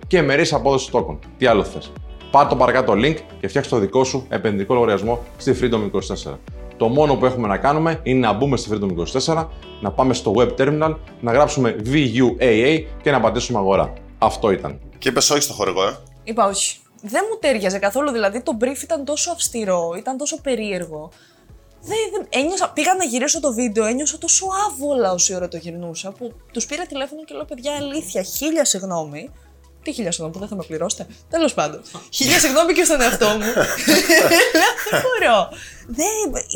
και 0.06 0.22
μερή 0.22 0.48
απόδοση 0.50 0.90
τόκων. 0.90 1.18
Τι 1.38 1.46
άλλο 1.46 1.64
θες. 1.64 1.92
Πάρ 2.30 2.46
το 2.46 2.56
παρακάτω 2.56 2.92
link 2.92 3.16
και 3.40 3.48
φτιάξε 3.48 3.70
το 3.70 3.78
δικό 3.78 4.04
σου 4.04 4.26
επενδυτικό 4.28 4.74
λογαριασμό 4.74 5.24
στη 5.36 5.56
Freedom 5.60 5.90
24. 6.30 6.34
Το 6.76 6.88
μόνο 6.88 7.14
που 7.14 7.26
έχουμε 7.26 7.48
να 7.48 7.56
κάνουμε 7.56 8.00
είναι 8.02 8.26
να 8.26 8.32
μπούμε 8.32 8.56
στη 8.56 8.70
Freedom 8.72 8.88
24, 9.34 9.46
να 9.80 9.90
πάμε 9.90 10.14
στο 10.14 10.32
web 10.36 10.50
terminal, 10.60 10.94
να 11.20 11.32
γράψουμε 11.32 11.76
VUAA 11.84 12.84
και 13.02 13.10
να 13.10 13.20
πατήσουμε 13.20 13.58
αγορά. 13.58 13.92
Αυτό 14.18 14.50
ήταν. 14.50 14.78
Και 14.98 15.08
είπες 15.08 15.30
όχι 15.30 15.42
στο 15.42 15.52
χορηγό, 15.52 15.82
ε; 15.82 15.96
είπα 16.24 16.46
όχι. 16.46 16.79
Δεν 17.02 17.24
μου 17.30 17.38
τέριαζε 17.38 17.78
καθόλου. 17.78 18.10
Δηλαδή 18.10 18.40
το 18.40 18.56
brief 18.60 18.82
ήταν 18.82 19.04
τόσο 19.04 19.30
αυστηρό, 19.30 19.94
ήταν 19.98 20.16
τόσο 20.16 20.40
περίεργο. 20.40 21.10
Δεν, 21.82 21.98
δεν, 22.12 22.26
ένιωσα, 22.42 22.70
πήγα 22.70 22.94
να 22.94 23.04
γυρίσω 23.04 23.40
το 23.40 23.52
βίντεο, 23.52 23.84
ένιωσα 23.84 24.18
τόσο 24.18 24.46
άβολα 24.68 25.12
όση 25.12 25.34
ώρα 25.34 25.48
το 25.48 25.56
γυρνούσα 25.56 26.10
που 26.10 26.32
τους 26.52 26.66
πήρα 26.66 26.86
τηλέφωνο 26.86 27.24
και 27.24 27.34
λέω: 27.34 27.44
Παιδιά, 27.44 27.72
αλήθεια, 27.76 28.22
χίλια 28.22 28.64
συγγνώμη. 28.64 29.30
Τι 29.82 29.92
χίλια 29.92 30.10
συγγνώμη, 30.10 30.32
που 30.32 30.38
δεν 30.38 30.48
θα 30.48 30.54
με 30.56 30.64
πληρώσετε. 30.66 31.06
Τέλος 31.30 31.54
πάντων. 31.54 31.82
χίλια 32.12 32.38
συγγνώμη 32.38 32.72
και 32.72 32.84
στον 32.84 33.00
εαυτό 33.00 33.28
μου. 33.28 33.38
δεν 34.90 35.02
μπορώ. 35.02 35.48
Δεν, 35.86 36.06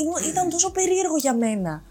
ήμουν- 0.01 0.25
ήταν 0.29 0.49
τόσο 0.51 0.71
περίεργο 0.71 1.17
για 1.17 1.35
μένα. 1.35 1.83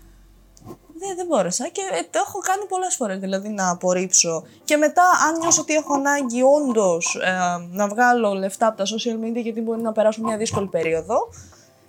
Δεν, 1.05 1.15
δεν 1.15 1.25
μπόρεσα 1.25 1.67
και 1.67 1.81
ε, 1.91 2.01
το 2.09 2.19
έχω 2.27 2.39
κάνει 2.39 2.65
πολλές 2.65 2.95
φορές 2.95 3.19
δηλαδή 3.19 3.49
να 3.49 3.69
απορρίψω. 3.69 4.43
Και 4.63 4.77
μετά, 4.77 5.03
αν 5.27 5.39
νιώσω 5.39 5.61
ότι 5.61 5.73
έχω 5.73 5.93
ανάγκη 5.93 6.41
όντως 6.41 7.17
να 7.69 7.87
βγάλω 7.87 8.33
λεφτά 8.33 8.67
από 8.67 8.77
τα 8.77 8.83
social 8.83 9.25
media 9.25 9.41
γιατί 9.41 9.61
μπορεί 9.61 9.81
να 9.81 9.91
περάσω 9.91 10.21
μια 10.21 10.37
δύσκολη 10.37 10.67
περίοδο, 10.67 11.17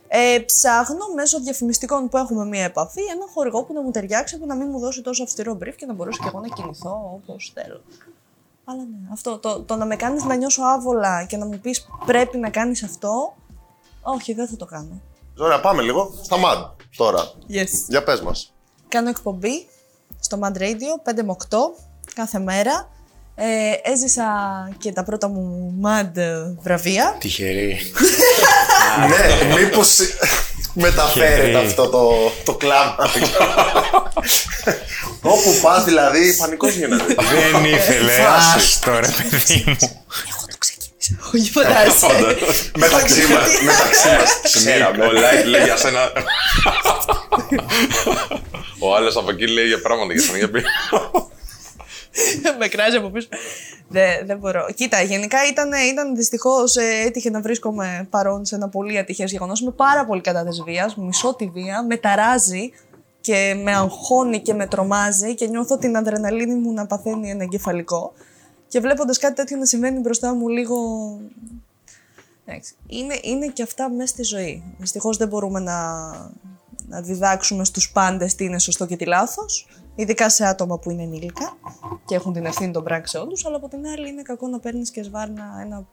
ε, 0.09 0.38
ψάχνω 0.38 1.05
μέσω 1.14 1.40
διαφημιστικών 1.40 2.09
που 2.09 2.16
έχουμε 2.16 2.44
μία 2.44 2.64
επαφή 2.64 3.00
ένα 3.00 3.24
χορηγό 3.35 3.64
που 3.64 3.72
να 3.72 3.83
μου 3.83 3.90
ταιριάξει, 3.90 4.38
που 4.38 4.46
να 4.46 4.55
μην 4.55 4.68
μου 4.70 4.79
δώσει 4.79 5.03
τόσο 5.03 5.22
αυστηρό 5.22 5.59
brief 5.62 5.74
και 5.77 5.87
να 5.87 5.92
μπορέσω 5.92 6.22
και 6.22 6.29
εγώ 6.29 6.40
να 6.40 6.48
κινηθώ 6.48 7.20
όπως 7.22 7.53
θέλω. 7.55 7.81
Αλλά 8.64 8.83
ναι, 8.83 9.12
αυτό. 9.12 9.38
Το, 9.38 9.62
το 9.62 9.77
να 9.77 9.85
με 9.85 9.96
κάνεις 9.96 10.24
να 10.24 10.35
νιώσω 10.35 10.62
άβολα 10.62 11.24
και 11.24 11.37
να 11.37 11.46
μου 11.46 11.59
πεις 11.59 11.87
πρέπει 12.07 12.38
να 12.38 12.50
κάνεις 12.50 12.83
αυτό. 12.83 13.35
Όχι, 14.03 14.33
δεν 14.33 14.48
θα 14.48 14.57
το 14.57 14.64
κάνω. 14.64 15.00
Ωραία, 15.38 15.61
πάμε 15.61 15.83
λίγο 15.83 16.14
στα 16.22 16.37
MAD 16.37 16.70
τώρα. 16.96 17.33
Yes. 17.48 17.68
Για 17.88 18.03
πες 18.05 18.20
μας. 18.20 18.54
Κάνω 18.94 19.09
εκπομπή 19.09 19.66
στο 20.20 20.38
Mad 20.42 20.59
Radio 20.59 21.11
5 21.11 21.24
με 21.24 21.37
8 21.50 21.57
κάθε 22.14 22.38
μέρα. 22.38 22.88
Ε, 23.35 23.90
έζησα 23.92 24.24
και 24.78 24.92
τα 24.92 25.04
πρώτα 25.04 25.28
μου 25.28 25.74
Mad 25.85 26.12
βραβεία. 26.61 27.16
Τυχερή. 27.18 27.78
ναι, 29.09 29.54
μήπως 29.54 29.98
μεταφέρεται 30.74 31.59
αυτό 31.59 31.88
το, 31.88 32.12
το 32.44 32.54
κλάμα. 32.54 32.96
Όπου 35.35 35.61
πας 35.62 35.85
δηλαδή, 35.85 36.37
πανικός 36.37 36.74
γίνεται. 36.74 37.14
Δεν 37.14 37.64
ήθελε. 37.64 38.12
Φάση. 38.12 38.57
Άστο 38.57 38.98
ρε 38.98 39.09
παιδί 39.30 39.64
μου. 39.66 39.76
Εγώ 41.35 41.51
το 41.51 41.75
ξεκίνησα. 41.75 42.07
Όχι, 42.07 42.27
φαντάζεσαι. 42.31 42.70
μεταξύ 42.79 43.33
μας, 43.33 43.62
μεταξύ 43.62 44.09
μας. 44.09 44.40
Ξέραμε. 44.42 45.05
Ο 45.05 45.11
Light 45.11 45.44
λέει 45.47 45.62
για 45.62 45.77
σένα. 45.77 46.12
Ο 48.79 48.94
άλλος 48.94 49.16
από 49.16 49.31
εκεί 49.31 49.47
λέει 49.47 49.66
για 49.66 49.81
πράγματα 49.81 50.12
για 50.12 50.23
σένα. 50.23 50.38
Για 50.38 50.51
πει. 50.51 50.62
με 52.59 52.68
κράζει 52.68 52.97
από 52.97 53.09
πίσω. 53.09 53.29
Δεν, 53.88 54.27
δεν 54.27 54.38
μπορώ. 54.38 54.66
Κοίτα, 54.75 55.03
γενικά 55.03 55.38
ήταν, 55.51 55.70
ήταν 55.92 56.16
δυστυχώς 56.16 56.77
έτυχε 57.07 57.31
να 57.31 57.40
βρίσκομαι 57.40 58.07
παρόν 58.11 58.44
σε 58.44 58.55
ένα 58.55 58.68
πολύ 58.68 58.99
ατυχές 58.99 59.31
γεγονός. 59.31 59.61
Είμαι 59.61 59.70
πάρα 59.70 60.07
πολύ 60.07 60.20
κατά 60.20 60.44
τη 60.44 60.62
βίας. 60.62 60.97
Μισώ 60.97 61.35
τη 61.35 61.51
βία. 61.55 61.85
Με 61.88 61.97
ταράζει 61.97 62.70
και 63.20 63.57
με 63.62 63.75
αγχώνει 63.75 64.40
και 64.40 64.55
με 64.55 64.66
τρομάζει 64.66 65.35
και 65.35 65.47
νιώθω 65.47 65.79
την 65.79 65.97
αδρεναλίνη 65.97 66.55
μου 66.55 66.73
να 66.73 66.87
παθαίνει 66.87 67.31
ένα 67.31 67.42
εγκεφαλικό. 67.42 68.12
Και 68.74 68.80
βλέποντας 68.80 69.18
κάτι 69.18 69.34
τέτοιο 69.34 69.56
να 69.56 69.64
συμβαίνει 69.64 70.00
μπροστά 70.00 70.34
μου 70.34 70.48
λίγο. 70.48 70.76
Εντάξει, 72.44 72.74
Είναι, 72.87 73.18
είναι 73.22 73.46
και 73.46 73.62
αυτά 73.62 73.90
μέσα 73.90 74.06
στη 74.06 74.22
ζωή. 74.22 74.74
Δυστυχώς 74.78 75.16
δεν 75.16 75.28
μπορούμε 75.28 75.60
να, 75.60 76.10
να 76.88 77.00
διδάξουμε 77.00 77.64
στους 77.64 77.92
πάντες 77.92 78.34
τι 78.34 78.44
είναι 78.44 78.58
σωστό 78.58 78.87
και 78.87 78.96
τι 78.96 79.04
λάθος. 79.04 79.68
Ειδικά 79.94 80.28
σε 80.28 80.46
άτομα 80.46 80.78
που 80.78 80.90
είναι 80.90 81.02
ενήλικα 81.02 81.56
και 82.04 82.14
έχουν 82.14 82.32
την 82.32 82.44
ευθύνη 82.44 82.72
των 82.72 82.84
πράξεών 82.84 83.28
τους, 83.28 83.46
αλλά 83.46 83.56
από 83.56 83.68
την 83.68 83.87
άλλη 83.87 84.08
είναι 84.08 84.22
κακό 84.22 84.48
να 84.48 84.60
παίρνεις 84.60 84.90
και 84.90 85.02
σβάρνα 85.02 85.58
ένα... 85.60 85.87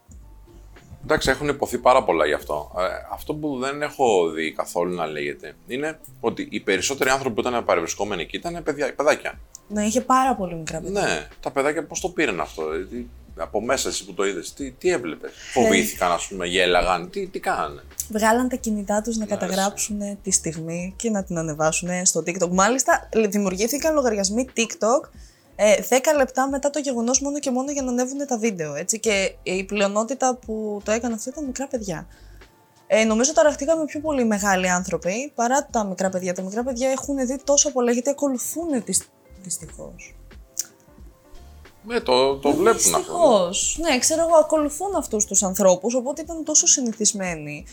Εντάξει, 1.04 1.30
έχουν 1.30 1.48
υποθεί 1.48 1.78
πάρα 1.78 2.04
πολλά 2.04 2.26
γι' 2.26 2.32
αυτό. 2.32 2.72
Ε, 2.78 2.82
αυτό 3.12 3.34
που 3.34 3.58
δεν 3.58 3.82
έχω 3.82 4.30
δει 4.30 4.52
καθόλου 4.52 4.94
να 4.94 5.06
λέγεται 5.06 5.54
είναι 5.66 5.98
ότι 6.20 6.48
οι 6.50 6.60
περισσότεροι 6.60 7.10
άνθρωποι 7.10 7.42
που 7.42 7.48
ήταν 7.48 7.64
παρευρισκόμενοι 7.64 8.22
εκεί 8.22 8.36
ήταν 8.36 8.62
παιδιά, 8.62 8.94
παιδάκια. 8.94 9.38
Να 9.68 9.82
είχε 9.82 10.00
πάρα 10.00 10.34
πολύ 10.34 10.54
μικρά 10.54 10.80
παιδιά. 10.80 11.00
Ναι, 11.00 11.28
τα 11.40 11.50
παιδάκια 11.50 11.84
πώς 11.84 12.00
το 12.00 12.08
πήραν 12.08 12.40
αυτό. 12.40 12.72
ε, 12.72 12.84
τι- 12.84 13.06
από 13.36 13.60
μέσα 13.60 13.88
εσύ 13.88 14.04
που 14.04 14.14
το 14.14 14.26
είδες, 14.26 14.52
τι, 14.52 14.70
τι 14.70 14.90
έβλεπες; 14.90 15.32
Φοβήθηκαν, 15.52 16.12
ας 16.12 16.26
πούμε, 16.26 16.46
γέλαγαν, 16.46 17.10
τι, 17.10 17.26
τι 17.26 17.40
κάνανε; 17.40 17.82
Βγάλαν 18.10 18.48
τα 18.48 18.56
κινητά 18.56 19.00
τους 19.02 19.16
να 19.16 19.26
καταγράψουν 19.26 19.98
τη 20.22 20.30
στιγμή 20.30 20.94
και 20.96 21.10
να 21.10 21.24
την 21.24 21.38
ανεβάσουν 21.38 22.06
στο 22.06 22.22
TikTok. 22.26 22.48
Μάλιστα, 22.50 23.08
δημιουργήθηκαν 23.28 23.94
λογαριασμοί 23.94 24.48
TikTok 24.56 25.08
ε, 25.56 25.74
10 25.88 25.94
λεπτά 26.16 26.48
μετά 26.48 26.70
το 26.70 26.78
γεγονός 26.78 27.20
μόνο 27.20 27.38
και 27.38 27.50
μόνο 27.50 27.70
για 27.70 27.82
να 27.82 27.90
ανέβουν 27.90 28.26
τα 28.26 28.38
βίντεο. 28.38 28.74
Έτσι, 28.74 29.00
και 29.00 29.34
η 29.42 29.64
πλειονότητα 29.64 30.36
που 30.46 30.80
το 30.84 30.92
έκανε 30.92 31.14
αυτό 31.14 31.30
ήταν 31.30 31.44
μικρά 31.44 31.68
παιδιά. 31.68 32.06
Ε, 32.86 33.04
νομίζω 33.04 33.32
ταραχτήκαμε 33.32 33.84
πιο 33.84 34.00
πολύ 34.00 34.24
μεγάλοι 34.24 34.70
άνθρωποι 34.70 35.32
παρά 35.34 35.66
τα 35.66 35.84
μικρά 35.84 36.08
παιδιά. 36.08 36.34
Τα 36.34 36.42
μικρά 36.42 36.62
παιδιά 36.62 36.90
έχουν 36.90 37.26
δει 37.26 37.40
τόσο 37.44 37.72
πολλά 37.72 37.92
γιατί 37.92 38.10
ακολουθούν 38.10 38.84
τις... 38.84 39.02
Δυστυχώς. 39.42 40.14
Ναι, 41.84 42.00
το, 42.00 42.36
το 42.36 42.52
βλέπουν 42.52 42.94
αυτό. 42.94 42.98
Δυστυχώς. 42.98 43.78
Ναι, 43.80 43.98
ξέρω 43.98 44.22
εγώ, 44.22 44.36
ακολουθούν 44.36 44.94
αυτούς 44.94 45.24
τους 45.24 45.42
ανθρώπους, 45.42 45.94
οπότε 45.94 46.22
ήταν 46.22 46.44
τόσο 46.44 46.66
συνηθισμένοι. 46.66 47.66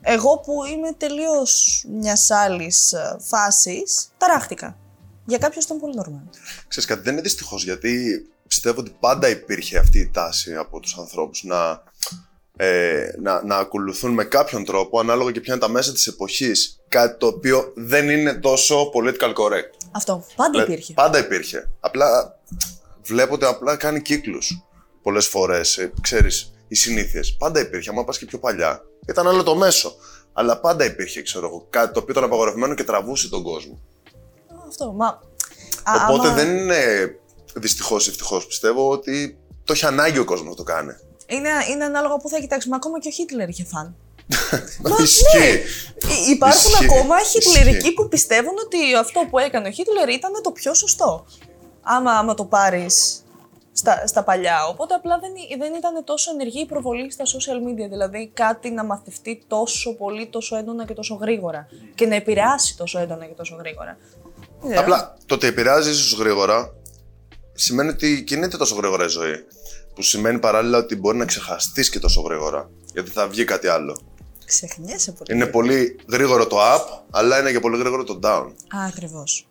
Εγώ 0.00 0.38
που 0.38 0.64
είμαι 0.64 0.92
τελείως 0.92 1.84
μιας 1.88 2.30
άλλης 2.30 2.94
φάσης, 3.18 4.12
ταράχτηκα. 4.18 4.76
Για 5.26 5.38
κάποιον 5.38 5.64
ήταν 5.64 5.80
πολύ 5.80 5.94
normal. 5.98 6.36
Ξέρεις 6.68 6.88
κάτι, 6.88 7.02
δεν 7.02 7.12
είναι 7.12 7.22
δυστυχώς 7.22 7.64
γιατί 7.64 8.22
πιστεύω 8.46 8.80
ότι 8.80 8.96
πάντα 9.00 9.28
υπήρχε 9.28 9.78
αυτή 9.78 9.98
η 9.98 10.10
τάση 10.10 10.54
από 10.54 10.80
τους 10.80 10.98
ανθρώπους 10.98 11.42
να, 11.44 11.82
ε, 12.56 13.10
να, 13.20 13.44
να 13.44 13.56
ακολουθούν 13.56 14.12
με 14.12 14.24
κάποιον 14.24 14.64
τρόπο, 14.64 15.00
ανάλογα 15.00 15.32
και 15.32 15.40
ποια 15.40 15.54
είναι 15.54 15.62
τα 15.62 15.68
μέσα 15.68 15.92
της 15.92 16.06
εποχής, 16.06 16.80
κάτι 16.88 17.18
το 17.18 17.26
οποίο 17.26 17.72
δεν 17.74 18.10
είναι 18.10 18.34
τόσο 18.34 18.90
political 18.94 19.34
correct. 19.34 19.72
Αυτό. 19.90 20.24
Πάντα 20.36 20.50
Δηλαδή, 20.50 20.72
υπήρχε. 20.72 20.92
Πάντα 20.92 21.18
υπήρχε. 21.18 21.70
Απλά 21.80 22.38
βλέπω 23.02 23.34
ότι 23.34 23.44
απλά 23.44 23.76
κάνει 23.76 24.02
κύκλους 24.02 24.64
πολλές 25.02 25.26
φορές, 25.26 25.78
ε, 25.78 25.92
ξέρεις, 26.00 26.52
οι 26.68 26.74
συνήθειες. 26.74 27.36
Πάντα 27.36 27.60
υπήρχε, 27.60 27.90
άμα 27.90 28.04
πας 28.04 28.18
και 28.18 28.24
πιο 28.24 28.38
παλιά. 28.38 28.84
Ήταν 29.08 29.28
άλλο 29.28 29.42
το 29.42 29.54
μέσο. 29.56 29.94
Αλλά 30.32 30.60
πάντα 30.60 30.84
υπήρχε, 30.84 31.22
ξέρω 31.22 31.46
εγώ, 31.46 31.66
κάτι 31.70 31.92
το 31.92 31.98
οποίο 31.98 32.12
ήταν 32.12 32.24
απαγορευμένο 32.24 32.74
και 32.74 32.84
τραβούσε 32.84 33.28
τον 33.28 33.42
κόσμο. 33.42 33.80
Αυτό. 34.70 34.92
Μα. 34.92 35.06
α, 35.84 35.92
Οπότε 36.08 36.26
άμα- 36.26 36.36
δεν 36.36 36.56
είναι 36.56 36.78
δυστυχώς 37.54 38.06
ή 38.06 38.10
ευτυχώς 38.10 38.46
πιστεύω 38.46 38.90
ότι 38.90 39.38
το 39.64 39.72
έχει 39.72 39.86
ανάγκη 39.86 40.18
ο 40.18 40.24
κόσμος 40.24 40.48
να 40.48 40.54
το 40.54 40.62
κάνει. 40.62 40.92
Είναι, 41.26 41.48
είναι 41.70 41.84
ανάλογα 41.84 42.16
που 42.16 42.28
θα 42.28 42.38
κοιτάξουμε. 42.38 42.76
Ακόμα 42.76 42.98
και 43.00 43.08
ο 43.08 43.10
Χίτλερ 43.10 43.48
είχε 43.48 43.64
φαν. 43.64 43.96
Ισχύει. 45.02 45.48
Ε, 45.48 45.60
Υπάρχουν 46.30 46.70
Ισχύει. 46.72 46.84
ακόμα 46.84 47.18
χιτλερικοί 47.22 47.76
Ισχύει. 47.76 47.92
που 47.92 48.08
πιστεύουν 48.08 48.54
ότι 48.64 48.94
αυτό 48.94 49.20
που 49.30 49.38
έκανε 49.38 49.68
ο 49.68 49.70
Χίτλερ 49.70 50.08
ήταν 50.08 50.32
το 50.42 50.50
πιο 50.50 50.74
σωστό. 50.74 51.26
Άμα, 51.82 52.12
άμα 52.12 52.34
το 52.34 52.44
πάρεις 52.44 53.22
στα, 53.72 54.06
στα 54.06 54.24
παλιά. 54.24 54.66
Οπότε 54.66 54.94
απλά 54.94 55.18
δεν, 55.18 55.30
ή- 55.34 55.56
δεν 55.58 55.74
ήταν 55.74 56.04
τόσο 56.04 56.30
ενεργή 56.30 56.60
η 56.60 56.66
προβολή 56.66 57.12
στα 57.12 57.24
social 57.24 57.68
media. 57.68 57.88
Δηλαδή 57.90 58.30
κάτι 58.34 58.70
να 58.70 58.84
μαθευτεί 58.84 59.42
τόσο 59.46 59.94
πολύ, 59.96 60.26
τόσο 60.28 60.56
έντονα 60.56 60.84
και 60.86 60.94
τόσο 60.94 61.14
γρήγορα. 61.14 61.66
Και 61.94 62.06
να 62.06 62.14
επηρεάσει 62.14 62.76
τόσο 62.76 62.98
έντονα 62.98 63.24
και 63.26 63.34
τόσο 63.34 63.56
γρήγορα. 63.58 63.98
Δεν 64.60 64.70
ξέρω. 64.70 64.80
Απλά 64.80 65.16
το 65.26 65.34
ότι 65.34 65.46
επηρεάζει 65.46 65.90
ίσως 65.90 66.18
γρήγορα 66.18 66.74
σημαίνει 67.54 67.88
ότι 67.88 68.22
κινείται 68.22 68.56
τόσο 68.56 68.74
γρήγορα 68.74 69.04
η 69.04 69.08
ζωή. 69.08 69.34
Που 69.94 70.02
σημαίνει 70.02 70.38
παράλληλα 70.38 70.78
ότι 70.78 70.96
μπορεί 70.96 71.18
να 71.18 71.24
ξεχαστείς 71.24 71.90
και 71.90 71.98
τόσο 71.98 72.20
γρήγορα. 72.20 72.70
Γιατί 72.92 73.10
θα 73.10 73.28
βγει 73.28 73.44
κάτι 73.44 73.68
άλλο. 73.68 74.00
Ξεχνιέσαι 74.44 75.12
πολύ. 75.12 75.34
Είναι 75.34 75.46
πολύ 75.46 76.00
γρήγορο 76.08 76.46
το 76.46 76.56
up, 76.60 77.02
αλλά 77.10 77.40
είναι 77.40 77.52
και 77.52 77.60
πολύ 77.60 77.78
γρήγορο 77.78 78.04
το 78.04 78.18
down. 78.22 78.52
Ακριβώς. 78.88 79.48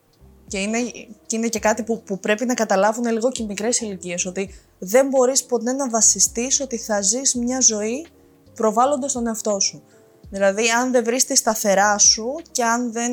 Και 0.47 0.57
είναι, 0.57 0.77
και 1.25 1.35
είναι 1.35 1.47
και 1.47 1.59
κάτι 1.59 1.83
που, 1.83 2.03
που 2.03 2.19
πρέπει 2.19 2.45
να 2.45 2.53
καταλάβουν 2.53 3.11
λίγο 3.11 3.31
και 3.31 3.43
οι 3.43 3.45
μικρές 3.45 3.79
ηλικίες. 3.79 4.25
Ότι 4.25 4.53
δεν 4.79 5.07
μπορείς 5.07 5.43
ποτέ 5.43 5.71
να 5.71 5.89
βασιστείς 5.89 6.59
ότι 6.61 6.77
θα 6.77 7.01
ζεις 7.01 7.35
μια 7.35 7.61
ζωή 7.61 8.07
προβάλλοντας 8.55 9.11
τον 9.11 9.27
εαυτό 9.27 9.59
σου. 9.59 9.83
Δηλαδή, 10.29 10.69
αν 10.69 10.91
δεν 10.91 11.03
βρεις 11.03 11.25
τη 11.25 11.35
σταθερά 11.35 11.97
σου 11.97 12.41
και 12.51 12.63
αν 12.63 12.91
δεν 12.91 13.11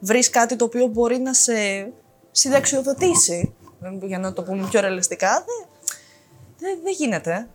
βρεις 0.00 0.30
κάτι 0.30 0.56
το 0.56 0.64
οποίο 0.64 0.86
μπορεί 0.86 1.18
να 1.18 1.34
σε 1.34 1.52
συνταξιοδοτήσει, 2.30 3.54
για 4.02 4.18
να 4.18 4.32
το 4.32 4.42
πούμε 4.42 4.66
πιο 4.70 4.80
ρεαλιστικά, 4.80 5.44
δεν 5.46 5.68
δεν 6.58 6.78
δεν 6.82 6.94
γίνεται. 6.98 7.48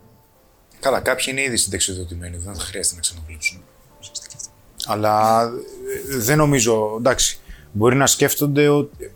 Καλά, 0.80 1.00
κάποιοι 1.00 1.24
είναι 1.28 1.42
ήδη 1.42 1.56
συνταξιοδοτημένοι, 1.56 2.36
δεν 2.36 2.54
θα 2.54 2.60
χρειάζεται 2.60 2.94
να 2.94 3.00
ξαναβλέψουν. 3.00 3.64
Αλλά 4.86 5.42
ε, 5.42 6.16
δεν 6.16 6.36
νομίζω, 6.36 6.94
εντάξει, 6.98 7.38
μπορεί 7.72 7.96
να 7.96 8.06
σκέφτονται 8.06 8.68
ότι 8.68 9.12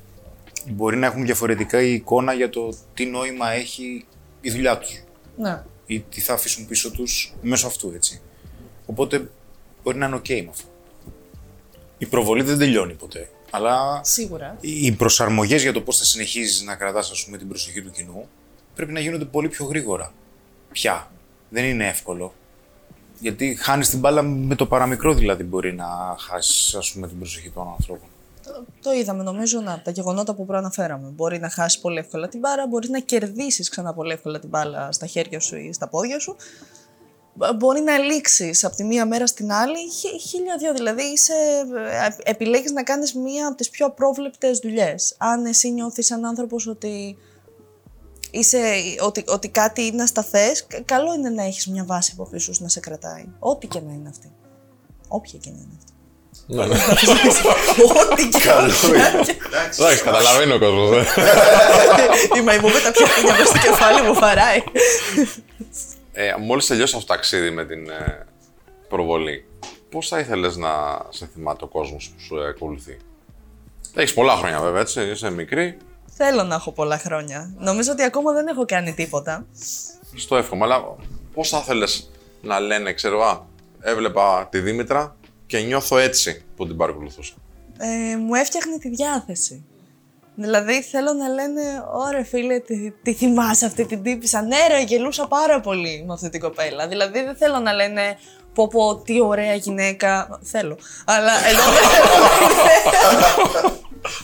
μπορεί 0.71 0.97
να 0.97 1.07
έχουν 1.07 1.25
διαφορετικά 1.25 1.83
η 1.83 1.93
εικόνα 1.93 2.33
για 2.33 2.51
το 2.51 2.75
τι 2.95 3.07
νόημα 3.07 3.51
έχει 3.51 4.07
η 4.41 4.51
δουλειά 4.51 4.79
τους 4.79 5.03
Ναι. 5.37 5.63
ή 5.87 6.01
τι 6.01 6.21
θα 6.21 6.33
αφήσουν 6.33 6.67
πίσω 6.67 6.91
τους 6.91 7.35
μέσω 7.43 7.67
αυτού, 7.67 7.93
έτσι. 7.95 8.21
Οπότε 8.87 9.31
μπορεί 9.89 10.01
να 10.01 10.07
είναι 10.07 10.17
οκ 10.17 10.29
με 10.29 10.47
αυτό. 10.51 10.69
Η 11.99 12.07
προβολή 12.07 12.43
δεν 12.43 12.59
τελειώνει 12.59 12.95
ποτέ, 12.95 13.29
αλλά 13.51 14.01
Σίγουρα. 14.05 14.57
οι 14.61 14.93
προσαρμογές 14.93 15.63
για 15.63 15.73
το 15.73 15.81
πώς 15.81 15.99
θα 15.99 16.05
συνεχίζεις 16.05 16.63
να 16.63 16.75
κρατάς 16.75 17.11
ας 17.11 17.25
πούμε, 17.25 17.39
την 17.39 17.49
προσοχή 17.49 17.83
του 17.83 17.91
κοινού 17.91 18.29
πρέπει 18.75 18.93
να 18.93 19.01
γίνονται 19.01 19.25
πολύ 19.25 19.49
πιο 19.49 19.65
γρήγορα. 19.65 20.13
Πια. 20.73 21.11
Δεν 21.49 21.65
είναι 21.65 21.89
εύκολο. 21.89 22.33
Γιατί 23.21 23.55
χάνεις 23.61 23.89
την 23.89 23.99
μπάλα 23.99 24.23
με 24.23 24.55
το 24.55 24.67
παραμικρό 24.67 25.15
δηλαδή 25.15 25.43
μπορεί 25.43 25.75
να 25.75 25.87
χάσεις 26.19 26.75
ας 26.75 26.93
πούμε, 26.93 27.09
την 27.09 27.19
προσοχή 27.19 27.51
των 27.51 27.69
ανθρώπων. 27.69 28.09
Το, 28.45 28.65
το 28.83 28.93
είδαμε 28.93 29.23
νομίζω 29.23 29.61
να, 29.61 29.73
από 29.73 29.85
τα 29.85 29.91
γεγονότα 29.91 30.35
που 30.35 30.47
προαναφέραμε. 30.47 31.09
Μπορεί 31.09 31.39
να 31.39 31.51
χάσεις 31.51 31.81
πολύ 31.81 31.99
εύκολα 31.99 32.29
την 32.29 32.41
μπάλα, 32.41 32.67
μπορεί 32.67 32.89
να 32.91 33.01
κερδίσεις 33.01 33.69
ξανά 33.69 33.95
πολύ 33.95 34.13
εύκολα 34.13 34.39
την 34.39 34.49
μπάλα 34.49 34.93
στα 34.93 35.07
χέρια 35.07 35.41
σου 35.41 35.57
ή 35.57 35.73
στα 35.73 35.89
πόδια 35.89 36.19
σου. 36.19 36.37
Μπο- 37.39 37.53
Μπορεί 37.53 37.81
να 37.81 37.99
λήξεις 37.99 38.65
από 38.65 38.77
τη 38.77 38.85
μία 38.85 39.07
μέρα 39.07 39.27
στην 39.27 39.53
άλλη 39.53 39.79
χι- 39.99 40.21
χίλια 40.29 40.57
δυο. 40.59 40.73
Δηλαδή, 40.75 41.03
είσαι, 41.03 41.33
ε, 42.25 42.31
επιλέγεις 42.31 42.71
να 42.73 42.83
κάνεις 42.83 43.15
μία 43.15 43.47
από 43.47 43.57
τις 43.57 43.71
πιο 43.71 43.87
απρόβλεπτες 43.87 44.59
δουλειές. 44.59 45.15
Αν 45.19 45.45
εσύ 45.47 45.71
νιώθεις 45.71 46.07
σαν 46.07 46.25
άνθρωπος 46.25 46.67
ότι, 46.67 47.17
είσαι, 48.31 48.61
ότι, 49.01 49.25
ότι 49.27 49.49
κάτι 49.49 49.87
είναι 49.87 50.03
ασταθές, 50.03 50.67
κα- 50.67 50.81
καλό 50.85 51.15
είναι 51.15 51.29
να 51.29 51.43
έχεις 51.45 51.67
μια 51.67 51.85
βάση 51.85 52.11
από 52.15 52.29
πίσω 52.31 52.55
σου 52.55 52.63
να 52.63 52.69
σε 52.69 52.81
κρατάει. 52.81 53.25
Ό,τι 53.39 53.67
και 53.67 53.81
να 53.87 53.93
είναι 53.93 54.09
αυτή. 54.09 54.33
Όποια 55.09 55.39
και 55.39 55.51
να 55.51 55.57
είναι 55.57 55.73
αυτή. 55.79 55.93
Ναι, 56.47 56.67
ναι. 56.67 56.75
Ό,τι 58.11 58.29
και 58.29 58.49
να 58.49 58.55
είναι. 58.63 59.37
Εντάξει, 59.77 60.03
καταλαβαίνει 60.05 60.53
ο 60.53 60.59
κόσμος. 60.59 61.07
Η 62.37 62.41
μαϊμού 62.41 62.69
με 62.69 62.81
τα 62.85 62.91
πιο 62.91 63.07
χίλια 63.07 63.37
μες 63.39 63.49
στο 63.49 63.59
κεφάλι 63.59 64.03
μου 64.09 64.15
βαράει. 64.15 64.63
Ε, 66.21 66.35
Μόλις 66.39 66.67
τελειώσει 66.67 66.97
αυτό 66.97 67.07
το 67.07 67.15
ταξίδι 67.15 67.51
με 67.51 67.65
την 67.65 67.91
ε, 67.91 68.27
προβολή, 68.89 69.45
πώς 69.91 70.09
θα 70.09 70.19
ήθελες 70.19 70.57
να 70.57 70.71
σε 71.09 71.27
θυμάται 71.27 71.65
ο 71.65 71.67
κόσμος 71.67 72.09
που 72.09 72.21
σου 72.21 72.41
ακολουθεί; 72.41 72.97
Έχεις 73.95 74.15
πολλά 74.15 74.37
χρόνια 74.37 74.61
βέβαια, 74.61 74.81
έτσι. 74.81 75.03
Είσαι 75.11 75.31
μικρή. 75.31 75.77
Θέλω 76.07 76.43
να 76.43 76.55
έχω 76.55 76.73
πολλά 76.73 76.99
χρόνια. 76.99 77.55
Νομίζω 77.59 77.93
ότι 77.93 78.03
ακόμα 78.03 78.33
δεν 78.33 78.47
έχω 78.47 78.65
κάνει 78.65 78.95
τίποτα. 78.95 79.47
Στο 80.17 80.37
εύχομαι, 80.37 80.65
αλλά 80.65 80.97
πώς 81.35 81.49
θα 81.49 81.59
ήθελες 81.59 82.11
να 82.43 82.61
λένε, 82.61 82.93
ξέρω, 82.93 83.23
Α, 83.23 83.47
έβλεπα 83.81 84.49
τη 84.51 84.59
Δήμητρα 84.61 85.17
και 85.47 85.59
νιώθω 85.59 85.99
έτσι 85.99 86.45
που 86.57 86.67
την 86.67 86.77
παρακολουθούσα. 86.77 87.35
Ε, 87.79 88.17
μου 88.17 88.35
έφτιαχνε 88.35 88.79
τη 88.79 88.89
διάθεση. 88.89 89.65
Δηλαδή 90.41 90.83
θέλω 90.83 91.13
να 91.13 91.29
λένε, 91.29 91.63
ωραία 91.93 92.25
φίλε, 92.25 92.59
τι, 92.59 92.91
τι 93.03 93.15
θυμάσαι 93.15 93.67
αυτή 93.67 93.87
την 93.87 94.03
τύπισσα. 94.03 94.43
Ναι 94.43 94.57
ρε, 94.69 94.83
γελούσα 94.83 95.27
πάρα 95.27 95.61
πολύ 95.61 96.05
με 96.07 96.13
αυτή 96.13 96.29
την 96.29 96.41
κοπέλα. 96.41 96.89
Δηλαδή 96.89 97.23
δεν 97.23 97.37
θέλω 97.37 97.59
να 97.59 97.73
λένε, 97.73 98.19
πω 98.55 98.69
πω, 98.69 99.03
τι 99.05 99.21
ωραία 99.21 99.55
γυναίκα. 99.55 100.39
Θέλω. 100.43 100.79
Αλλά 101.05 101.33
ενώ 101.49 101.61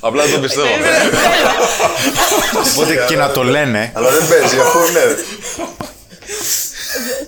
Απλά 0.01 0.23
δεν 0.25 0.35
το 0.35 0.41
πιστεύω. 0.41 0.69
Οπότε 2.73 3.05
και 3.09 3.17
να 3.17 3.31
το 3.31 3.43
λένε, 3.43 3.93
Αλλά 3.95 4.11
δεν 4.11 4.29
παίζει, 4.29 4.59
αφού 4.59 4.79
ναι. 4.79 5.01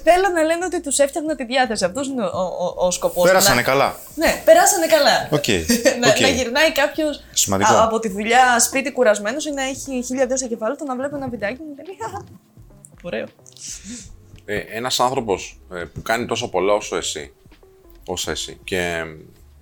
Θέλω 0.08 0.28
να 0.34 0.42
λένε 0.42 0.64
ότι 0.64 0.80
τους 0.80 0.98
έφτιαχνα 0.98 1.34
τη 1.36 1.44
διάθεση. 1.44 1.84
Αυτός 1.84 2.06
είναι 2.08 2.24
ο, 2.24 2.40
ο, 2.76 2.86
ο 2.86 2.90
σκοπός. 2.90 3.24
πέρασανε 3.24 3.56
Να- 3.56 3.62
καλά. 3.62 3.96
Ναι, 4.14 4.42
περάσανε 4.44 4.86
καλά. 4.86 5.28
Οκ, 5.30 5.46
να, 6.00 6.08
οκ. 6.08 6.20
να 6.20 6.28
γυρνάει 6.28 6.72
κάποιος 6.72 7.24
Σημαντικό. 7.32 7.70
από 7.82 7.98
τη 7.98 8.08
δουλειά 8.08 8.60
σπίτι 8.60 8.92
κουρασμένος 8.92 9.46
ή 9.46 9.50
να 9.50 9.62
έχει 9.62 10.02
χίλια 10.06 10.26
δυο 10.26 10.36
στο 10.36 10.46
κεφάλι 10.48 10.76
του 10.76 10.84
να 10.84 10.96
βλέπει 10.96 11.14
ένα 11.14 11.28
βιντεάκι 11.28 11.56
και 11.56 11.62
να 11.76 11.82
λέει 11.86 11.96
«Χαχα, 12.02 12.24
Ωραίο. 13.02 13.26
Ε, 14.44 14.56
Ένας 14.58 15.00
άνθρωπος 15.00 15.60
που 15.94 16.02
κάνει 16.02 16.26
τόσο 16.26 16.48
πολλά 16.50 16.72
όσο 16.72 16.96
εσύ, 16.96 17.32
όσο 18.06 18.30
εσύ, 18.30 18.58
και 18.64 19.02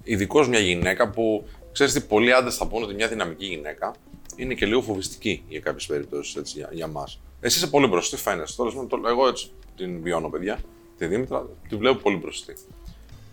ειδικά 0.03 0.45
μια 0.47 0.59
γυναίκα 0.59 1.11
που 1.11 1.47
ξέρεις 1.73 1.93
τι, 1.93 2.01
πολλοί 2.01 2.33
άντρες 2.33 2.57
θα 2.57 2.67
πούνε 2.67 2.85
ότι 2.85 2.95
μια 2.95 3.09
δυναμική 3.09 3.47
γυναίκα 3.47 3.93
είναι 4.37 4.55
και 4.55 4.67
λίγο 4.67 4.83
φοβιστική 4.83 5.45
για 5.49 5.61
κάποιες 5.61 5.87
περιπτώσεις 5.87 6.53
για, 6.55 6.69
για 6.73 6.87
μας. 6.87 7.21
Εσύ 7.45 7.57
είσαι 7.59 7.67
πολύ 7.67 7.87
προσιτή, 7.87 8.17
φαίνεσαι. 8.17 8.57
Τώρα, 8.57 8.87
το, 8.87 9.01
εγώ 9.07 9.29
έτσι 9.29 9.51
την 9.77 10.03
βιώνω, 10.03 10.29
παιδιά. 10.29 10.59
Τη 10.99 11.07
Δήμητρα 11.07 11.47
τη 11.69 11.77
βλέπω 11.77 11.99
πολύ 11.99 12.17
προσιτή. 12.17 12.55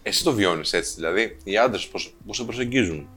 Εσύ 0.04 0.24
το 0.24 0.34
βιώνεις 0.34 0.74
έτσι, 0.74 0.94
δηλαδή 0.96 1.38
οι 1.44 1.58
άντρες 1.58 1.88
που 2.26 2.34
σε 2.34 2.44
προσεγγίζουν, 2.44 3.10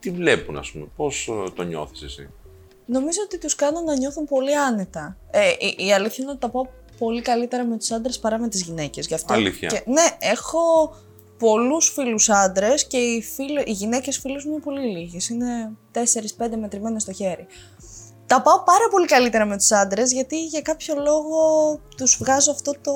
τι 0.00 0.10
βλέπουν, 0.10 0.56
ας 0.56 0.70
πούμε, 0.70 0.86
πώς 0.96 1.30
το 1.54 1.62
νιώθεις 1.62 2.02
εσύ; 2.02 2.30
Νομίζω 2.86 3.18
ότι 3.24 3.38
τους 3.38 3.54
κάνω 3.54 3.80
να 3.80 3.96
νιώθουν 3.96 4.24
πολύ 4.24 4.56
άνετα. 4.56 5.16
Ε, 5.30 5.48
η, 5.48 5.86
η 5.86 5.92
αλήθεια 5.92 6.22
είναι 6.22 6.30
ότι 6.30 6.40
τα 6.40 6.48
πάω 6.48 6.66
πολύ 6.98 7.22
καλύτερα 7.22 7.64
με 7.64 7.76
τους 7.76 7.90
άντρες 7.90 8.18
παρά 8.18 8.38
με 8.38 8.48
τις 8.48 8.62
γυναίκες. 8.62 9.24
Αλήθεια. 9.26 9.68
Και, 9.68 9.82
ναι, 9.86 10.16
έχω 10.18 10.94
πολλούς 11.38 11.88
φίλους 11.88 12.28
άντρες 12.28 12.86
και 12.86 12.96
οι, 12.96 13.22
φίλοι, 13.22 13.62
οι 13.66 13.72
γυναίκες 13.72 14.18
φίλους 14.18 14.44
μου 14.44 14.52
είναι 14.52 14.60
πολύ 14.60 14.86
λίγες. 14.86 15.28
Είναι 15.28 15.72
4-5 15.92 16.56
μετρημένες 16.60 17.02
στο 17.02 17.12
χέρι. 17.12 17.46
Τα 18.26 18.42
πάω 18.42 18.62
πάρα 18.64 18.88
πολύ 18.90 19.06
καλύτερα 19.06 19.44
με 19.44 19.56
τους 19.56 19.72
άντρες 19.72 20.12
γιατί 20.12 20.44
για 20.44 20.60
κάποιο 20.60 20.94
λόγο 20.94 21.38
τους 21.96 22.16
βγάζω 22.20 22.50
αυτό 22.50 22.72
το, 22.82 22.92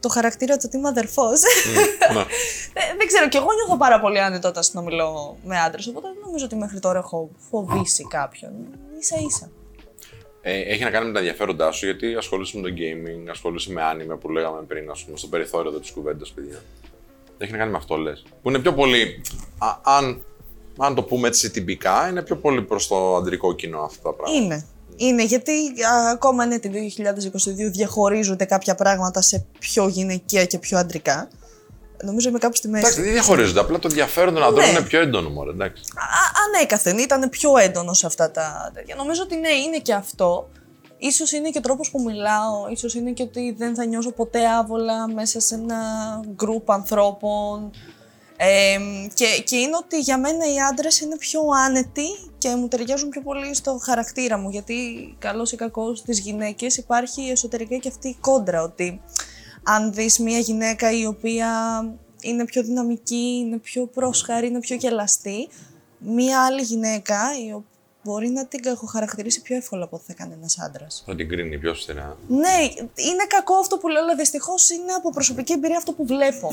το 0.00 0.08
χαρακτήρα 0.08 0.56
του 0.56 0.62
ότι 0.66 0.76
είμαι 0.76 0.88
αδερφός. 0.88 1.40
ναι. 2.12 2.24
δεν, 2.72 2.84
δεν 2.98 3.06
ξέρω, 3.06 3.28
και 3.28 3.36
εγώ 3.36 3.48
νιώθω 3.52 3.76
πάρα 3.76 4.00
πολύ 4.00 4.20
άνετα 4.20 4.48
όταν 4.48 4.62
συνομιλώ 4.62 5.36
με 5.44 5.58
άντρες. 5.58 5.86
Οπότε 5.86 6.08
δεν 6.08 6.22
νομίζω 6.24 6.44
ότι 6.44 6.56
μέχρι 6.56 6.80
τώρα 6.80 6.98
έχω 6.98 7.30
φοβήσει 7.50 8.06
κάποιον. 8.06 8.52
σα 8.98 9.16
ίσα. 9.16 9.50
Ε, 10.42 10.60
έχει 10.60 10.84
να 10.84 10.90
κάνει 10.90 11.06
με 11.06 11.12
τα 11.12 11.18
ενδιαφέροντά 11.18 11.72
σου 11.72 11.84
γιατί 11.84 12.14
ασχολείσαι 12.14 12.58
με 12.58 12.68
το 12.68 12.74
gaming, 12.78 13.28
ασχολείσαι 13.30 13.72
με 13.72 13.82
άνιμε 13.82 14.16
που 14.16 14.30
λέγαμε 14.30 14.62
πριν, 14.62 14.90
ας 14.90 15.04
πούμε, 15.04 15.16
στο 15.16 15.26
περιθώριο 15.26 15.70
της 15.70 15.90
κουβέντας, 15.90 16.30
παιδιά. 16.30 16.62
Έχει 17.38 17.52
να 17.52 17.58
κάνει 17.58 17.70
με 17.70 17.76
αυτό, 17.76 17.96
λες. 17.96 18.24
Που 18.42 18.48
είναι 18.48 18.58
πιο 18.58 18.72
πολύ. 18.74 19.22
Α, 19.58 19.76
αν, 19.82 20.24
αν 20.80 20.94
το 20.94 21.02
πούμε 21.02 21.28
έτσι 21.28 21.50
τυπικά, 21.50 22.08
είναι 22.08 22.22
πιο 22.22 22.36
πολύ 22.36 22.62
προς 22.62 22.86
το 22.86 23.16
αντρικό 23.16 23.54
κοινό 23.54 23.80
αυτά 23.80 24.02
τα 24.02 24.14
πράγματα. 24.14 24.44
Είναι. 24.44 24.64
Είναι 24.96 25.24
γιατί 25.24 25.52
α, 25.52 26.10
ακόμα 26.10 26.44
είναι 26.44 26.58
το 26.58 26.68
2022 26.68 27.70
διαχωρίζονται 27.70 28.44
κάποια 28.44 28.74
πράγματα 28.74 29.20
σε 29.22 29.46
πιο 29.58 29.88
γυναικεία 29.88 30.44
και 30.44 30.58
πιο 30.58 30.78
αντρικά. 30.78 31.28
Νομίζω 32.04 32.28
είμαι 32.28 32.38
κάπου 32.38 32.56
στη 32.56 32.68
μέση. 32.68 32.84
Εντάξει, 32.84 33.02
δεν 33.02 33.12
διαχωρίζονται. 33.12 33.60
Απλά 33.60 33.78
το 33.78 33.88
ενδιαφέρον 33.90 34.34
των 34.34 34.42
ανδρών 34.42 34.64
Ναι. 34.64 34.70
είναι 34.70 34.82
πιο 34.82 35.00
έντονο, 35.00 35.28
μωρέ, 35.28 35.50
εντάξει. 35.50 35.82
Α, 35.94 36.04
ανέκαθεν 36.46 36.98
ήταν 36.98 37.28
πιο 37.28 37.56
έντονος 37.56 37.98
σε 37.98 38.06
αυτά 38.06 38.30
τα 38.30 38.70
τέτοια. 38.74 38.94
Νομίζω 38.94 39.22
ότι 39.22 39.36
ναι, 39.36 39.48
είναι 39.48 39.78
και 39.78 39.94
αυτό. 39.94 40.48
Ίσως 40.98 41.32
είναι 41.32 41.50
και 41.50 41.58
ο 41.58 41.60
τρόπος 41.60 41.90
που 41.90 42.02
μιλάω, 42.02 42.68
ίσως 42.70 42.94
είναι 42.94 43.10
και 43.10 43.22
ότι 43.22 43.54
δεν 43.58 43.74
θα 43.74 43.84
νιώσω 43.84 44.12
ποτέ 44.12 44.48
άβολα 44.48 45.08
μέσα 45.08 45.40
σε 45.40 45.54
ένα 45.54 45.76
γκρουπ 46.34 46.70
ανθρώπων. 46.70 47.70
Ε, 48.42 48.78
και, 49.14 49.42
και 49.44 49.56
είναι 49.56 49.76
ότι 49.76 49.98
για 50.00 50.18
μένα 50.18 50.52
οι 50.52 50.60
άντρες 50.70 51.00
είναι 51.00 51.16
πιο 51.16 51.40
άνετοι 51.66 52.06
και 52.38 52.48
μου 52.48 52.68
ταιριάζουν 52.68 53.08
πιο 53.08 53.20
πολύ 53.20 53.54
στο 53.54 53.78
χαρακτήρα 53.82 54.38
μου 54.38 54.50
γιατί 54.50 54.74
καλός 55.18 55.52
ή 55.52 55.56
κακός 55.56 55.98
στις 55.98 56.18
γυναίκες 56.18 56.76
υπάρχει 56.76 57.22
εσωτερικά 57.22 57.76
και 57.76 57.88
αυτή 57.88 58.08
η 58.08 58.16
κόντρα 58.20 58.62
ότι 58.62 59.00
αν 59.62 59.92
δεις 59.92 60.18
μια 60.18 60.38
γυναίκα 60.38 60.92
η 60.92 61.06
οποία 61.06 61.48
είναι 62.20 62.44
πιο 62.44 62.62
δυναμική, 62.62 63.42
είναι 63.44 63.58
πιο 63.58 63.86
πρόσχαρη, 63.86 64.46
είναι 64.46 64.60
πιο 64.60 64.76
γελαστή, 64.76 65.48
μια 65.98 66.44
άλλη 66.44 66.62
γυναίκα 66.62 67.18
η 67.46 67.52
οποία 67.52 67.70
μπορεί 68.02 68.28
να 68.28 68.46
την 68.46 68.62
κακοχαρακτηρίσει 68.62 69.42
πιο 69.42 69.56
εύκολα 69.56 69.84
από 69.84 69.96
ό,τι 69.96 70.04
θα 70.06 70.12
κάνει 70.12 70.32
ένας 70.32 70.58
άντρας. 70.58 71.02
Θα 71.06 71.14
την 71.14 71.28
κρίνει 71.28 71.58
πιο 71.58 71.70
αυστηρά. 71.70 72.16
Ναι, 72.28 72.58
είναι 72.94 73.24
κακό 73.28 73.54
αυτό 73.54 73.78
που 73.78 73.88
λέω, 73.88 74.02
αλλά 74.02 74.14
δυστυχώς 74.14 74.70
είναι 74.70 74.92
από 74.92 75.10
προσωπική 75.10 75.52
εμπειρία 75.52 75.76
αυτό 75.76 75.92
που 75.92 76.06
βλέπω. 76.06 76.50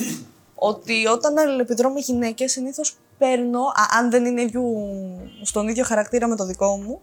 Ότι 0.60 1.08
όταν 1.08 1.38
αλληλεπιδρώ 1.38 1.90
με 1.90 2.00
γυναίκες, 2.00 2.52
συνήθως 2.52 2.96
παίρνω, 3.18 3.60
α, 3.60 3.98
αν 4.00 4.10
δεν 4.10 4.26
είναι 4.26 4.42
ίδιου, 4.42 4.76
στον 5.42 5.68
ίδιο 5.68 5.84
χαρακτήρα 5.84 6.28
με 6.28 6.36
το 6.36 6.46
δικό 6.46 6.78
μου, 6.78 7.02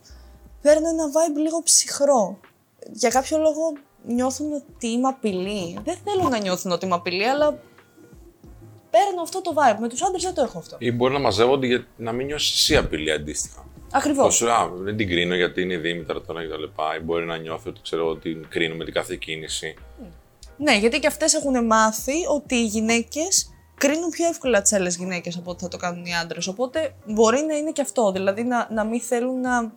παίρνω 0.63 0.89
ένα 0.89 1.05
vibe 1.05 1.41
λίγο 1.41 1.63
ψυχρό. 1.63 2.39
Για 2.93 3.11
κάποιο 3.11 3.39
λόγο 3.39 3.73
νιώθουν 4.07 4.53
ότι 4.53 4.89
είμαι 4.89 5.09
απειλή. 5.09 5.79
Δεν 5.85 5.97
θέλω 6.05 6.29
να 6.29 6.39
νιώθουν 6.39 6.73
ότι 6.73 6.85
είμαι 6.87 6.95
απειλή, 6.95 7.29
αλλά 7.29 7.59
παίρνω 8.91 9.23
αυτό 9.23 9.41
το 9.41 9.55
vibe. 9.57 9.79
Με 9.81 9.89
τους 9.89 10.03
άντρες 10.03 10.23
δεν 10.23 10.35
το 10.35 10.43
έχω 10.43 10.59
αυτό. 10.59 10.77
Ή 10.79 10.93
μπορεί 10.93 11.13
να 11.13 11.19
μαζεύονται 11.19 11.67
για 11.67 11.87
να 11.97 12.13
μην 12.13 12.27
νιώσεις 12.27 12.55
εσύ 12.55 12.77
απειλή 12.77 13.13
αντίστοιχα. 13.13 13.65
Ακριβώς. 13.93 14.39
Πώς, 14.39 14.49
α, 14.49 14.71
δεν 14.75 14.97
την 14.97 15.09
κρίνω 15.09 15.35
γιατί 15.35 15.63
είναι 15.63 15.75
η 15.75 15.77
Δήμητρα 15.77 16.21
τώρα 16.21 16.43
και 16.43 16.49
τα 16.49 16.59
λοιπά. 16.59 16.97
Ή 16.97 17.01
μπορεί 17.01 17.25
να 17.25 17.37
νιώθει 17.37 17.69
ότι 17.69 17.81
ξέρω 17.83 18.09
ότι 18.09 18.33
την 18.33 18.47
κρίνω 18.49 18.75
με 18.75 18.85
την 18.85 18.95
κάθε 18.95 19.17
κίνηση. 19.17 19.75
Ναι, 20.57 20.77
γιατί 20.77 20.99
και 20.99 21.07
αυτές 21.07 21.35
έχουν 21.35 21.67
μάθει 21.67 22.27
ότι 22.29 22.55
οι 22.55 22.65
γυναίκες 22.67 23.49
κρίνουν 23.75 24.11
πιο 24.11 24.27
εύκολα 24.27 24.63
τις 24.63 24.73
άλλες 24.73 24.97
γυναίκες 24.97 25.37
από 25.37 25.51
ό,τι 25.51 25.63
θα 25.63 25.69
το 25.69 25.77
κάνουν 25.77 26.05
οι 26.05 26.15
άντρες. 26.17 26.47
Οπότε 26.47 26.95
μπορεί 27.07 27.45
να 27.49 27.57
είναι 27.57 27.73
και 27.73 27.81
αυτό. 27.81 28.13
Δηλαδή 28.13 28.43
να, 28.43 28.69
να 28.71 28.85
μην 28.85 29.01
θέλουν 29.01 29.41
να, 29.41 29.73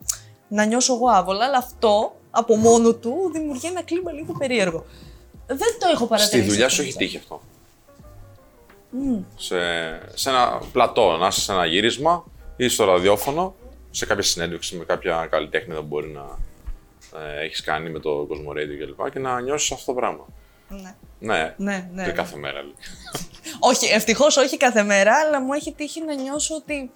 να 0.48 0.64
νιώσω 0.64 0.94
εγώ 0.94 1.08
άβολα, 1.08 1.44
αλλά 1.44 1.56
αυτό 1.58 2.16
από 2.30 2.56
μόνο 2.56 2.94
του 2.94 3.30
δημιουργεί 3.32 3.66
ένα 3.66 3.82
κλίμα 3.82 4.12
λίγο 4.12 4.32
περίεργο. 4.38 4.84
Δεν 5.46 5.58
το 5.58 5.86
έχω 5.92 5.96
Στη 5.98 6.06
παρατηρήσει. 6.06 6.48
δουλειά 6.48 6.66
αυτό, 6.66 6.76
σου 6.76 6.80
έχει 6.82 6.90
αυτό. 6.90 7.04
τύχει 7.04 7.16
αυτό; 7.16 7.40
Σε, 9.36 9.56
σε 10.14 10.28
ένα 10.30 10.60
πλατό, 10.72 11.16
να 11.16 11.26
είσαι 11.26 11.40
σε 11.40 11.52
ένα 11.52 11.66
γύρισμα 11.66 12.24
ή 12.56 12.68
στο 12.68 12.84
ραδιόφωνο, 12.84 13.54
σε 13.90 14.06
κάποια 14.06 14.22
συνέντευξη 14.22 14.76
με 14.76 14.84
κάποια 14.84 15.26
καλλιτέχνη 15.30 15.74
που 15.74 15.82
μπορεί 15.82 16.08
να 16.08 16.38
ε, 17.20 17.44
έχεις 17.44 17.60
κάνει 17.62 17.90
με 17.90 17.98
το 17.98 18.28
Cosmo 18.30 18.52
Radio 18.52 18.84
κλπ. 18.84 19.04
Και, 19.04 19.10
και 19.10 19.18
να 19.18 19.40
νιώσεις 19.40 19.72
αυτό 19.72 19.92
το 19.92 19.98
πράγμα. 19.98 20.26
Ναι. 20.68 20.94
Ναι, 21.18 21.54
Ναι, 21.56 21.88
ναι, 21.92 22.02
και 22.02 22.08
ναι. 22.08 22.12
κάθε 22.12 22.36
μέρα. 22.36 22.62
λέει. 22.62 22.74
Όχι, 23.58 23.86
ευτυχώς 23.86 24.36
όχι 24.36 24.56
κάθε 24.56 24.82
μέρα, 24.82 25.12
αλλά 25.26 25.40
μου 25.40 25.52
έχει 25.52 25.72
τύχει 25.72 26.04
να 26.04 26.14
νιώσω 26.14 26.54
ότι 26.54 26.90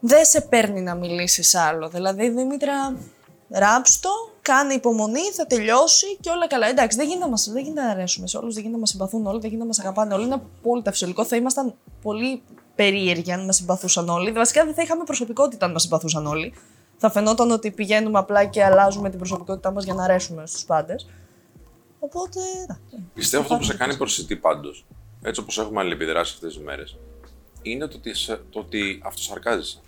δεν 0.00 0.24
σε 0.24 0.40
παίρνει 0.40 0.80
να 0.80 0.94
μιλήσεις 0.94 1.54
άλλο. 1.54 1.88
Δηλαδή, 1.88 2.28
Δήμητρα, 2.28 2.96
ράψτο, 3.50 4.10
κάνε 4.42 4.74
υπομονή, 4.74 5.30
θα 5.32 5.46
τελειώσει 5.46 6.16
και 6.20 6.30
όλα 6.30 6.46
καλά. 6.46 6.68
Εντάξει, 6.68 6.96
δεν 6.96 7.06
γίνεται 7.06 7.24
να, 7.24 7.30
μας, 7.30 7.50
δεν 7.52 7.62
γίνεται 7.62 7.82
να 7.82 7.90
αρέσουμε 7.90 8.26
σε 8.26 8.36
όλους, 8.36 8.54
δεν 8.54 8.62
γίνεται 8.62 8.74
να 8.74 8.80
μας 8.80 8.90
συμπαθούν 8.90 9.26
όλοι, 9.26 9.40
δεν 9.40 9.50
γίνεται 9.50 9.62
να 9.62 9.66
μας 9.66 9.78
αγαπάνε 9.78 10.14
όλοι. 10.14 10.24
Είναι 10.24 10.34
απόλυτα 10.34 10.90
φυσιολογικό. 10.90 11.24
Θα 11.24 11.36
ήμασταν 11.36 11.74
πολύ 12.02 12.42
περίεργοι 12.74 13.32
αν 13.32 13.44
μας 13.44 13.56
συμπαθούσαν 13.56 14.08
όλοι. 14.08 14.32
Βασικά 14.32 14.64
δεν 14.64 14.74
θα 14.74 14.82
είχαμε 14.82 15.04
προσωπικότητα 15.04 15.66
αν 15.66 15.72
μας 15.72 15.82
συμπαθούσαν 15.82 16.26
όλοι. 16.26 16.54
Θα 16.96 17.10
φαινόταν 17.10 17.50
ότι 17.50 17.70
πηγαίνουμε 17.70 18.18
απλά 18.18 18.44
και 18.44 18.64
αλλάζουμε 18.64 19.08
την 19.08 19.18
προσωπικότητά 19.18 19.70
μας 19.70 19.84
για 19.84 19.94
να 19.94 20.04
αρέσουμε 20.04 20.46
στους 20.46 20.64
πάντες. 20.64 21.06
Οπότε. 22.06 22.40
εντάξει. 22.62 23.10
Πιστεύω 23.14 23.42
αυτό 23.42 23.56
που 23.56 23.62
σε 23.62 23.76
κάνει 23.76 23.96
προσιτή 23.96 24.36
πάντως, 24.36 24.86
έτσι 25.22 25.40
όπως 25.40 25.58
έχουμε 25.58 25.80
αλληλεπιδράσει 25.80 26.32
αυτές 26.34 26.54
τις 26.54 26.62
μέρες, 26.64 26.98
είναι 27.62 27.86
το 27.86 27.96
ότι, 27.96 28.14
σε, 28.14 28.40
το 28.50 28.58
ότι 28.58 29.00
αυτοσαρκάζεσαι. 29.04 29.80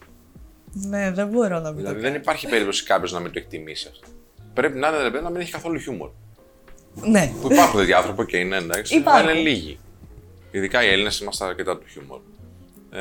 Ναι, 0.73 1.13
δεν 1.13 1.29
μπορώ 1.29 1.61
να 1.61 1.73
μην 1.73 1.85
το 1.85 1.91
Δηλαδή 1.91 2.01
δεν 2.01 2.15
υπάρχει 2.15 2.49
περίπτωση 2.49 2.85
κάποιος 2.85 3.13
να 3.13 3.21
μην 3.21 3.33
το 3.33 3.39
εκτιμήσει 3.39 3.89
αυτό. 3.91 4.09
Πρέπει 4.55 4.79
να 4.79 4.89
είναι 4.89 5.03
ρε 5.03 5.11
παιδί, 5.11 5.25
να 5.25 5.31
μην 5.31 5.41
έχει 5.41 5.51
καθόλου 5.51 5.79
χιούμορ. 5.79 6.11
Ναι. 6.95 7.33
Που 7.41 7.53
υπάρχουν 7.53 7.81
τέτοιοι 7.81 7.93
άνθρωποι 7.93 8.27
και 8.27 8.37
είναι 8.37 8.57
εντάξει, 8.57 8.97
Υπάρχουν. 8.97 9.23
αλλά 9.23 9.33
είναι 9.33 9.41
λίγοι. 9.49 9.79
Ειδικά 10.51 10.85
οι 10.85 10.89
Έλληνες 10.89 11.21
είμαστε 11.21 11.45
αρκετά 11.45 11.79
του 11.79 11.87
χιούμορ. 11.89 12.21
Ε, 12.91 13.01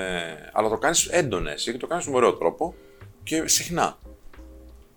αλλά 0.53 0.70
το 0.70 0.78
κάνεις 0.78 1.05
έντονα 1.05 1.51
εσύ 1.51 1.72
και 1.72 1.78
το 1.78 1.88
κάνεις 1.88 2.07
με 2.07 2.15
ωραίο 2.15 2.34
τρόπο 2.34 2.76
και 3.24 3.47
συχνά. 3.47 3.97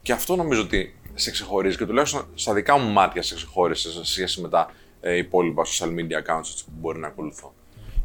Και 0.02 0.12
αυτό 0.12 0.36
νομίζω 0.36 0.60
ότι 0.60 0.99
σε 1.20 1.30
ξεχωρίζει 1.30 1.76
και 1.76 1.86
τουλάχιστον 1.86 2.26
στα 2.34 2.54
δικά 2.54 2.78
μου 2.78 2.90
μάτια 2.90 3.22
σε 3.22 3.34
ξεχώρισε 3.34 3.90
σε 3.92 4.04
σχέση 4.04 4.40
με 4.40 4.48
τα 4.48 4.70
ε, 5.00 5.16
υπόλοιπα 5.16 5.62
social 5.64 5.86
media 5.88 6.16
accounts 6.34 6.48
έτσι, 6.50 6.64
που 6.64 6.70
μπορεί 6.80 6.98
να 6.98 7.06
ακολουθώ. 7.06 7.54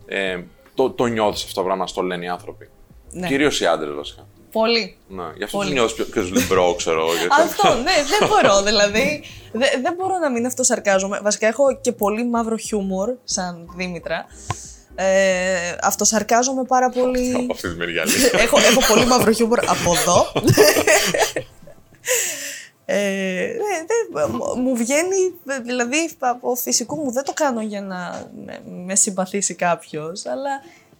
Ε, 0.05 0.39
το, 0.73 0.89
το 0.91 1.05
νιώθεις 1.05 1.43
αυτό 1.43 1.59
το 1.59 1.65
πράγμα, 1.65 1.87
στο 1.87 2.01
λένε 2.01 2.25
οι 2.25 2.27
άνθρωποι. 2.27 2.69
Ναι. 3.11 3.27
Κυρίως 3.27 3.59
οι 3.61 3.65
άντρες 3.65 3.93
βασικά. 3.95 4.27
Πολύ. 4.51 4.97
Ναι, 5.07 5.23
γι' 5.37 5.43
αυτό 5.43 5.57
Πολύ. 5.57 5.69
τους 5.69 5.77
νιώθεις 5.79 5.95
πιο, 5.95 6.05
πιο 6.05 6.21
λιμπρό, 6.21 6.73
ξέρω 6.75 6.99
εγώ. 6.99 7.09
και- 7.09 7.27
Αυτό, 7.43 7.73
ναι, 7.73 7.91
δεν 8.19 8.27
μπορώ. 8.29 8.61
Δηλαδή, 8.63 9.23
δε- 9.51 9.81
δεν 9.81 9.93
μπορώ 9.97 10.17
να 10.17 10.31
μην 10.31 10.45
αυτοσαρκάζομαι. 10.45 11.19
Βασικά, 11.23 11.47
έχω 11.47 11.79
και 11.81 11.91
πολύ 11.91 12.25
μαύρο 12.25 12.57
χιούμορ, 12.57 13.09
σαν 13.23 13.67
Δήμητρα. 13.75 14.25
Ε, 14.95 15.75
αυτοσαρκάζομαι 15.81 16.63
πάρα 16.63 16.89
πολύ. 16.89 17.33
Από 17.43 17.53
αυτή 17.53 17.69
τη 17.69 17.75
μεριά 17.75 18.03
λέει. 18.05 18.43
έχω, 18.43 18.57
έχω 18.59 18.93
πολύ 18.93 19.05
μαύρο 19.05 19.31
χιούμορ 19.31 19.59
από 19.59 19.91
εδώ. 19.95 20.25
Ε, 22.87 22.95
ναι, 22.95 23.85
δεν- 23.87 24.29
μου- 24.31 24.61
μου 24.61 24.75
βγαίνει, 24.75 25.33
δηλαδή 25.63 26.09
από 26.19 26.55
φυσικού 26.55 26.95
μου 26.95 27.11
δεν 27.11 27.23
το 27.23 27.33
κάνω 27.33 27.61
για 27.61 27.81
να 27.81 28.29
με, 28.45 28.59
με 28.85 28.95
συμπαθήσει 28.95 29.53
κάποιος, 29.53 30.25
αλλά 30.25 30.49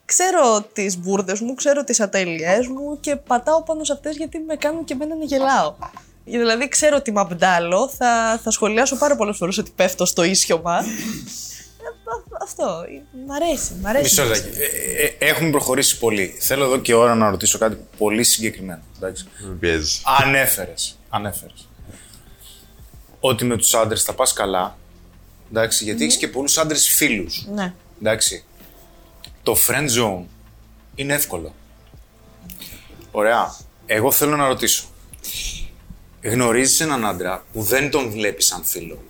ξέρω 0.04 0.62
τις 0.72 0.98
μπουρδες 0.98 1.40
μου, 1.40 1.54
ξέρω 1.54 1.84
τις 1.84 2.00
ατέλειές 2.00 2.66
μου 2.66 3.00
και 3.00 3.16
πατάω 3.16 3.62
πάνω 3.62 3.84
σε 3.84 3.92
αυτές 3.92 4.16
γιατί 4.16 4.38
με 4.38 4.56
κάνουν 4.56 4.84
και 4.84 4.92
εμένα 4.92 5.14
να 5.16 5.24
γελάω. 5.24 5.74
Δηλαδή 6.24 6.68
ξέρω 6.68 6.96
ότι 6.96 7.12
μαμπντάλω, 7.12 7.88
θα, 7.88 8.40
θα 8.42 8.50
σχολιάσω 8.50 8.96
πάρα 8.96 9.16
πολλές 9.16 9.36
φορές 9.36 9.58
ότι 9.58 9.72
πέφτω 9.76 10.04
στο 10.04 10.22
ίσιωμα. 10.24 10.78
Ε, 10.78 10.80
α- 10.80 12.42
Αυτό, 12.42 12.84
μ' 13.26 13.32
αρέσει, 13.32 13.74
μ' 13.82 13.86
αρέσει. 13.86 14.02
Μισό 14.02 14.24
λεπτάκι. 14.24 14.56
Ε, 14.58 15.24
ε, 15.24 15.28
έχουμε 15.30 15.50
προχωρήσει 15.50 15.98
πολύ. 15.98 16.36
Θέλω 16.40 16.64
εδώ 16.64 16.78
και 16.78 16.94
ώρα 16.94 17.14
να 17.14 17.30
ρωτήσω 17.30 17.58
κάτι 17.58 17.76
πολύ 17.98 18.24
συγκεκριμένο. 18.24 18.80
Εντάξει. 18.96 19.28
Με 19.48 19.54
πιέζει. 19.60 20.00
Ανέφερες. 21.08 21.68
Ανέφερες. 23.26 23.42
Ότι 23.42 23.44
με 23.44 23.56
τους 23.56 23.74
άντρες 23.74 24.02
θα 24.02 24.12
πας 24.12 24.32
καλά. 24.32 24.78
Εντάξει, 25.50 25.84
γιατί 25.84 26.04
έχεις 26.04 26.16
και 26.16 26.28
πολλούς 26.28 26.58
άντρες 26.58 26.88
φίλους. 26.88 27.46
Ναι. 27.54 27.74
Εντάξει. 28.00 28.44
Το 29.42 29.56
friend 29.66 29.88
zone 29.88 30.24
είναι 30.94 31.14
εύκολο. 31.14 31.54
Ωραία. 33.10 33.56
Εγώ 33.86 34.10
θέλω 34.10 34.36
να 34.36 34.46
ρωτήσω. 34.46 34.84
Γνωρίζεις 36.22 36.80
έναν 36.80 37.06
άντρα 37.06 37.44
που 37.52 37.62
δεν 37.62 37.90
τον 37.90 38.10
βλέπεις 38.10 38.46
σαν 38.46 38.64
φίλο; 38.64 39.02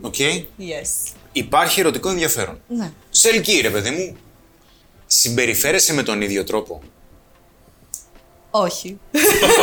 OK. 0.00 0.14
Yes. 0.58 1.12
Υπάρχει 1.32 1.80
ερωτικό 1.80 2.08
ενδιαφέρον. 2.08 2.60
Ναι. 2.68 2.92
Σε 3.10 3.28
ελκύει, 3.28 3.60
ρε 3.60 3.70
παιδί 3.70 3.90
μου. 3.90 4.16
Συμπεριφέρεσαι 5.06 5.92
με 5.92 6.02
τον 6.02 6.22
ίδιο 6.22 6.44
τρόπο; 6.44 6.82
Όχι. 8.50 9.00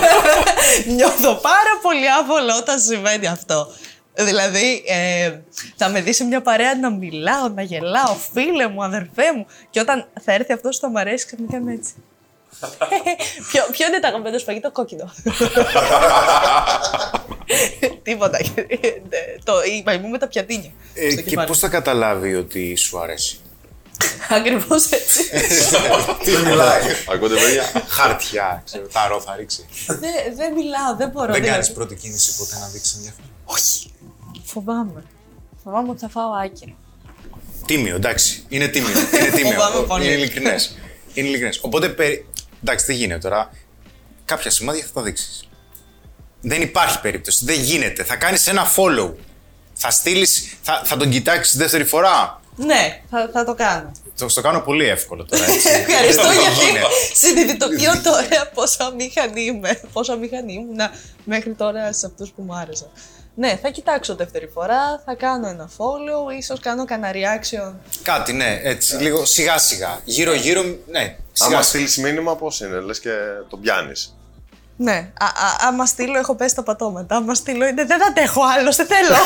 Νιώθω 0.96 1.34
πάρα 1.34 1.80
πολύ 1.82 2.12
άβολα 2.20 2.58
όταν 2.58 2.80
συμβαίνει 2.80 3.28
αυτό. 3.28 3.68
Δηλαδή, 4.14 4.84
ε, 4.88 5.40
θα 5.76 5.90
με 5.90 6.02
δεις 6.02 6.16
σε 6.16 6.24
μια 6.24 6.42
παρέα 6.42 6.76
να 6.76 6.92
μιλάω, 6.92 7.48
να 7.48 7.62
γελάω, 7.62 8.16
φίλε 8.34 8.68
μου, 8.68 8.84
αδερφέ 8.84 9.34
μου. 9.36 9.46
Και 9.70 9.80
όταν 9.80 10.08
θα 10.22 10.34
έρθει 10.34 10.54
αυτός 10.54 10.78
θα 10.78 10.90
μου 10.90 11.00
αρέσει, 11.00 11.26
ξαφνικά 11.26 11.58
είμαι 11.58 11.74
έτσι. 11.74 11.94
ποιο, 13.52 13.64
ποιο 13.72 13.88
είναι 13.88 14.00
το 14.00 14.08
αγαπημένο 14.08 14.38
σου 14.38 14.46
φαγητό, 14.46 14.72
κόκκινο; 14.72 15.14
Τίποτα. 18.04 18.38
το, 19.44 19.54
η 19.62 19.84
μαϊμού 19.86 20.10
με 20.10 20.18
τα 20.18 20.28
πιατίνια. 20.28 20.72
Ε, 20.94 21.10
στο 21.10 21.22
και 21.22 21.30
κεφάλι. 21.30 21.48
πώς 21.48 21.60
θα 21.60 21.68
καταλάβει 21.68 22.36
ότι 22.36 22.76
σου 22.76 23.00
αρέσει; 23.00 23.40
Ακριβώς 24.30 24.86
έτσι. 24.92 25.24
Τι 26.24 26.32
μιλάει. 26.32 26.82
Ακούτε, 27.14 27.34
παιδιά; 27.34 27.84
Χαρτιά, 27.88 28.62
ξέρω, 28.66 28.88
τα 28.88 29.08
ρο 29.08 29.22
θα 29.22 29.36
ρίξει. 29.36 29.66
δεν, 29.88 30.00
δεν 30.36 30.54
μιλάω, 30.54 30.96
δεν 30.98 31.10
μπορώ. 31.10 31.26
Δεν 31.26 31.34
δηλαδή. 31.36 31.52
κάνεις 31.52 31.72
πρώτη 31.72 31.96
κίνηση 31.96 32.36
ποτέ 32.38 32.60
να 32.60 32.68
δείξεις 32.68 32.96
ενδιαφέρον. 32.96 33.32
Φοβάμαι. 34.44 35.04
Φοβάμαι 35.64 35.90
ότι 35.90 36.00
θα 36.00 36.10
φάω 36.10 36.32
άκυρο. 36.44 36.76
Τίμιο, 37.66 37.96
εντάξει. 37.96 38.46
Είναι 38.50 38.68
τίμιο. 38.68 38.90
Είναι 39.20 39.30
τίμιο. 39.30 39.52
Φοβάμαι 39.52 39.86
πολύ. 39.86 40.06
Είναι 40.06 40.14
ειλικρινές. 40.14 40.78
Είναι 41.14 41.28
ειλικρινές. 41.28 41.60
Οπότε, 41.62 41.90
περι... 41.90 42.28
εντάξει, 42.64 42.86
δεν 42.86 42.96
γίνεται 42.96 43.20
τώρα. 43.20 43.50
Κάποια 44.26 44.52
σημάδια 44.52 44.84
θα 44.84 44.92
τα 44.94 45.02
δείξεις. 45.02 45.48
Δεν 46.42 46.62
υπάρχει 46.62 47.02
περίπτωση. 47.02 47.46
Δεν 47.46 47.60
γίνεται. 47.60 48.04
Θα 48.04 48.16
κάνεις 48.16 48.48
ένα 48.48 48.72
follow. 48.76 49.14
Θα 49.74 49.92
στείλεις. 49.92 50.58
Θα, 50.62 50.82
θα 50.86 50.98
τον 50.98 51.10
κοιτάξεις 51.10 51.58
δεύτερη 51.58 51.84
φορά. 51.84 52.42
Ναι, 52.56 53.02
θα, 53.10 53.30
θα 53.34 53.46
το 53.46 53.54
κάνω. 53.54 53.92
Το, 54.18 54.30
στο 54.30 54.42
κάνω 54.42 54.60
πολύ 54.60 54.88
εύκολο 54.88 55.26
τώρα. 55.26 55.44
Έτσι. 55.44 55.70
Ευχαριστώ 55.88 56.28
Δεν 56.28 56.40
γιατί 56.40 56.66
γίνεται. 56.66 56.86
συνειδητοποιώ 57.14 58.02
τώρα 58.04 58.50
πόσο 58.54 58.84
αμήχανη 58.84 59.42
είμαι. 59.42 59.80
Πόσο 59.94 60.14
αμήχανη 60.14 60.54
ήμουν 60.54 60.80
μέχρι 61.24 61.54
τώρα 61.54 61.94
σε 61.94 62.06
αυτούς 62.06 62.30
που 62.32 62.42
μου 62.42 62.56
άρεσαν. 62.56 62.90
Ναι, 63.38 63.60
θα 63.62 63.70
κοιτάξω 63.70 64.16
δεύτερη 64.16 64.48
φορά, 64.54 65.02
θα 65.06 65.14
κάνω 65.16 65.48
ένα 65.48 65.70
follow, 65.78 66.38
ίσως 66.40 66.60
κάνω 66.60 66.86
κανένα 66.86 67.14
reaction. 67.14 67.74
Κάτι, 68.04 68.34
ναι, 68.34 68.60
έτσι. 68.64 68.96
Λίγο 68.96 69.26
σιγά 69.26 69.58
σιγά. 69.58 70.00
Γύρω-γύρω, 70.04 70.62
ναι. 70.64 71.16
Σιγά 71.32 71.50
Άμα 71.56 71.62
σιγά. 71.62 71.62
στείλεις 71.62 71.98
μήνυμα, 71.98 72.36
πώς 72.36 72.60
είναι, 72.60 72.80
λες 72.80 73.00
και 73.00 73.10
τον 73.50 73.62
πιάνεις. 73.62 74.16
Ναι, 74.78 75.12
α, 75.20 75.26
α, 75.26 75.68
άμα 75.68 75.86
στείλω 75.86 76.18
έχω 76.18 76.36
πέσει 76.36 76.56
στα 76.56 76.64
πατώματα. 76.64 77.16
Άμα 77.16 77.34
στείλω 77.34 77.66
είναι 77.66 77.86
δεν 77.86 78.06
αντέχω 78.06 78.42
άλλος, 78.58 78.76
δεν 78.76 78.86
θέλω. 78.86 79.16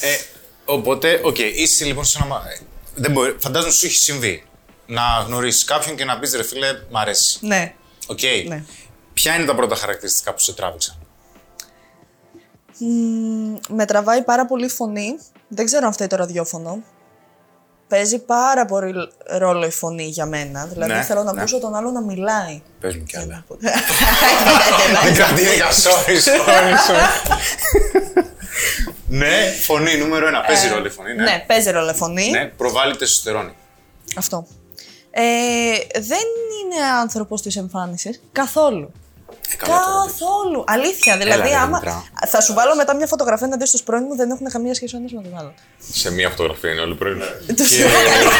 Ε, 0.00 0.16
οπότε, 0.64 1.20
οκ, 1.24 1.38
είσαι 1.38 1.84
λοιπόν 1.84 2.04
σε 2.04 2.18
ένα. 2.20 2.26
μα- 2.26 2.42
ε, 2.50 2.60
Δεν 2.94 3.12
μπορεί, 3.12 3.36
φαντάζομαι 3.38 3.72
σου 3.72 3.86
έχει 3.86 3.94
συμβεί 3.96 4.44
να 4.86 5.02
γνωρίσεις 5.26 5.64
κάποιον 5.64 5.96
και 5.96 6.04
να 6.04 6.18
πεις 6.18 6.34
ρε 6.34 6.42
φίλε, 6.42 6.68
μ' 6.90 6.96
αρέσει. 6.96 7.38
ναι, 7.46 7.74
Οκ. 8.06 8.18
ναι. 8.48 8.64
Ποια 9.14 9.34
είναι 9.34 9.44
τα 9.44 9.54
πρώτα 9.54 9.76
χαρακτηριστικά 9.76 10.32
που 10.32 10.38
σε 10.40 10.52
τράβηξαν; 10.54 10.96
Μ, 12.78 13.56
με 13.68 13.84
τραβάει 13.86 14.22
πάρα 14.22 14.46
πολύ 14.46 14.64
η 14.64 14.68
φωνή. 14.68 15.18
Δεν 15.48 15.64
ξέρω 15.64 15.86
αν 15.86 15.92
φταίει 15.92 16.06
το 16.06 16.16
ραδιόφωνο. 16.16 16.82
Παίζει 17.88 18.18
πάρα 18.18 18.64
πολύ 18.64 18.92
ρόλο 19.38 19.66
η 19.66 19.70
φωνή 19.70 20.04
για 20.04 20.26
μένα. 20.26 20.66
Δηλαδή 20.66 20.92
Ναι, 20.92 21.02
θέλω 21.02 21.22
να 21.22 21.32
ναι. 21.32 21.40
ακούσω 21.40 21.58
τον 21.60 21.74
άλλο 21.74 21.90
να 21.90 22.00
μιλάει. 22.02 22.62
Πες 22.80 22.96
μου 22.96 23.02
κι 23.04 23.16
άλλα. 23.16 23.44
Δεν 23.48 23.72
Δεν 25.04 25.14
κρατήρια, 25.14 25.66
sorry, 25.70 26.16
sorry, 26.28 26.72
sorry. 26.88 27.36
ναι, 29.08 29.52
φωνή 29.62 29.96
νούμερο 29.96 30.26
ένα. 30.26 30.40
Παίζει 30.40 30.68
ρόλο 30.68 30.86
η 30.86 30.90
φωνή, 30.90 31.14
ναι. 31.14 31.22
Ναι, 31.22 31.44
παίζει 31.46 31.70
ρόλο 31.70 31.90
η 31.90 31.94
φωνή. 31.94 32.30
Ναι, 32.30 32.44
προβάλλει 32.46 32.96
τεστοστερόνη. 32.96 33.54
Αυτό. 34.16 34.46
Ε, 35.10 35.20
δεν 36.00 36.26
είναι 36.62 36.84
άνθρωπος 37.00 37.42
της 37.42 37.56
εμφάνισης. 37.56 38.20
Καθόλου. 38.32 38.92
Ε, 39.52 39.56
καλά 39.56 39.74
τώρα, 39.74 40.02
εντάξει. 40.02 40.18
Καθόλου. 40.18 40.64
Αλήθεια. 40.66 41.16
Δηλαδή, 41.16 41.48
ρε, 41.48 41.54
άμα. 41.54 41.78
Δημητρά. 41.78 42.04
Θα 42.26 42.40
σου 42.40 42.52
βάλω 42.54 42.74
μετά 42.76 42.94
μια 42.94 43.06
φωτογραφία 43.06 43.46
να 43.46 43.56
δει 43.56 43.64
του 43.70 43.82
πρώην 43.84 44.04
μου, 44.08 44.16
δεν 44.16 44.30
έχουν 44.30 44.46
καμία 44.50 44.74
σχέση 44.74 44.94
ο 44.94 44.98
ένας 44.98 45.12
με 45.12 45.22
τον 45.22 45.38
άλλον. 45.38 45.54
Σε 45.92 46.12
μία 46.12 46.28
φωτογραφία 46.30 46.70
είναι 46.72 46.80
όλοι 46.80 46.94
πρωί. 46.94 47.14
Τους 47.56 47.70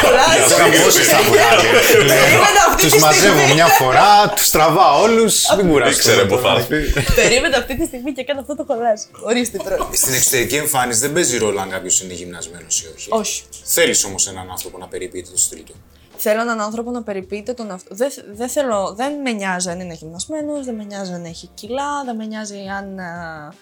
κολλάζει. 0.03 0.53
Τώρα 0.53 0.65
πόσες 0.83 1.07
θα 1.07 1.21
βγάλει. 1.29 1.67
Περίμενα 1.97 2.61
αυτή 2.69 2.85
τη 2.85 2.91
Τους 2.91 3.01
μαζεύω 3.01 3.35
στιγμή. 3.35 3.53
μια 3.53 3.67
φορά, 3.67 4.29
τους 4.35 4.49
τραβάω 4.49 5.01
όλους. 5.01 5.55
Δεν 5.55 5.67
κουράζω. 5.69 5.91
Ήξερε 5.91 6.23
που 6.25 6.37
θα 6.43 6.51
έρθει. 6.57 7.01
Περίμενα 7.15 7.57
αυτή 7.57 7.77
τη 7.77 7.85
στιγμή 7.85 8.11
και 8.13 8.23
κάνω 8.23 8.39
αυτό 8.39 8.55
το 8.55 8.63
κολλάζ. 8.65 8.99
Ορίστε 9.21 9.57
πρώτα. 9.63 9.89
Στην 9.93 10.13
εξωτερική 10.13 10.55
εμφάνιση 10.55 10.99
δεν 10.99 11.13
παίζει 11.13 11.37
ρόλο 11.37 11.59
αν 11.61 11.69
κάποιος 11.69 12.01
είναι 12.01 12.13
γυμνασμένος 12.13 12.81
ή 12.81 12.85
όχι. 12.95 13.07
Όχι. 13.09 13.43
Θέλεις 13.63 14.03
όμως 14.03 14.27
έναν 14.27 14.49
άνθρωπο 14.51 14.77
να 14.77 14.87
περιποιείται 14.87 15.29
το 15.31 15.37
στυλ 15.37 15.63
του. 15.63 15.75
Θέλω 16.21 16.41
έναν 16.41 16.61
άνθρωπο 16.61 16.91
να 16.91 17.03
περιποιείται 17.03 17.53
τον 17.53 17.71
αυτό. 17.71 17.95
Δεν, 17.95 18.11
δεν, 18.31 18.49
θέλω, 18.49 18.93
δεν 18.97 19.21
με 19.21 19.31
νοιάζει 19.31 19.69
αν 19.69 19.79
είναι 19.79 19.93
γυμνασμένο, 19.93 20.63
δεν 20.63 20.75
με 20.75 20.83
νοιάζει 20.83 21.13
αν 21.13 21.25
έχει 21.25 21.49
κιλά, 21.53 22.03
δεν 22.05 22.15
με 22.15 22.25
νοιάζει 22.25 22.57
αν. 22.79 22.99
α, 22.99 23.53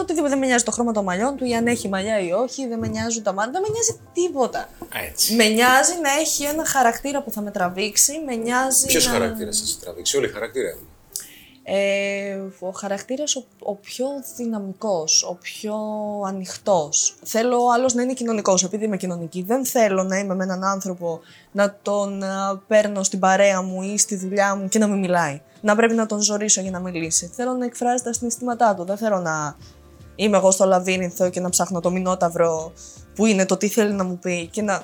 Οτιδήποτε 0.00 0.28
δεν 0.28 0.38
με 0.38 0.46
νοιάζει 0.46 0.64
το 0.64 0.70
χρώμα 0.70 0.92
των 0.92 1.04
μαλλιών 1.04 1.36
του 1.36 1.44
ή 1.44 1.54
αν 1.54 1.66
έχει 1.66 1.88
μαλλιά 1.88 2.20
ή 2.20 2.32
όχι, 2.32 2.66
δεν 2.66 2.78
με 2.78 2.88
νοιάζουν 2.88 3.22
τα 3.22 3.32
μάτια, 3.32 3.52
δεν 3.52 3.62
με 3.62 3.68
νοιάζει 3.68 4.00
τίποτα. 4.12 4.68
Έτσι. 5.08 5.34
Με 5.34 5.48
νοιάζει 5.48 5.92
να 6.02 6.10
έχει 6.20 6.44
ένα 6.44 6.64
χαρακτήρα 6.64 7.22
που 7.22 7.30
θα 7.30 7.40
με 7.40 7.50
τραβήξει, 7.50 8.22
με 8.26 8.34
νοιάζει. 8.34 8.86
Ποιος 8.86 9.06
να... 9.06 9.12
χαρακτήρας 9.12 9.58
θα 9.60 9.66
σε 9.66 9.78
τραβήξει, 9.80 10.16
όλοι 10.16 10.26
οι 10.26 10.30
χαρακτήρες 10.30 10.72
έχουν. 10.72 10.86
Ε, 11.64 12.40
ο 12.60 12.70
χαρακτήρας 12.70 13.36
ο, 13.36 13.44
ο 13.58 13.74
πιο 13.74 14.06
δυναμικός, 14.36 15.22
ο 15.22 15.34
πιο 15.34 15.76
ανοιχτός. 16.26 17.16
Θέλω 17.22 17.64
ο 17.64 17.72
άλλος 17.72 17.94
να 17.94 18.02
είναι 18.02 18.12
κοινωνικός, 18.12 18.64
επειδή 18.64 18.84
είμαι 18.84 18.96
κοινωνική. 18.96 19.42
Δεν 19.42 19.66
θέλω 19.66 20.02
να 20.02 20.18
είμαι 20.18 20.34
με 20.34 20.44
έναν 20.44 20.64
άνθρωπο 20.64 21.20
να 21.52 21.78
τον 21.82 22.22
α, 22.22 22.62
παίρνω 22.66 23.02
στην 23.02 23.18
παρέα 23.18 23.62
μου 23.62 23.82
ή 23.82 23.98
στη 23.98 24.16
δουλειά 24.16 24.56
μου 24.56 24.68
και 24.68 24.78
να 24.78 24.86
μην 24.86 24.98
μιλάει. 24.98 25.40
Να 25.60 25.76
πρέπει 25.76 25.94
να 25.94 26.06
τον 26.06 26.20
ζωρίσω 26.20 26.60
για 26.60 26.70
να 26.70 26.80
μιλήσει. 26.80 27.30
Θέλω 27.34 27.52
να 27.52 27.64
εκφράζει 27.64 28.02
τα 28.02 28.12
συναισθήματά 28.12 28.74
του. 28.74 28.84
Δεν 28.84 28.96
θέλω 28.96 29.18
να 29.18 29.56
είμαι 30.14 30.36
εγώ 30.36 30.50
στο 30.50 30.64
λαβύρινθο 30.64 31.30
και 31.30 31.40
να 31.40 31.48
ψάχνω 31.48 31.80
το 31.80 31.90
μηνόταυρο 31.90 32.72
που 33.14 33.26
είναι 33.26 33.46
το 33.46 33.56
τι 33.56 33.68
θέλει 33.68 33.92
να 33.92 34.04
μου 34.04 34.18
πει 34.18 34.46
και 34.46 34.62
να... 34.62 34.82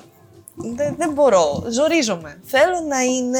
Δεν, 0.55 0.95
δεν 0.97 1.11
μπορώ. 1.11 1.63
Ζορίζομαι. 1.69 2.39
Θέλω 2.43 2.79
να 2.87 3.01
είναι 3.01 3.39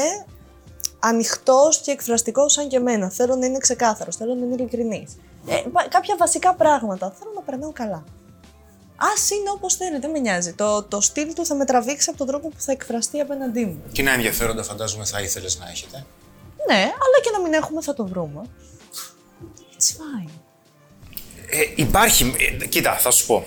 ανοιχτός 1.00 1.80
και 1.80 1.90
εκφραστικός 1.90 2.52
σαν 2.52 2.68
και 2.68 2.76
εμένα. 2.76 3.10
Θέλω 3.10 3.36
να 3.36 3.46
είναι 3.46 3.58
ξεκάθαρος, 3.58 4.16
θέλω 4.16 4.34
να 4.34 4.44
είναι 4.44 4.54
ειλικρινής. 4.54 5.16
Ε, 5.46 5.62
βα- 5.72 5.88
κάποια 5.88 6.16
βασικά 6.18 6.54
πράγματα. 6.54 7.14
Θέλω 7.18 7.30
να 7.34 7.40
περνάω 7.40 7.72
καλά. 7.72 8.04
Α 8.96 9.12
είναι 9.38 9.50
όπως 9.54 9.74
θέλει, 9.76 9.98
δεν 9.98 10.10
με 10.10 10.18
νοιάζει. 10.18 10.52
Το, 10.52 10.82
το 10.82 11.00
στυλ 11.00 11.34
του 11.34 11.46
θα 11.46 11.54
με 11.54 11.64
τραβήξει 11.64 12.08
από 12.08 12.18
τον 12.18 12.26
τρόπο 12.26 12.48
που 12.48 12.60
θα 12.60 12.72
εκφραστεί 12.72 13.20
απέναντί 13.20 13.64
μου. 13.64 13.82
Κοινά 13.92 14.12
ενδιαφέροντα 14.12 14.62
φαντάζομαι 14.62 15.04
θα 15.04 15.20
ήθελες 15.20 15.58
να 15.58 15.68
έχετε. 15.68 16.04
Ναι, 16.68 16.78
αλλά 16.80 17.20
και 17.22 17.30
να 17.32 17.40
μην 17.40 17.52
έχουμε 17.52 17.82
θα 17.82 17.94
το 17.94 18.06
βρούμε. 18.06 18.42
It's 19.78 19.90
fine. 19.96 20.30
Ε, 21.50 21.58
υπάρχει. 21.74 22.34
ε, 22.60 22.66
κοίτα, 22.66 22.92
θα 22.98 23.10
σου 23.10 23.26
πω. 23.26 23.46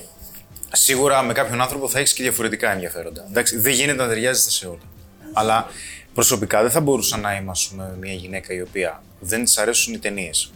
Σίγουρα 0.72 1.22
με 1.22 1.34
κάποιον 1.34 1.62
άνθρωπο 1.62 1.90
θα 1.90 2.00
έχεις 2.00 2.14
και 2.14 2.24
διαφορετικά 2.24 2.72
ενδιαφέροντα. 2.72 3.26
Εντάξει, 3.30 3.58
δεν 3.58 3.74
γίνεται 3.74 4.02
να 4.02 4.08
ταιριάζετε 4.08 4.50
σε 4.50 4.68
όλα. 4.68 4.80
Αλλά 5.34 5.68
προσωπικά 6.14 6.62
δεν 6.62 6.72
θα 6.72 6.80
μπορούσα 6.82 7.18
να 7.18 7.36
είμαι 7.36 7.50
ας 7.52 7.68
πούμε, 7.68 7.96
μια 8.00 8.14
γυναίκα 8.14 8.54
η 8.54 8.62
οποία 8.62 9.04
δεν 9.20 9.44
της 9.44 9.58
αρέσουν 9.58 9.94
οι 9.94 10.00
ταινίες. 10.00 10.52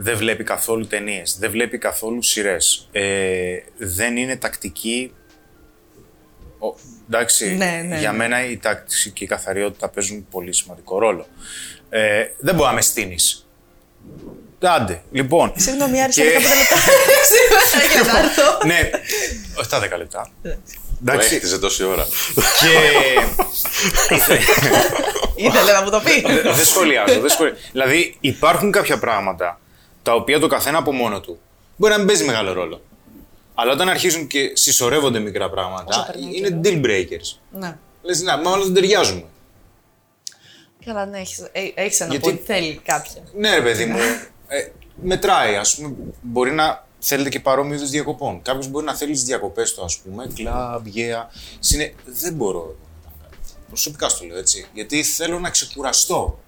Δεν 0.00 0.16
βλέπει 0.16 0.44
καθόλου 0.44 0.86
ταινίες. 0.86 1.36
Δεν 1.38 1.50
βλέπει 1.50 1.78
καθόλου 1.78 2.22
σειρές. 2.22 2.88
Ε, 2.92 3.56
δεν 3.76 4.16
είναι 4.16 4.36
τακτική. 4.36 5.12
Ο, 6.58 6.74
εντάξει, 7.08 7.56
Ναι, 7.56 7.84
ναι, 7.86 7.98
για 7.98 8.10
ναι. 8.10 8.16
μένα 8.16 8.44
η 8.44 8.56
τάξη 8.56 9.10
και 9.10 9.24
η 9.24 9.26
καθαριότητα 9.26 9.88
παίζουν 9.88 10.26
πολύ 10.30 10.52
σημαντικό 10.54 10.98
ρόλο. 10.98 11.26
Ε, 11.90 12.24
δεν 12.38 12.54
μπορεί 12.54 12.68
να 12.68 12.74
με 12.74 12.80
στείνεις. 12.80 13.46
Άντε, 14.60 15.02
λοιπόν. 15.12 15.52
Συγγνώμη, 15.56 16.02
άρισα 16.02 16.22
Και- 16.22 16.28
15 16.28 16.32
λεπτά 16.32 16.76
σήμερα 17.30 17.92
για 18.02 18.12
να 18.12 18.18
έρθω. 18.18 18.66
ναι, 18.66 18.90
όχι 19.58 19.68
τα 19.68 19.78
10 19.80 19.96
λεπτά. 19.98 20.30
Που 20.98 21.04
Εντάξει. 21.12 21.34
έχτιζε 21.34 21.58
τόση 21.58 21.84
ώρα. 21.84 22.06
Και. 22.34 22.68
Ήθελε 25.36 25.72
να 25.72 25.82
μου 25.82 25.90
το 25.90 26.00
πει. 26.04 26.20
δεν 26.42 26.64
σχολιάζω, 26.64 27.20
δεν 27.20 27.30
σχολιάζω. 27.30 27.58
Δηλαδή, 27.72 28.16
υπάρχουν 28.20 28.70
κάποια 28.70 28.98
πράγματα 28.98 29.60
τα 30.02 30.12
οποία 30.14 30.38
το 30.38 30.46
καθένα 30.46 30.78
από 30.78 30.92
μόνο 30.92 31.20
του 31.20 31.38
μπορεί 31.76 31.92
να 31.92 31.98
μην 31.98 32.06
παίζει 32.06 32.24
μεγάλο 32.24 32.52
ρόλο. 32.52 32.80
Αλλά 33.54 33.72
όταν 33.72 33.88
αρχίζουν 33.88 34.26
και 34.26 34.50
συσσωρεύονται 34.52 35.18
μικρά 35.18 35.44
Όσο 35.44 35.54
πράγματα, 35.54 36.06
περνάει 36.12 36.36
είναι 36.36 36.60
deal 36.64 36.84
breakers. 36.84 37.38
ναι. 37.50 37.76
Λες, 38.02 38.20
να, 38.22 38.36
μάλλον 38.36 38.62
δεν 38.64 38.74
ταιριάζουμε. 38.74 39.24
Καλά, 40.84 41.06
ναι, 41.06 41.18
έχεις, 41.18 41.38
ε, 41.52 41.60
έχεις 41.74 42.00
ένα 42.00 42.10
Γιατί- 42.10 42.28
point. 42.30 42.40
Θέλει 42.46 42.80
κάποια. 42.84 43.22
Ναι, 43.36 43.54
ρε 43.54 43.60
παιδί 43.62 43.84
μου. 43.84 43.98
Ε, 44.48 44.68
μετράει, 45.02 45.56
ας 45.56 45.74
πούμε. 45.76 45.94
Μπορεί 46.20 46.50
να 46.50 46.86
θέλετε 46.98 47.28
και 47.28 47.40
παρόμοιου 47.40 47.74
είδου 47.74 47.86
διακοπών. 47.86 48.42
Κάποιος 48.42 48.68
μπορεί 48.68 48.84
να 48.84 48.94
θέλει 48.94 49.12
τις 49.12 49.22
διακοπές 49.22 49.74
του, 49.74 49.84
ας 49.84 49.98
πούμε, 49.98 50.30
κλαμπ, 50.34 50.86
γέα. 50.86 51.30
Συνε... 51.58 51.94
Δεν 52.04 52.32
μπορώ. 52.34 52.76
Προσωπικά 53.68 54.08
στο 54.08 54.24
λέω 54.24 54.38
έτσι. 54.38 54.66
Γιατί 54.74 55.02
θέλω 55.02 55.38
να 55.40 55.50
ξεκουραστώ. 55.50 56.40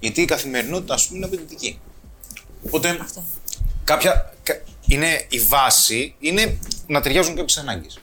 Γιατί 0.00 0.20
η 0.20 0.24
καθημερινότητα, 0.24 0.94
ας 0.94 1.06
πούμε, 1.06 1.16
είναι 1.18 1.26
απαιτητική. 1.26 1.80
Οπότε, 2.66 2.98
κάποια. 3.84 4.34
κα- 4.42 4.62
Είναι 4.88 5.26
η 5.28 5.38
βάση 5.38 6.14
είναι 6.18 6.58
να 6.86 7.00
ταιριάζουν 7.00 7.36
κάποιες 7.36 7.56
ανάγκες. 7.58 7.98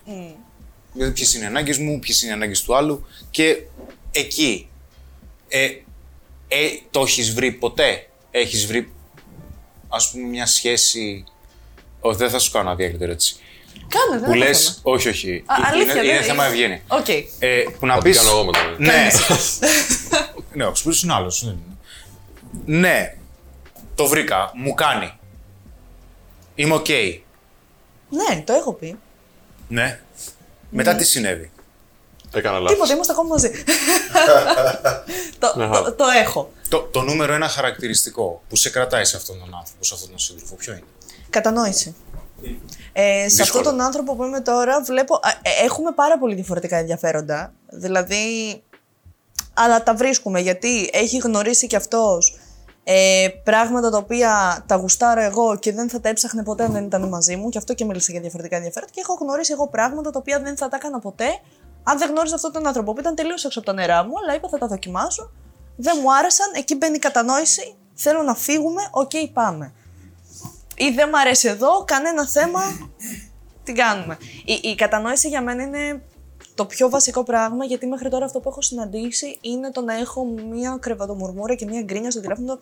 Δηλαδή, 0.94 1.12
ποιες 1.14 1.34
είναι 1.34 1.44
οι 1.44 1.48
ανάγκες 1.48 1.78
μου, 1.78 2.00
ποιες 2.00 2.22
είναι 2.22 2.32
οι 2.32 2.34
ανάγκες 2.34 2.62
του 2.62 2.76
άλλου. 2.76 3.06
Και 3.32 3.64
εκεί. 4.12 4.70
Ε, 5.48 5.66
ε, 6.48 6.68
το 6.92 7.02
έχεις 7.02 7.34
βρει 7.34 7.52
ποτέ; 7.52 8.10
Έχεις 8.32 8.66
βρει, 8.66 8.92
ας 9.90 10.12
πούμε, 10.12 10.28
μια 10.28 10.46
σχέση. 10.46 11.24
Όχι, 12.06 12.18
δεν 12.18 12.30
θα 12.30 12.40
σου 12.40 12.52
κάνω 12.52 12.70
αδιάκριτη 12.70 13.04
ερώτηση. 13.04 13.36
Κάνε, 13.88 14.20
δεν 14.22 14.30
Που 14.30 14.36
λες. 14.36 14.68
έχω 14.68 14.74
θέμα. 14.84 14.96
Όχι, 14.96 15.10
όχι. 15.10 15.44
Α, 15.46 15.56
αλήθεια, 15.74 15.94
είναι, 15.94 16.04
είναι 16.04 16.14
δεν- 16.18 16.24
θέμα 16.24 16.46
ευγένεια. 16.46 16.82
Οκ. 16.88 17.08
Ε, 17.40 17.64
που 17.80 17.86
να 17.86 17.96
Ό,τι 17.96 18.10
πει. 18.10 18.16
κάνω 18.16 18.30
εγώ 18.30 18.46
μετά. 18.46 18.60
Ναι. 18.78 19.08
ναι, 20.54 20.66
ο 20.66 20.76
Σπύρος 20.76 21.04
είναι 21.04 21.14
άλλος. 21.14 21.56
Ναι. 22.66 23.16
Το 23.96 24.06
βρήκα. 24.06 24.52
Μου 24.54 24.74
κάνει. 24.74 25.14
Είμαι 26.56 26.74
οκ. 26.74 26.88
Ναι, 28.10 28.44
το 28.46 28.54
έχω 28.54 28.74
πει. 28.74 28.98
Ναι. 29.68 30.00
Μετά 30.70 30.96
τι 30.96 31.04
συνέβη; 31.04 31.52
Έκανα 32.34 32.60
λάθος. 32.60 32.74
Τίποτα, 32.74 32.94
είμαστε 32.94 33.12
ακόμα 33.14 33.28
μαζί. 33.30 33.50
το, 35.40 35.54
Ναι, 35.58 35.68
το, 35.68 35.94
το 35.94 36.06
έχω. 36.24 36.52
Το, 36.70 36.80
το 36.80 37.02
νούμερο 37.02 37.34
ένα 37.34 37.48
χαρακτηριστικό 37.48 38.42
που 38.50 38.56
σε 38.56 38.70
κρατάει 38.70 39.06
σε 39.06 39.16
αυτόν 39.18 39.40
τον 39.40 39.56
άνθρωπο, 39.56 39.84
σε 39.84 39.94
αυτόν 39.94 40.10
τον 40.10 40.20
σύντροφο, 40.20 40.56
ποιο 40.56 40.74
είναι; 40.74 40.84
Κατανόηση. 41.34 41.96
Ε, 42.94 43.20
σε 43.20 43.24
Δύσκολο. 43.24 43.60
αυτόν 43.60 43.64
τον 43.64 43.86
άνθρωπο 43.86 44.16
που 44.16 44.24
είμαι 44.24 44.40
τώρα, 44.42 44.82
βλέπω. 44.82 45.16
α, 45.16 45.30
ε, 45.42 45.66
έχουμε 45.66 45.92
πάρα 45.92 46.18
πολύ 46.18 46.36
διαφορετικά 46.36 46.78
ενδιαφέροντα. 46.78 47.54
Δηλαδή. 47.70 48.26
Αλλά 49.54 49.84
τα 49.84 49.94
βρίσκουμε 49.96 50.40
γιατί 50.40 50.90
έχει 50.94 51.18
γνωρίσει 51.18 51.68
κι 51.68 51.76
αυτός 51.76 52.40
ε, 52.84 53.28
πράγματα 53.44 53.90
τα 53.90 53.98
οποία 53.98 54.64
τα 54.68 54.76
γουστάρω 54.76 55.22
εγώ 55.22 55.58
και 55.58 55.74
δεν 55.74 55.90
θα 55.90 56.00
τα 56.00 56.10
έψαχνε 56.10 56.44
ποτέ 56.44 56.64
αν 56.64 56.72
δεν 56.72 56.84
ήταν 56.84 57.08
μαζί 57.08 57.36
μου. 57.36 57.50
Και 57.50 57.58
αυτό 57.58 57.74
και 57.74 57.86
μίλησα 57.86 58.12
για 58.12 58.22
διαφορετικά 58.22 58.56
ενδιαφέροντα. 58.56 58.92
Και 58.92 59.02
έχω 59.04 59.14
γνωρίσει 59.22 59.52
εγώ 59.52 59.68
πράγματα 59.68 60.10
τα 60.12 60.20
οποία 60.20 60.40
δεν 60.40 60.58
θα 60.58 60.68
τα 60.70 60.76
έκανα 60.80 61.00
ποτέ 61.00 61.28
αν 61.84 61.98
δεν 61.98 62.10
γνώριζα 62.10 62.36
αυτόν 62.36 62.52
τον 62.52 62.68
άνθρωπο 62.68 62.94
που 62.94 63.00
ήταν 63.00 63.16
τελείως 63.16 63.46
έξω 63.46 63.60
από 63.60 63.68
τα 63.68 63.74
νερά 63.74 64.04
μου. 64.04 64.14
Αλλά 64.24 64.36
είπα 64.36 64.48
θα 64.50 64.58
τα 64.58 64.68
δοκιμάσω. 64.68 65.32
Δεν 65.76 65.98
μου 66.02 66.14
άρεσαν. 66.14 66.48
Εκεί 66.56 66.76
μπαίνει 66.76 66.96
η 66.96 67.00
κατανόηση. 67.00 67.76
Θέλω 67.94 68.22
να 68.22 68.36
φύγουμε. 68.36 68.82
Οκ, 68.92 69.12
πάμε 69.34 69.74
ή 70.76 70.90
δεν 70.90 71.10
μ' 71.10 71.16
αρέσει 71.16 71.48
εδώ, 71.48 71.84
κανένα 71.86 72.28
θέμα, 72.28 72.62
την 73.64 73.76
κάνουμε. 73.76 74.18
Η, 74.46 74.70
η 74.70 74.76
κατανόηση 74.76 75.28
για 75.28 75.42
μένα 75.42 75.64
είναι 75.64 76.02
το 76.56 76.66
πιο 76.66 76.90
βασικό 76.90 77.24
πράγμα, 77.24 77.66
γιατί 77.66 77.88
μέχρι 77.88 78.10
τώρα 78.10 78.26
αυτό 78.26 78.40
που 78.40 78.50
έχω 78.50 78.62
συναντήσει 78.62 79.38
είναι 79.42 79.72
το 79.72 79.82
να 79.82 79.94
έχω 79.94 80.26
μία 80.26 80.78
κρεβατομουρμούρα 80.80 81.56
και 81.56 81.66
μία 81.66 81.82
γκρίνια 81.82 82.12
στο 82.12 82.22
τηλέφωνο. 82.22 82.60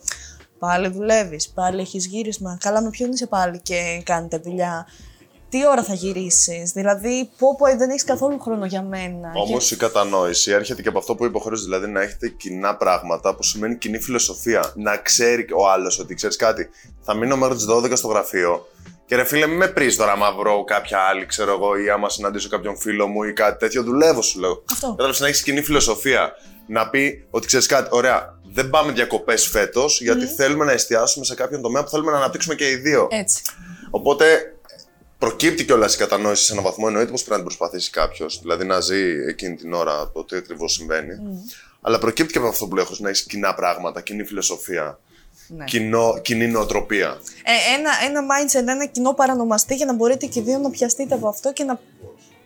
Πάλι 0.60 0.88
δουλεύεις, 0.88 1.50
πάλι 1.50 1.82
έχεις 1.82 2.06
γύρισμα. 2.06 2.58
Καλά, 2.60 2.82
με 2.82 2.90
ποιον 2.90 3.12
είσαι 3.12 3.28
πάλι 3.28 3.60
και 3.60 4.02
κάνετε 4.06 4.38
δουλειά. 4.38 4.88
Τι 5.52 5.68
ώρα 5.68 5.84
θα 5.84 5.94
γυρίσεις, 5.94 6.72
Δηλαδή, 6.72 7.30
πω, 7.38 7.56
πω, 7.56 7.66
δεν 7.78 7.90
έχεις 7.90 8.04
καθόλου 8.04 8.40
χρόνο 8.40 8.66
για 8.66 8.82
μένα. 8.84 9.32
Όμως 9.36 9.68
Και- 9.68 9.74
η 9.74 9.78
κατανόηση 9.78 10.52
έρχεται 10.52 10.82
και 10.82 10.88
από 10.88 10.98
αυτό 10.98 11.16
που 11.16 11.26
είπε 11.26 11.38
ο 11.38 11.40
Χωρίς, 11.40 11.62
δηλαδή 11.64 11.88
να 11.88 12.02
έχετε 12.02 12.28
κοινά 12.28 12.76
πράγματα 12.76 13.36
που 13.36 13.44
σημαίνει 13.44 13.78
κοινή 13.78 14.00
φιλοσοφία. 14.00 14.72
Να 14.76 14.98
ξέρει 14.98 15.46
ο 15.58 15.70
άλλος 15.70 16.00
ότι 16.00 16.14
ξέρεις 16.16 16.36
κάτι. 16.36 16.70
Θα 17.02 17.14
μείνω 17.14 17.38
μέχρι 17.38 17.56
τις 17.56 17.66
12 17.66 17.96
στο 17.96 18.08
γραφείο 18.08 18.68
και 19.06 19.16
ρε 19.16 19.24
φίλε, 19.24 19.48
μην 19.48 19.58
με 19.58 19.68
πρίζει 19.68 19.98
τώρα 19.98 20.12
άμα 20.12 20.32
βρω 20.34 20.64
κάποια 20.64 21.00
άλλη, 21.00 21.26
ξέρω 21.26 21.52
εγώ, 21.52 21.78
ή 21.78 21.90
άμα 21.90 22.10
συναντήσω 22.10 22.50
κάποιον 22.50 22.78
φίλο 22.78 23.08
μου 23.08 23.24
ή 23.24 23.34
κάτι 23.34 23.58
τέτοιο. 23.60 23.84
Δουλεύω, 23.84 24.22
σου 24.22 24.40
λέω. 24.40 24.64
Αυτό. 24.72 24.88
Κατάλαβες 24.90 25.20
να 25.20 25.28
έχεις 25.28 25.44
κοινή 25.44 25.62
φιλοσοφία. 25.62 26.32
Να 26.68 26.90
πει 26.90 27.28
ότι 27.30 27.48
ξέρεις 27.48 27.66
κάτι, 27.66 27.88
ωραία, 27.92 28.40
δεν 28.54 28.70
πάμε 28.70 28.92
διακοπές 28.92 29.48
φέτος 29.48 30.02
γιατί 30.02 30.26
θέλουμε 30.26 30.66
να 30.66 30.72
εστιάσουμε 30.72 31.26
σε 31.26 31.36
κάποιον 31.36 31.62
τομέα 31.62 31.84
που 31.84 31.90
θέλουμε 31.90 32.12
να 32.12 32.18
αναπτύξουμε 32.18 32.56
και 32.56 32.70
οι 32.70 32.76
δύο. 32.76 33.08
Έτσι. 33.12 33.42
Οπότε 33.90 34.26
προκύπτει 35.22 35.66
κιόλας 35.66 35.94
η 35.94 35.98
κατανόηση 35.98 36.44
σε 36.44 36.52
έναν 36.52 36.64
βαθμό. 36.64 36.84
Εννοείται 36.88 37.12
πως 37.12 37.24
πρέπει 37.24 37.42
να 37.42 37.48
την 37.48 37.58
προσπαθήσει 37.58 37.90
κάποιος, 37.90 38.40
δηλαδή 38.42 38.66
να 38.66 38.80
ζει 38.80 39.02
εκείνη 39.28 39.56
την 39.56 39.74
ώρα 39.74 40.12
το 40.14 40.24
τι 40.24 40.36
ακριβώς 40.36 40.74
συμβαίνει. 40.74 41.14
Αλλά 41.82 41.98
προκύπτει 41.98 42.32
και 42.32 42.38
από 42.38 42.48
αυτό 42.48 42.68
που 42.68 42.76
λέω, 42.76 42.86
να 42.98 43.10
έχεις 43.10 43.24
κοινά 43.24 43.54
πράγματα, 43.54 44.02
κοινή 44.02 44.24
φιλοσοφία, 44.24 45.00
Ναι. 45.48 45.64
κοινό, 45.66 46.20
κοινή 46.22 46.48
νοοτροπία. 46.48 47.20
Ε, 47.44 47.76
ένα, 47.80 47.92
ένα 48.06 48.22
mindset, 48.22 48.68
ένα 48.68 48.86
κοινό 48.86 49.14
παρανομαστή 49.14 49.76
για 49.76 49.86
να 49.86 49.94
μπορείτε 49.94 50.26
και 50.26 50.40
οι 50.40 50.42
δύο 50.42 50.58
να 50.58 50.70
πιαστείτε 50.70 51.14
από 51.16 51.28
αυτό 51.28 51.54
και 51.54 51.64
να 51.64 51.80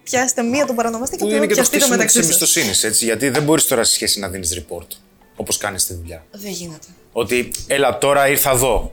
πιάσετε 0.03 0.41
μία 0.41 0.65
τον 0.65 0.75
παρανομαστή 0.75 1.15
και 1.15 1.21
Που 1.23 1.27
από 1.27 1.35
είναι 1.35 1.45
να 1.45 1.53
και 1.53 1.61
το 1.61 1.67
πιαστείτε 1.69 1.83
χτίσιμο 1.85 2.03
της 2.05 2.13
μεταξύ 2.13 2.31
σας. 2.31 2.41
εμπιστοσύνης, 2.41 2.83
έτσι. 2.83 3.05
Γιατί 3.05 3.29
δεν 3.29 3.43
μπορείς 3.43 3.65
τώρα 3.67 3.83
στη 3.83 3.93
σχέση 3.93 4.19
να 4.19 4.27
δίνεις 4.29 4.63
report 4.65 4.87
όπως 5.35 5.57
κάνεις 5.57 5.81
στη 5.81 5.93
δουλειά. 5.93 6.25
Δεν 6.31 6.51
γίνεται. 6.51 6.87
Ότι 7.11 7.51
έλα 7.67 7.97
τώρα 7.97 8.27
ήρθα 8.27 8.51
εδώ. 8.51 8.91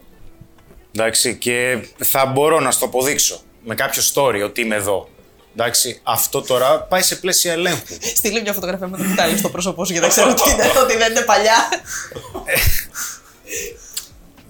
Εντάξει, 0.96 1.36
και 1.36 1.86
θα 1.98 2.26
μπορώ 2.26 2.60
να 2.60 2.70
στο 2.70 2.84
αποδείξω 2.84 3.42
με 3.64 3.74
κάποιο 3.74 4.02
story 4.14 4.42
ότι 4.44 4.60
είμαι 4.60 4.74
εδώ. 4.74 5.08
Εντάξει, 5.56 6.00
αυτό 6.02 6.42
τώρα 6.42 6.80
πάει 6.80 7.02
σε 7.02 7.16
πλαίσια 7.16 7.52
ελέγχου. 7.52 7.94
Στείλει 8.16 8.40
μια 8.42 8.52
φωτογραφία 8.52 8.86
με 8.88 8.96
το 8.96 9.04
κουτάλι 9.04 9.38
στο 9.38 9.48
πρόσωπό 9.48 9.84
σου 9.84 9.92
για 9.92 10.00
να 10.00 10.08
ξέρω 10.08 10.30
ότι, 10.30 10.50
είναι, 10.50 10.72
ότι 10.82 10.96
δεν 10.96 11.10
είναι 11.10 11.20
παλιά. 11.20 11.68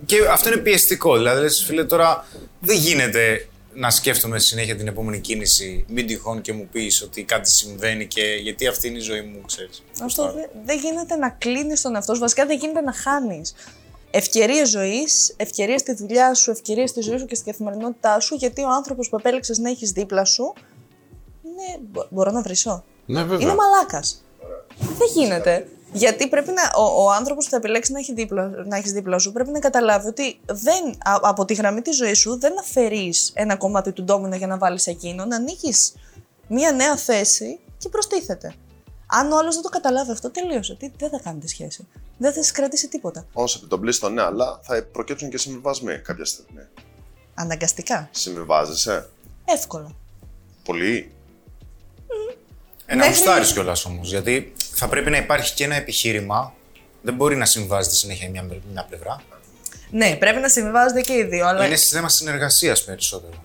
Και 0.06 0.16
αυτό 0.30 0.48
είναι 0.48 0.58
πιεστικό. 0.58 1.16
Δηλαδή, 1.16 1.40
λες, 1.40 1.64
φίλε, 1.66 1.84
τώρα 1.84 2.26
δεν 2.60 2.76
γίνεται 2.76 3.46
να 3.74 3.90
σκέφτομαι 3.90 4.38
συνέχεια 4.38 4.76
την 4.76 4.86
επόμενη 4.88 5.20
κίνηση. 5.20 5.84
Μην 5.88 6.06
τυχόν 6.06 6.40
και 6.40 6.52
μου 6.52 6.68
πεις 6.72 7.02
ότι 7.02 7.22
κάτι 7.22 7.50
συμβαίνει 7.50 8.06
και 8.06 8.22
γιατί 8.42 8.66
αυτή 8.66 8.88
είναι 8.88 8.98
η 8.98 9.00
ζωή 9.00 9.20
μου, 9.20 9.42
ξέρεις. 9.46 9.82
Αυτό 10.02 10.32
δεν 10.32 10.48
δεν 10.64 10.78
γίνεται 10.78 11.16
να 11.16 11.30
κλείνεις 11.30 11.80
τον 11.80 11.94
εαυτό 11.94 12.14
σου. 12.14 12.20
Βασικά 12.20 12.46
δεν 12.46 12.58
γίνεται 12.58 12.80
να 12.80 12.92
χάνεις 12.92 13.54
ευκαιρίες 14.14 14.68
ζωής, 14.70 15.34
ευκαιρίες 15.36 15.80
στη 15.80 15.94
δουλειά 15.94 16.34
σου, 16.34 16.50
ευκαιρίες 16.50 16.90
στη 16.90 17.00
ζωή 17.00 17.18
σου 17.18 17.26
και 17.26 17.34
στην 17.34 17.52
καθημερινότητά 17.52 18.20
σου, 18.20 18.34
γιατί 18.34 18.62
ο 18.62 18.68
άνθρωπος 18.68 19.08
που 19.08 19.16
επέλεξες 19.16 19.58
να 19.58 19.70
έχεις 19.70 19.90
δίπλα 19.90 20.24
σου 20.24 20.52
είναι. 21.44 21.78
μπο- 21.90 22.06
Μπορώ 22.10 22.30
να 22.30 22.42
βρίσω. 22.42 22.84
Ναι, 23.06 23.22
βέβαια. 23.22 23.38
Είναι 23.40 23.54
μαλάκας. 23.54 24.24
Δεν 24.78 25.08
γίνεται. 25.14 25.68
Γιατί 25.92 26.28
πρέπει 26.28 26.50
να, 26.50 26.62
ο, 26.82 27.04
ο 27.04 27.10
άνθρωπος 27.10 27.44
που 27.44 27.50
θα 27.50 27.56
επιλέξει 27.56 27.92
να 27.92 27.98
έχει 27.98 28.12
δίπλα, 28.14 28.48
να 28.66 28.76
έχεις 28.76 28.92
δίπλα 28.92 29.18
σου 29.18 29.32
πρέπει 29.32 29.50
να 29.50 29.58
καταλάβει 29.58 30.06
ότι 30.08 30.40
δεν, 30.46 30.84
α- 31.04 31.18
από 31.22 31.44
τη 31.44 31.54
γραμμή 31.54 31.82
της 31.82 31.96
ζωής 31.96 32.18
σου 32.18 32.38
δεν 32.38 32.58
αφαιρείς 32.58 33.30
ένα 33.34 33.56
κομμάτι 33.56 33.92
του 33.92 34.02
ντόμινα 34.04 34.36
για 34.36 34.46
να 34.46 34.58
βάλεις 34.58 34.86
εκείνον. 34.86 35.32
Ανοίγεις 35.32 35.94
μία 36.48 36.72
νέα 36.72 36.96
θέση 36.96 37.58
και 37.78 37.88
προστίθεται. 37.88 38.54
Αν 39.06 39.32
ο 39.32 39.38
άλλος 39.38 39.54
δεν 39.54 39.62
το 39.62 39.68
καταλάβει 39.68 40.10
αυτό, 40.10 40.30
τελείωσε. 40.30 40.74
Τι, 40.74 40.90
δεν 40.98 41.10
θα 41.10 41.18
κάνετε 41.24 41.46
σχέση. 41.48 41.86
Δεν 42.22 42.32
θα 42.32 42.42
σα 42.42 42.52
κρατήσει 42.52 42.88
τίποτα. 42.88 43.26
Όσο 43.32 43.58
επιτοπλίστο, 43.58 44.08
ναι, 44.08 44.22
αλλά 44.22 44.60
θα 44.62 44.82
προκύψουν 44.92 45.30
και 45.30 45.38
συμβιβασμοί 45.38 45.98
κάποια 45.98 46.24
στιγμή. 46.24 46.60
Αναγκαστικά. 47.34 48.08
Συμβιβάζεσαι; 48.12 49.08
Εύκολα. 49.44 49.94
Πολύ. 50.64 51.12
Ε, 52.86 52.94
να 52.94 52.96
Μέχρι- 52.96 53.14
γουστάρεις 53.14 53.52
κιόλας 53.52 53.84
όμως. 53.84 54.08
Γιατί 54.10 54.52
θα 54.74 54.88
πρέπει 54.88 55.10
να 55.10 55.16
υπάρχει 55.16 55.54
και 55.54 55.64
ένα 55.64 55.74
επιχείρημα. 55.74 56.52
Δεν 57.02 57.14
μπορεί 57.14 57.36
να 57.36 57.44
συμβάζεται 57.44 57.94
συνέχεια 57.94 58.30
μια, 58.30 58.46
μια 58.72 58.84
πλευρά. 58.88 59.22
Ναι, 59.90 60.16
πρέπει 60.16 60.40
να 60.40 60.48
συμβιβάζονται 60.48 61.00
και 61.00 61.12
οι 61.12 61.24
δύο. 61.24 61.46
Αλλά 61.46 61.66
Είναι 61.66 61.76
θέμα 61.76 62.08
συνεργασίας 62.08 62.84
περισσότερο. 62.84 63.44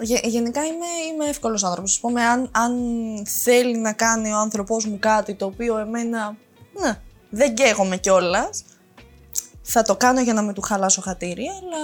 Γε- 0.00 0.26
γενικά 0.26 0.60
είμαι, 0.64 0.86
είμαι 1.12 1.28
εύκολος 1.28 1.64
άνθρωπος. 1.64 1.96
Α 1.96 2.00
πούμε, 2.00 2.22
αν, 2.24 2.48
αν 2.52 2.72
θέλει 3.42 3.78
να 3.78 3.92
κάνει 3.92 4.32
ο 4.32 4.36
άνθρωπό 4.38 4.76
μου 4.86 4.98
κάτι 4.98 5.34
το 5.34 5.44
οποίο 5.46 5.78
εμένα. 5.78 6.36
Ναι, 6.80 6.98
δεν 7.34 7.54
καίγομαι 7.54 7.96
κιόλας. 7.96 8.64
Θα 9.62 9.82
το 9.82 9.96
κάνω 9.96 10.20
για 10.20 10.32
να 10.32 10.42
με 10.42 10.52
του 10.52 10.60
χαλάσω 10.60 11.00
χατήρι, 11.00 11.44
αλλά 11.48 11.78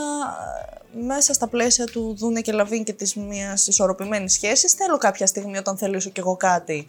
ε, 0.94 1.02
μέσα 1.06 1.32
στα 1.32 1.46
πλαίσια 1.46 1.84
του 1.84 2.16
δούνε 2.18 2.40
και 2.40 2.52
λαβίν 2.52 2.84
και 2.84 2.92
της 2.92 3.14
μιας 3.14 3.66
ισορροπημένης 3.66 4.32
σχέσης, 4.32 4.72
θέλω 4.72 4.96
κάποια 4.98 5.26
στιγμή 5.26 5.58
όταν 5.58 5.76
θελήσω 5.76 6.10
κι 6.10 6.20
εγώ 6.20 6.36
κάτι 6.36 6.86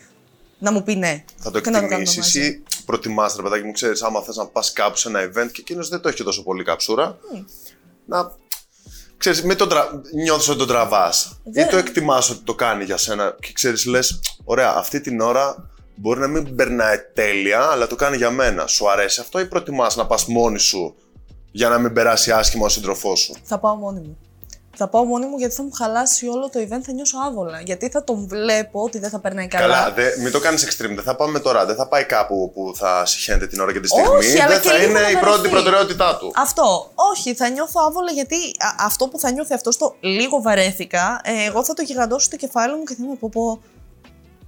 να 0.60 0.72
μου 0.72 0.84
πει 0.84 0.95
ναι. 0.95 1.24
Θα 1.38 1.51
το 1.51 1.60
και 1.60 1.70
να 1.70 1.78
κάνουμε 1.80 1.95
εκτιμήσεις 1.95 2.36
μαζί. 2.38 2.47
ή 2.47 2.64
προτιμάς, 2.86 3.36
ρε 3.36 3.41
παιδάκι 3.41 3.64
μου, 3.64 3.72
ξέρεις, 3.72 4.01
άμα 4.01 4.22
θες 4.22 4.36
να 4.36 4.45
πας 4.47 4.74
κάπου 4.74 4.97
σε 4.97 5.07
ένα 5.10 5.20
event 5.24 5.51
και 5.51 5.62
εκείνος 5.62 5.89
δεν 5.89 6.01
το 6.01 6.07
έχει 6.07 6.18
και 6.18 6.24
τόσο 6.24 6.43
πολύ 6.43 6.64
καψούρα. 6.64 7.18
Να. 8.05 8.32
Ξέρεις, 9.18 9.43
μην 9.43 9.57
τον 9.57 9.70
τρα... 9.70 10.01
νιώθεις 10.14 10.47
ότι 10.47 10.57
τον 10.57 10.68
τραβάς 10.68 11.39
ή 11.43 11.49
Δεν- 11.51 11.70
το 11.70 11.78
εκτιμάς 11.78 12.30
ότι 12.30 12.43
το 12.43 12.55
κάνει 12.55 12.84
για 12.84 12.97
σένα 12.97 13.36
και 13.39 13.51
ξέρεις, 13.53 13.86
λες, 13.86 14.20
ωραία, 14.43 14.74
αυτή 14.76 15.01
την 15.01 15.22
ώρα 15.22 15.69
μπορεί 16.02 16.20
να 16.20 16.28
μην 16.28 16.56
περνάει 16.56 16.97
τέλεια, 17.14 17.62
αλλά 17.72 17.88
το 17.88 17.95
κάνει 17.95 18.18
για 18.18 18.30
μένα. 18.30 18.68
Σου 18.68 18.89
αρέσει 18.91 19.20
αυτό 19.22 19.39
ή 19.39 19.45
προτιμάς 19.45 19.95
να 19.95 20.06
πας 20.06 20.26
μόνη 20.26 20.60
σου 20.60 20.95
για 21.52 21.70
να 21.70 21.78
μην 21.78 21.93
περάσει 21.93 22.32
άσχημα 22.32 22.66
ο 22.66 22.70
σύντροφός 22.70 23.20
σου; 23.20 23.34
Θα 23.43 23.60
πάω 23.60 23.76
μόνη 23.76 24.00
μου. 24.00 24.18
Θα 24.82 24.88
πάω 24.88 25.04
μόνη 25.04 25.26
μου 25.26 25.38
γιατί 25.38 25.54
θα 25.56 25.64
μου 25.64 25.72
χαλάσει 25.72 26.28
όλο 26.28 26.50
το 26.50 26.60
event, 26.60 26.82
θα 26.86 26.91
νιώσω 26.91 27.18
άβολα. 27.28 27.62
Γιατί 27.62 27.89
θα 27.89 28.04
τον 28.04 28.28
βλέπω 28.28 28.82
ότι 28.84 29.00
δεν 29.00 29.10
θα 29.10 29.20
περνάει 29.20 29.47
καλά. 29.47 29.68
Καλά, 29.68 29.91
δε, 29.91 30.10
μην 30.22 30.32
το 30.32 30.39
κάνεις 30.39 30.66
extreme. 30.66 30.93
Δεν 30.95 31.04
θα 31.04 31.16
πάμε 31.16 31.39
τώρα. 31.39 31.66
Δεν 31.66 31.76
θα 31.76 31.88
πάει 31.88 32.04
κάπου 32.06 32.52
που 32.54 32.72
θα 32.76 33.06
συχαίνεται 33.06 33.47
την 33.47 33.60
ώρα 33.60 33.72
και 33.74 33.80
τη 33.80 33.88
στιγμή. 33.88 34.08
Όχι, 34.08 34.39
αλλά 34.39 34.47
δεν 34.54 34.62
και 34.62 34.68
θα 34.70 34.78
λίγο 34.78 34.89
είναι 34.89 35.00
να 35.00 35.10
η 35.10 35.14
πρώτη 35.14 35.26
βαρεθεί. 35.36 35.50
προτεραιότητά 35.50 36.18
του. 36.18 36.32
Αυτό. 36.36 36.91
Όχι, 37.14 37.34
θα 37.36 37.50
νιώθω 37.50 37.82
άβολα 37.88 38.12
γιατί 38.12 38.36
α- 38.36 38.86
αυτό 38.86 39.08
που 39.08 39.20
θα 39.20 39.32
νιώθει 39.32 39.54
αυτός 39.54 39.78
το 39.78 39.95
λίγο 40.00 40.41
βαρέθηκα, 40.41 41.22
ε, 41.24 41.45
εγώ 41.47 41.64
θα 41.64 41.74
το 41.74 41.82
γιγαντώσω 41.82 42.26
στο 42.26 42.36
κεφάλι 42.36 42.76
μου 42.76 42.84
και 42.84 42.95
θα 42.95 43.04
είμαι 43.06 43.16
πω 43.16 43.30
πω. 43.34 43.62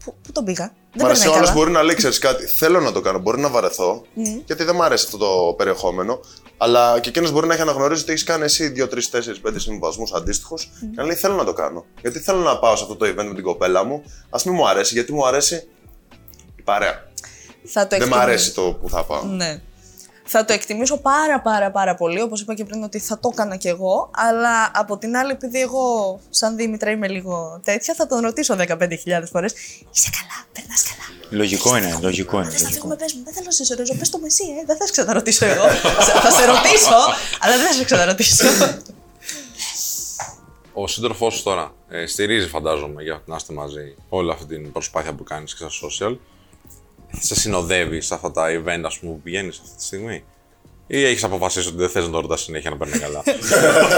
Πού, 0.04 0.16
πού 0.24 0.32
τον 0.32 0.44
πήγα; 0.46 0.74
Δεν 0.94 1.04
Μ' 1.04 1.06
αρέσει 1.06 1.22
περνάει 1.22 1.36
ο 1.36 1.38
άλλο 1.38 1.48
καλά. 1.48 1.58
μπορεί 1.60 1.72
να 1.72 1.84
λέει, 1.84 1.96
ξέρεις 1.96 2.18
κάτι, 2.20 2.46
θέλω 2.46 2.80
να 2.80 2.92
το 2.92 3.02
κάνω, 3.02 3.20
μπορεί 3.20 3.40
να 3.42 3.50
βαρεθώ, 3.50 4.06
γιατί 4.46 4.64
δεν 4.64 4.76
μου 4.76 4.84
αρέσει 4.84 5.06
αυτό 5.06 5.18
το 5.18 5.54
περιεχόμενο. 5.58 6.20
Αλλά 6.58 7.00
και 7.00 7.10
εκείνος 7.10 7.32
μπορεί 7.32 7.48
να 7.48 7.54
έχει 7.54 7.62
αναγνωρίσει 7.62 8.02
ότι 8.02 8.12
έχεις 8.12 8.24
κάνει 8.24 8.44
εσύ 8.44 8.74
2, 8.78 8.88
3, 8.88 8.88
4, 9.12 9.42
5 9.50 9.54
συμβασμού 9.56 10.04
αντίστοιχους 10.16 10.64
και 10.64 10.88
να 10.96 11.04
λέει 11.04 11.16
θέλω 11.16 11.36
να 11.36 11.44
το 11.46 11.54
κάνω. 11.54 11.86
Γιατί 12.02 12.20
θέλω 12.20 12.40
να 12.40 12.60
πάω 12.60 12.76
σε 12.76 12.84
αυτό 12.84 12.96
το 12.96 13.06
event 13.06 13.26
με 13.28 13.34
την 13.34 13.44
κοπέλα 13.44 13.84
μου. 13.84 14.04
Α 14.30 14.40
μην 14.46 14.54
μου 14.56 14.68
αρέσει, 14.68 14.94
γιατί 14.94 15.14
μου 15.14 15.28
αρέσει 15.28 15.68
η 16.56 16.62
παρέα. 16.62 17.10
Θα 17.66 17.82
το 17.82 17.88
Δεν 17.90 17.98
μου 18.00 18.04
εκτιμήσω. 18.06 18.20
αρέσει 18.20 18.54
το 18.54 18.62
που 18.82 18.90
θα 18.90 19.04
πάω. 19.04 19.24
Ναι. 19.24 19.62
Θα 20.34 20.46
το 20.46 20.54
εκτιμήσω 20.54 20.98
πάρα 20.98 21.42
πάρα 21.42 21.72
πάρα 21.72 21.96
πολύ, 21.96 22.22
όπως 22.22 22.42
είπα 22.42 22.54
και 22.54 22.64
πριν 22.66 22.84
ότι 22.84 23.00
θα 23.00 23.20
το 23.20 23.30
έκανα 23.34 23.56
κι 23.56 23.68
εγώ, 23.68 24.10
αλλά 24.16 24.72
από 24.74 24.98
την 24.98 25.16
άλλη 25.18 25.32
επειδή 25.32 25.60
εγώ 25.62 26.20
σαν 26.30 26.56
Δήμητρα 26.56 26.92
είμαι 26.92 27.08
λίγο 27.08 27.60
τέτοια, 27.64 27.94
θα 27.94 28.08
τον 28.08 28.20
ρωτήσω 28.20 28.56
15.000 28.58 28.68
φορές 29.32 29.54
«Είσαι 29.94 30.10
καλά, 30.18 30.38
περνάς 30.54 30.84
καλά». 30.84 31.20
Λογικό 31.30 31.78
είναι, 31.78 31.98
λογικό 32.02 32.38
είναι. 32.38 32.48
Δεν 32.50 32.52
θα 32.58 32.64
λογικό. 32.64 32.74
φύγουμε, 32.74 32.96
πες 32.96 33.14
μου, 33.14 33.24
δεν 33.24 33.34
θέλω 33.34 33.46
να 33.46 33.52
σε 33.66 33.76
ρωτήσω, 33.76 33.96
πες 33.98 34.10
το 34.10 34.18
με 34.18 34.26
εσύ, 34.28 34.44
ε, 34.62 34.66
δεν 34.66 34.78
θα 34.78 34.86
σε 34.86 34.92
ξαναρωτήσω 34.92 35.46
εγώ. 35.46 35.64
Σε- 36.06 36.12
θα 36.12 36.32
σε 36.32 36.46
ρωτήσω, 36.46 36.96
αλλά 37.40 37.58
δεν 37.58 37.66
θα 37.68 37.74
σε 37.74 37.84
ξαναρωτήσω. 37.84 38.46
Ο 40.74 40.88
σύντροφός 40.88 41.34
σου 41.36 41.44
τώρα 41.44 41.74
ε, 41.90 42.06
στηρίζει, 42.06 42.48
φαντάζομαι, 42.48 43.04
για 43.04 43.22
να 43.26 43.36
είστε 43.36 43.54
μαζί 43.54 43.96
όλη 44.10 44.32
αυτή 44.32 44.46
την 44.46 44.72
προσπάθεια 44.72 45.14
που 45.14 45.24
κάνεις 45.24 45.56
και 45.56 45.66
στα 45.70 45.88
social. 45.88 46.18
Σε 47.20 47.36
συνοδεύει 47.36 48.02
σε 48.02 48.14
αυτά 48.14 48.32
τα 48.32 48.46
event, 48.48 48.82
ας 48.86 49.00
πούμε, 49.00 49.12
που 49.12 49.22
πηγαίνεις 49.22 49.60
αυτή 49.60 49.76
τη 49.76 49.84
στιγμή; 49.84 50.24
Ή 50.88 51.04
έχεις 51.04 51.24
αποφασίσει 51.24 51.68
ότι 51.68 51.78
δεν 51.78 51.90
θες 51.90 52.06
να 52.06 52.12
το 52.12 52.20
ρωτάς 52.20 52.42
συνέχεια 52.42 52.70
να 52.70 52.78
παίρνει 52.78 52.98
καλά; 52.98 53.24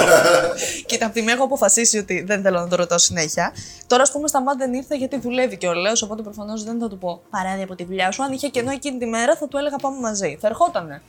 Κοίτα, 0.85 1.05
από 1.05 1.13
τη 1.13 1.21
μία 1.21 1.33
έχω 1.33 1.43
αποφασίσει 1.43 1.97
ότι 1.97 2.23
δεν 2.27 2.41
θέλω 2.41 2.59
να 2.59 2.67
το 2.67 2.75
ρωτάω 2.75 2.97
συνέχεια. 2.97 3.53
Τώρα, 3.87 4.01
ας 4.01 4.11
πούμε, 4.11 4.27
στα 4.27 4.41
μάτια 4.41 4.65
δεν 4.65 4.75
ήρθε 4.75 4.95
γιατί 4.95 5.19
δουλεύει 5.19 5.57
και 5.57 5.67
ο 5.67 5.73
Λέος, 5.73 6.01
οπότε 6.01 6.21
προφανώς 6.21 6.63
δεν 6.63 6.79
θα 6.79 6.89
του 6.89 6.97
πω 6.97 7.21
παράδειγμα 7.29 7.63
από 7.63 7.75
τη 7.75 7.83
δουλειά 7.83 8.11
σου. 8.11 8.23
Αν 8.23 8.31
είχε 8.33 8.47
κενό 8.47 8.71
εκείνη 8.71 8.97
τη 8.97 9.05
μέρα, 9.05 9.35
θα 9.35 9.47
του 9.47 9.57
έλεγα 9.57 9.75
πάμε 9.77 9.99
μαζί. 9.99 10.37
Θα 10.41 10.47
ερχότανε. 10.47 11.01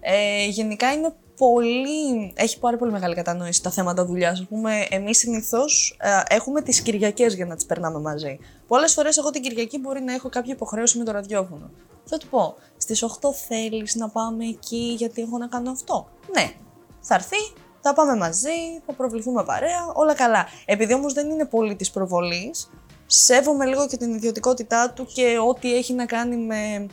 Ε, 0.00 0.46
γενικά 0.46 0.92
είναι 0.92 1.14
πολύ. 1.36 2.32
Έχει 2.34 2.58
πάρα 2.58 2.76
πολύ 2.76 2.92
μεγάλη 2.92 3.14
κατανόηση 3.14 3.62
τα 3.62 3.70
θέματα 3.70 4.04
δουλειάς. 4.04 4.40
Α 4.40 4.44
πούμε, 4.48 4.86
εμείς 4.90 5.18
συνήθως 5.18 5.96
έχουμε 6.28 6.62
τις 6.62 6.80
Κυριακές 6.80 7.34
για 7.34 7.46
να 7.46 7.54
τις 7.54 7.66
περνάμε 7.66 7.98
μαζί. 7.98 8.38
Πολλές 8.66 8.92
φορές, 8.92 9.16
εγώ 9.16 9.30
την 9.30 9.42
Κυριακή 9.42 9.78
μπορεί 9.78 10.00
να 10.02 10.12
έχω 10.12 10.28
κάποια 10.28 10.54
υποχρέωση 10.54 10.98
με 10.98 11.04
το 11.04 11.12
ραδιόφωνο. 11.12 11.70
Θα 12.04 12.18
του 12.18 12.26
πω, 12.28 12.54
στις 12.76 13.02
8 13.02 13.32
θέλεις 13.48 13.94
να 13.94 14.08
πάμε 14.08 14.44
εκεί 14.44 14.94
γιατί 14.98 15.22
έχω 15.22 15.38
να 15.38 15.46
κάνω 15.46 15.70
αυτό; 15.70 16.08
Ναι, 16.34 16.52
θα 17.00 17.14
έρθει, 17.14 17.52
θα 17.80 17.92
πάμε 17.92 18.16
μαζί, 18.16 18.82
θα 18.86 18.92
προβληθούμε 18.92 19.44
παρέα, 19.44 19.92
όλα 19.94 20.14
καλά. 20.14 20.46
Επειδή 20.64 20.94
όμως 20.94 21.12
δεν 21.12 21.30
είναι 21.30 21.44
πολύ 21.44 21.76
της 21.76 21.90
προβολής, 21.90 22.70
σέβομαι 23.06 23.64
λίγο 23.66 23.86
και 23.86 23.96
την 23.96 24.14
ιδιωτικότητά 24.14 24.90
του 24.90 25.06
και 25.14 25.38
ό,τι 25.48 25.76
έχει 25.76 25.92
να 25.92 26.06
κάνει 26.06 26.36
με 26.36 26.86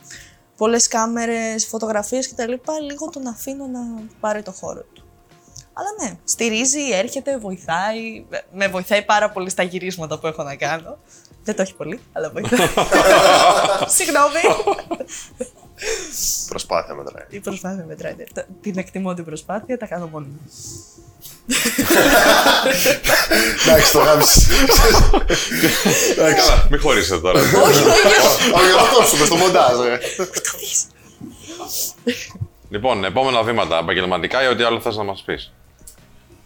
πολλές 0.56 0.88
κάμερες, 0.88 1.66
φωτογραφίες 1.66 2.28
κτλ. 2.28 2.52
Λίγο 2.90 3.08
τον 3.12 3.26
αφήνω 3.26 3.66
να 3.66 3.80
πάρει 4.20 4.42
το 4.42 4.52
χώρο 4.52 4.80
του. 4.92 5.04
Αλλά 5.72 5.88
ναι, 6.10 6.18
στηρίζει, 6.24 6.90
έρχεται, 6.92 7.38
βοηθάει. 7.38 8.24
Με 8.52 8.68
βοηθάει 8.68 9.02
πάρα 9.04 9.30
πολύ 9.30 9.50
στα 9.50 9.62
γυρίσματα 9.62 10.18
που 10.18 10.26
έχω 10.26 10.42
να 10.42 10.54
κάνω. 10.56 10.98
Δεν 11.44 11.56
το 11.56 11.62
έχει 11.62 11.74
πολύ, 11.74 12.00
αλλά 12.12 12.30
βοηθάει. 12.30 12.66
Συγγνώμη. 13.96 14.40
Προσπάθεια 16.48 16.94
μετράει. 16.94 17.24
Η 17.28 17.40
προσπάθεια 17.40 17.84
μετράει. 17.84 18.14
ναι. 18.14 18.24
Τα- 18.34 18.46
Την 18.60 18.78
εκτιμώ 18.78 19.14
την 19.14 19.24
προσπάθεια, 19.24 19.78
τα 19.78 19.86
κάνω 19.86 20.06
μόνη 20.06 20.26
μου. 20.26 20.40
Εντάξει, 23.66 23.92
το 23.92 23.98
γάμισε. 23.98 24.40
Καλά, 26.16 26.66
μην 26.70 26.80
χωρίσετε 26.80 27.20
τώρα. 27.20 27.40
όχι, 27.40 27.54
όχι. 27.54 27.80
Όχι, 28.54 28.70
θα 28.70 28.88
το 28.90 28.96
κόψουμε 28.96 29.26
στο 29.26 29.36
μοντάζ. 29.36 29.78
ε. 29.78 30.00
λοιπόν, 32.70 33.04
επόμενα 33.04 33.42
βήματα, 33.42 33.78
επαγγελματικά 33.78 34.42
ή 34.42 34.46
ό,τι 34.46 34.62
άλλο 34.62 34.80
θες 34.80 34.96
να 34.96 35.02
μας 35.04 35.22
πεις. 35.26 35.52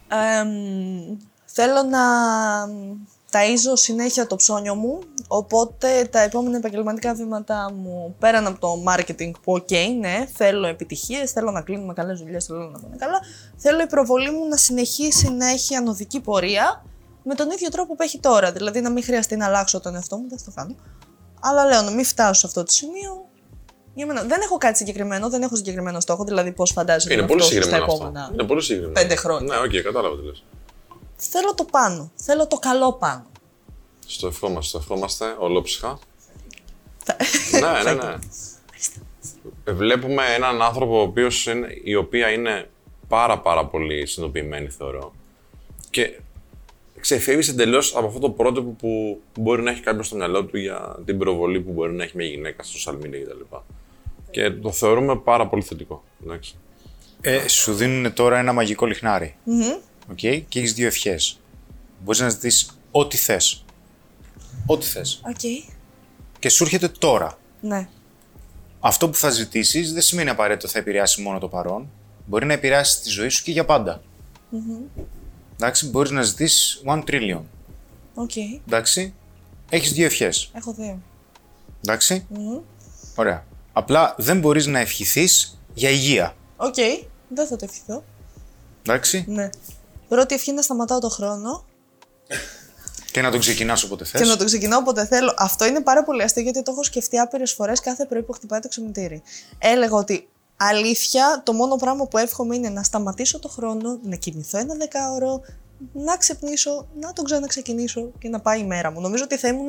Εμ, 0.09 0.49
θέλω 1.45 1.83
να 1.83 2.01
ταΐζω 3.33 3.72
συνέχεια 3.74 4.26
το 4.26 4.37
ψώνιο 4.37 4.74
μου, 4.74 4.99
οπότε 5.29 6.09
τα 6.11 6.20
επόμενα 6.20 6.57
επαγγελματικά 6.57 7.14
βήματα 7.14 7.70
μου, 7.74 8.14
πέραν 8.18 8.47
από 8.47 8.59
το 8.59 8.83
marketing 8.87 9.31
που 9.43 9.53
ok, 9.59 9.72
ναι, 10.01 10.29
θέλω 10.35 10.66
επιτυχίες, 10.66 11.33
θέλω 11.33 11.51
να 11.51 11.62
κλείνουμε 11.62 11.93
καλές 11.93 12.18
δουλειές, 12.20 12.45
θέλω 12.45 12.59
να 12.59 12.79
πάνε 12.79 12.97
καλά, 12.99 13.20
θέλω 13.57 13.83
η 13.83 13.87
προβολή 13.87 14.31
μου 14.31 14.49
να 14.49 14.57
συνεχίσει 14.57 15.31
να 15.31 15.47
έχει 15.49 15.74
ανοδική 15.74 16.20
πορεία 16.20 16.85
με 17.22 17.35
τον 17.35 17.51
ίδιο 17.51 17.68
τρόπο 17.68 17.95
που 17.97 18.03
έχει 18.03 18.18
τώρα, 18.20 18.53
δηλαδή 18.53 18.81
να 18.81 18.91
μην 18.91 19.05
χρειαστεί 19.05 19.37
να 19.37 19.47
αλλάξω 19.47 19.81
τον 19.81 19.95
εαυτό 19.95 20.16
μου, 20.16 20.29
δεν 20.29 20.39
θα 20.39 20.45
το 20.45 20.53
κάνω. 20.55 20.74
Αλλά 21.41 21.64
λέω 21.64 21.83
να 21.83 21.91
μην 21.91 22.05
φτάσω 22.05 22.41
σε 22.41 22.47
αυτό 22.47 22.62
το 22.62 22.70
σημείο. 22.70 23.26
Για 23.95 24.07
μένα, 24.07 24.22
δεν 24.22 24.41
έχω 24.41 24.57
κάτι 24.59 24.76
συγκεκριμένο, 24.76 25.29
δεν 25.29 25.43
έχω 25.43 25.57
συγκεκριμένο 25.57 26.01
στόχο, 26.01 26.24
δηλαδή 26.24 26.53
πώς 26.53 26.70
φαντάζομαι 26.72 27.12
Είναι 27.14 27.22
να 27.22 27.29
πολύ 27.29 27.41
αυτό 27.41 27.53
στα 27.55 27.62
συγκεκριμένο 27.62 27.93
επόμενα. 27.95 28.20
αυτό. 28.20 28.35
Είναι 28.35 28.45
πολύ 28.45 28.62
συγκεκριμένο. 28.62 29.01
πέντε 29.01 29.14
χρόνια. 29.14 29.57
Ναι, 29.57 29.61
οκ, 29.66 29.83
κατάλαβα 29.85 30.16
τι 30.16 30.26
λες. 30.26 30.45
Θέλω 31.21 31.55
το 31.55 31.64
πάνω. 31.64 32.11
Θέλω 32.16 32.47
το 32.47 32.57
καλό 32.57 32.93
πάνω. 32.93 33.27
Στο 34.07 34.27
ευχόμαστε, 34.27 34.69
στο 34.69 34.79
ευχόμαστε 34.79 35.37
ολόψυχα. 35.39 35.99
Θα- 37.05 37.16
ναι, 37.83 37.93
ναι, 37.93 38.03
ναι. 38.05 38.14
Ε, 39.64 39.73
Βλέπουμε 39.73 40.23
έναν 40.35 40.62
άνθρωπο 40.62 40.99
ο 40.99 41.03
οποίος 41.03 41.47
είναι, 41.47 41.69
η 41.85 41.95
οποία 41.95 42.31
είναι 42.31 42.71
πάρα 43.09 43.39
πάρα 43.39 43.66
πολύ 43.66 44.07
συνειδητοποιημένη 44.07 44.69
θεωρώ 44.69 45.12
και 45.91 46.21
ξεφεύγεις 47.01 47.49
εντελώς 47.49 47.97
από 47.97 48.07
αυτό 48.07 48.19
το 48.19 48.31
πρότυπο 48.31 48.71
που 48.79 49.21
μπορεί 49.39 49.62
να 49.62 49.71
έχει 49.71 49.81
κάποιος 49.81 50.07
στο 50.07 50.16
μυαλό 50.16 50.45
του 50.45 50.57
για 50.59 50.97
την 51.05 51.19
προβολή 51.19 51.61
που 51.61 51.73
μπορεί 51.73 51.93
να 51.93 52.03
έχει 52.05 52.16
μια 52.16 52.27
γυναίκα 52.27 52.62
στο 52.62 52.93
social 52.93 52.97
media 53.05 53.23
κτλ. 53.25 53.57
Και 54.31 54.51
το 54.51 54.73
θεωρούμε 54.73 55.16
πάρα 55.16 55.47
πολύ 55.49 55.62
θετικό. 55.62 56.05
Εντάξει. 56.25 56.55
Ε, 57.21 57.49
σου 57.49 57.75
δίνουν 57.75 58.12
τώρα 58.12 58.39
ένα 58.39 58.53
μαγικό 58.53 58.87
λυχνάρι. 58.87 59.37
Οκ, 60.11 60.17
και 60.17 60.59
έχεις 60.59 60.73
δύο 60.75 60.87
ευχές. 60.87 61.41
Μπορείς 62.05 62.21
να 62.21 62.29
ζητήσεις 62.29 62.79
ό,τι 62.91 63.17
θες. 63.17 63.65
Ό,τι 64.67 64.87
θες. 64.87 65.21
Οκ. 65.29 65.69
Και 66.39 66.49
σου 66.49 66.65
έρχεται 66.65 66.89
τώρα. 66.89 67.39
Ναι. 67.61 67.89
Αυτό 68.81 69.09
που 69.09 69.17
θα 69.17 69.31
ζητήσεις 69.31 69.93
δεν 69.93 70.03
σημαίνει 70.03 70.31
απαραίτητα 70.31 70.68
θα 70.69 70.79
επηρεάσει 70.79 71.23
μόνο 71.23 71.39
το 71.39 71.49
παρόν. 71.49 71.91
Μπορεί 72.27 72.47
να 72.47 72.53
επηρεάσει 72.53 73.01
τη 73.01 73.09
ζωή 73.09 73.29
σου 73.29 73.43
και 73.43 73.51
για 73.51 73.65
πάντα. 73.65 74.03
Εντάξει, 75.55 75.89
μπορείς 75.89 76.11
να 76.11 76.23
ζητήσεις 76.23 76.83
one 76.87 77.03
trillion. 77.05 77.43
Οκ. 78.15 78.37
Εντάξει, 78.67 79.15
έχεις 79.69 79.93
δύο 79.93 80.05
ευχές. 80.05 80.51
Έχω 80.55 80.73
δύο. 80.73 81.03
Εντάξει. 81.85 82.27
Ωραία. 83.15 83.45
Απλά 83.73 84.15
δεν 84.19 84.41
μπορείς 84.41 84.67
να 84.67 84.79
ευχηθείς 84.79 85.61
για 85.75 85.91
υγεία. 85.91 86.37
Οκ. 86.57 86.75
Δεν 87.29 87.47
θα 87.47 87.57
το 87.57 87.65
ευχηθώ. 87.65 88.05
Εντάξει. 88.83 89.25
Ναι. 89.29 89.49
Πρώτη 90.09 90.35
ευχή 90.35 90.51
είναι 90.51 90.59
να 90.59 90.65
σταματάω 90.65 90.99
το 90.99 91.09
χρόνο 91.09 91.65
Και 93.13 93.23
να 93.23 93.31
τον 93.31 93.41
ξεκινάς 93.41 93.83
όποτε 93.83 94.05
θες. 94.05 94.18
και 94.19 94.25
να 94.25 94.37
το 94.37 94.45
ξεκινάω 94.45 94.79
όποτε 94.79 95.07
θέλω. 95.07 95.35
Αυτό 95.37 95.67
είναι 95.67 95.81
πάρα 95.81 96.05
πολύ 96.05 96.23
αστείο 96.23 96.43
γιατί 96.43 96.63
το 96.63 96.71
έχω 96.73 96.83
σκεφτεί 96.83 97.19
άπειρες 97.19 97.53
φορές 97.53 97.81
κάθε 97.81 98.05
πρωί 98.05 98.23
που 98.23 98.33
χτυπάει 98.33 98.61
το 98.61 98.69
ξυπνητήρι. 98.69 99.23
Έλεγα 99.59 99.97
ότι 99.97 100.29
αλήθεια, 100.57 101.43
το 101.45 101.53
μόνο 101.53 101.77
πράγμα 101.77 102.07
που 102.07 102.19
εύχομαι 102.19 102.57
είναι 102.57 102.69
να 102.69 102.83
σταματήσω 102.83 103.39
το 103.39 103.49
χρόνο, 103.49 103.99
να 104.03 104.17
κοιμηθώ 104.17 104.59
ένα 104.59 104.75
δεκάωρο, 104.75 105.41
να 105.93 106.17
ξυπνήσω, 106.17 106.87
να 107.01 107.13
τον 107.13 107.25
ξαναξεκινήσω 107.25 108.11
και 108.19 108.29
να 108.29 108.41
πάει 108.41 108.61
η 108.61 108.65
μέρα 108.65 108.91
μου. 108.91 109.01
Νομίζω 109.01 109.25
ότι 109.25 109.37
θα 109.37 109.49
ήμουν 109.49 109.69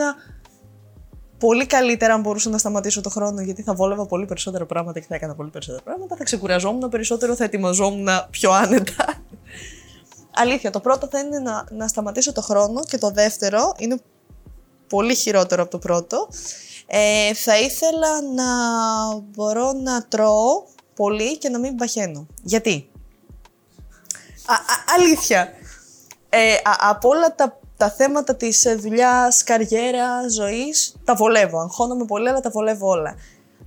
πολύ 1.37 1.65
καλύτερα 1.65 2.13
αν 2.13 2.21
μπορούσα 2.21 2.49
να 2.49 2.57
σταματήσω 2.57 3.01
το 3.01 3.09
χρόνο, 3.09 3.41
γιατί 3.41 3.61
θα 3.61 3.73
βόλευα 3.73 4.05
πολύ 4.05 4.25
περισσότερα 4.25 4.65
πράγματα 4.65 4.99
και 4.99 5.05
θα 5.09 5.15
έκανα 5.15 5.35
πολύ 5.35 5.49
περισσότερα 5.49 5.83
πράγματα. 5.83 6.15
Θα 6.15 6.23
ξεκουραζόμουν 6.23 6.89
περισσότερο, 6.89 7.35
θα 7.35 7.43
ετοιμαζόμουν 7.43 8.07
πιο 8.29 8.51
άνετα. 8.51 9.05
Αλήθεια, 10.35 10.71
το 10.71 10.79
πρώτο 10.79 11.07
θα 11.07 11.19
είναι 11.19 11.39
να, 11.39 11.65
να 11.71 11.87
σταματήσω 11.87 12.31
το 12.31 12.41
χρόνο 12.41 12.83
και 12.83 12.97
το 12.97 13.09
δεύτερο 13.11 13.73
είναι 13.77 13.97
πολύ 14.87 15.15
χειρότερο 15.15 15.61
από 15.61 15.71
το 15.71 15.79
πρώτο. 15.79 16.27
Ε, 16.87 17.33
θα 17.33 17.59
ήθελα 17.59 18.21
να 18.21 18.45
μπορώ 19.19 19.71
να 19.71 20.03
τρώω 20.03 20.63
πολύ 20.95 21.37
και 21.37 21.49
να 21.49 21.59
μην 21.59 21.75
παχαίνω. 21.75 22.27
Γιατί; 22.43 22.89
Α, 24.45 24.53
α- 24.53 24.93
αλήθεια. 24.97 25.49
Ε, 26.29 26.53
α- 26.53 26.89
από 26.89 27.09
όλα 27.09 27.35
τα, 27.35 27.59
τα 27.77 27.91
θέματα 27.91 28.35
της 28.35 28.65
ε, 28.65 28.75
δουλειάς, 28.75 29.43
καριέρα, 29.43 30.29
ζωής, 30.29 30.95
τα 31.03 31.15
βολεύω. 31.15 31.59
Αγχώνομαι 31.59 32.05
πολύ, 32.05 32.29
αλλά 32.29 32.39
τα 32.39 32.49
βολεύω 32.49 32.87
όλα. 32.87 33.15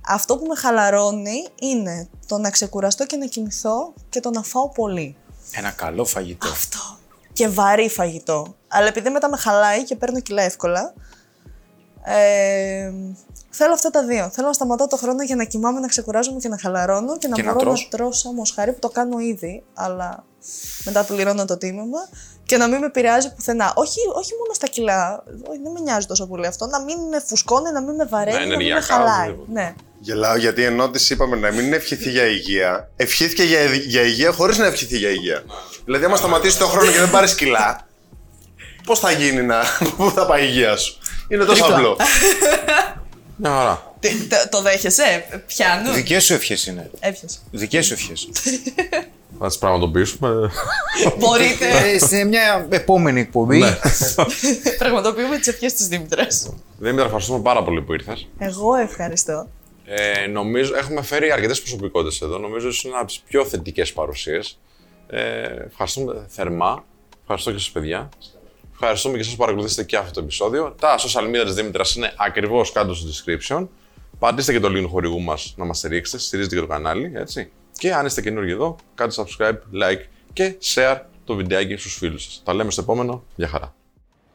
Αυτό 0.07 0.37
που 0.37 0.45
με 0.45 0.55
χαλαρώνει 0.55 1.47
είναι 1.59 2.09
το 2.27 2.37
να 2.37 2.49
ξεκουραστώ 2.49 3.05
και 3.05 3.17
να 3.17 3.25
κοιμηθώ 3.25 3.93
και 4.09 4.19
το 4.19 4.29
να 4.29 4.43
φάω 4.43 4.69
πολύ. 4.69 5.17
Ένα 5.51 5.71
καλό 5.71 6.05
φαγητό. 6.05 6.47
Αυτό. 6.47 6.79
Και 7.33 7.47
βαρύ 7.47 7.89
φαγητό. 7.89 8.55
Αλλά 8.67 8.87
επειδή 8.87 9.09
μετά 9.09 9.29
με 9.29 9.37
χαλάει 9.37 9.83
και 9.83 9.95
παίρνω 9.95 10.19
κιλά 10.19 10.41
εύκολα, 10.41 10.93
ε, 12.03 12.91
θέλω 13.49 13.73
αυτά 13.73 13.89
τα 13.89 14.05
δύο. 14.05 14.29
Θέλω 14.29 14.47
να 14.47 14.53
σταματάω 14.53 14.87
το 14.87 14.97
χρόνο 14.97 15.23
για 15.23 15.35
να 15.35 15.43
κοιμάμαι, 15.43 15.79
να 15.79 15.87
ξεκουράζομαι 15.87 16.39
και 16.39 16.47
να 16.47 16.57
χαλαρώνω 16.57 17.17
και 17.17 17.27
να 17.27 17.35
Και 17.35 17.41
να 17.43 17.53
μπορώ 17.53 17.59
να, 17.65 17.65
τρως. 17.65 17.87
τρώω 17.91 18.11
σαν 18.11 18.33
μοσχάρι 18.33 18.71
που 18.73 18.79
το 18.79 18.89
κάνω 18.89 19.19
ήδη, 19.19 19.63
αλλά 19.73 20.25
μετά 20.85 21.03
πληρώνω 21.03 21.45
το 21.45 21.57
τίμημα 21.57 21.99
και 22.53 22.59
να 22.59 22.67
μην 22.67 22.79
με 22.79 22.85
επηρεάζει 22.85 23.33
πουθενά. 23.35 23.73
Όχι, 23.75 23.99
όχι 24.13 24.31
μόνο 24.39 24.53
στα 24.53 24.67
κιλά, 24.67 25.23
όχι, 25.49 25.59
δεν 25.63 25.71
με 25.71 25.79
νοιάζει 25.79 26.05
τόσο 26.05 26.27
πολύ 26.27 26.45
αυτό. 26.45 26.65
Να 26.67 26.81
μην 26.81 26.97
με 27.11 27.23
φουσκώνει, 27.27 27.71
να 27.71 27.81
μην 27.81 27.95
με 27.95 28.05
βαραίνει, 28.05 28.35
να, 28.37 28.39
μην 28.39 28.47
με 28.49 28.53
ενεργειακά, 28.53 28.81
χαλάει. 28.93 29.29
οπωσδήποτε. 29.29 29.51
Ναι. 29.61 29.73
Γελάω 29.99 30.35
γιατί 30.35 30.63
ενώ 30.63 30.89
της 30.89 31.09
είπαμε 31.09 31.35
να 31.35 31.51
μην 31.51 31.73
ευχηθεί 31.73 32.09
για 32.09 32.23
υγεία, 32.25 32.89
ευχήθηκε 32.95 33.43
για, 33.43 33.63
για 33.65 34.01
υγεία 34.01 34.31
χωρίς 34.31 34.57
να 34.57 34.65
ευχηθεί 34.65 34.97
για 34.97 35.09
υγεία. 35.09 35.43
Δηλαδή, 35.85 36.05
άμα 36.05 36.15
σταματήσεις 36.15 36.57
το 36.57 36.65
χρόνο 36.67 36.91
και 36.91 36.99
δεν 36.99 37.09
πάρεις 37.09 37.35
κιλά, 37.35 37.87
πώς 38.85 38.99
θα 38.99 39.11
γίνει 39.11 39.41
να. 39.43 39.61
Πού 39.97 40.11
θα 40.15 40.25
πάει 40.25 40.43
η 40.43 40.47
υγεία 40.49 40.77
σου; 40.77 40.97
Είναι 41.27 41.43
τόσο 41.45 41.63
Τρίπλα. 41.63 41.75
απλό. 41.77 41.97
Μια 43.35 43.49
χαρά. 43.49 43.93
Τι- 43.99 44.15
το- 44.27 44.49
Το 44.49 44.61
δέχεσαι, 44.61 45.25
πιάνω. 45.47 45.91
Δικές 45.93 46.23
σου 46.23 46.33
ευχές 46.33 46.65
είναι. 46.65 46.89
Έπιασε. 46.99 47.37
Δικές 47.51 47.85
σου 47.85 47.93
ευχές. 47.93 48.27
Θα 49.39 49.47
τι 49.47 49.57
πραγματοποιήσουμε. 49.59 50.51
Μπορείτε. 51.19 51.65
Ε, 51.93 51.99
σε 51.99 52.23
μια 52.23 52.67
επόμενη 52.69 53.19
εκπομπή. 53.19 53.57
Ναι. 53.57 53.77
Πραγματοποιούμε 54.77 55.37
τις 55.37 55.47
ευχές 55.47 55.73
της 55.73 55.87
Δήμητρας. 55.87 56.53
Δήμητρα, 56.77 57.05
ευχαριστούμε 57.05 57.39
πάρα 57.41 57.63
πολύ 57.63 57.81
που 57.81 57.93
ήρθες. 57.93 58.27
Εγώ 58.37 58.75
ευχαριστώ. 58.75 59.47
Ε, 59.85 60.27
νομίζω 60.27 60.75
έχουμε 60.75 61.01
φέρει 61.01 61.31
αρκετές 61.31 61.61
προσωπικότητες 61.61 62.21
εδώ. 62.21 62.37
Νομίζω 62.37 62.67
ότι 62.67 62.87
είναι 62.87 62.97
από 62.97 63.05
τις 63.05 63.19
πιο 63.19 63.45
θετικές 63.45 63.93
παρουσίες. 63.93 64.59
Ε, 65.07 65.43
ευχαριστούμε 65.67 66.25
θερμά. 66.27 66.83
Ευχαριστώ 67.21 67.51
και 67.51 67.57
σας 67.57 67.71
παιδιά. 67.71 68.09
Ευχαριστούμε 68.73 69.17
και 69.17 69.23
σας 69.23 69.31
που 69.31 69.39
παρακολουθήσατε 69.39 69.83
και 69.83 69.97
αυτό 69.97 70.11
το 70.13 70.19
επεισόδιο. 70.19 70.75
Τα 70.79 70.97
social 70.97 71.23
media 71.23 71.43
της 71.45 71.53
Δήμητρας 71.53 71.95
είναι 71.95 72.13
ακριβώς 72.17 72.71
κάτω 72.71 72.93
στο 72.93 73.07
description. 73.09 73.67
Πατήστε 74.19 74.51
και 74.51 74.59
το 74.59 74.67
link 74.67 74.81
του 74.81 74.89
χορηγού 74.89 75.21
μας 75.21 75.53
να 75.57 75.65
μας 75.65 75.77
στηρίξετε, 75.77 76.17
στηρίζετε 76.17 76.55
και 76.55 76.61
το 76.61 76.67
κανάλι, 76.67 77.11
έτσι. 77.15 77.51
Και 77.83 77.93
αν 77.93 78.05
είστε 78.05 78.21
καινούργιοι 78.21 78.51
εδώ, 78.53 78.75
κάντε 78.95 79.13
subscribe, 79.17 79.83
like 79.83 80.01
και 80.33 80.55
share 80.61 80.97
το 81.23 81.35
βιντεάκι 81.35 81.75
στους 81.75 81.95
φίλους 81.95 82.23
σας. 82.23 82.41
Τα 82.45 82.53
λέμε 82.53 82.71
στο 82.71 82.81
επόμενο. 82.81 83.23
Γεια 83.35 83.47
χαρά. 83.47 83.73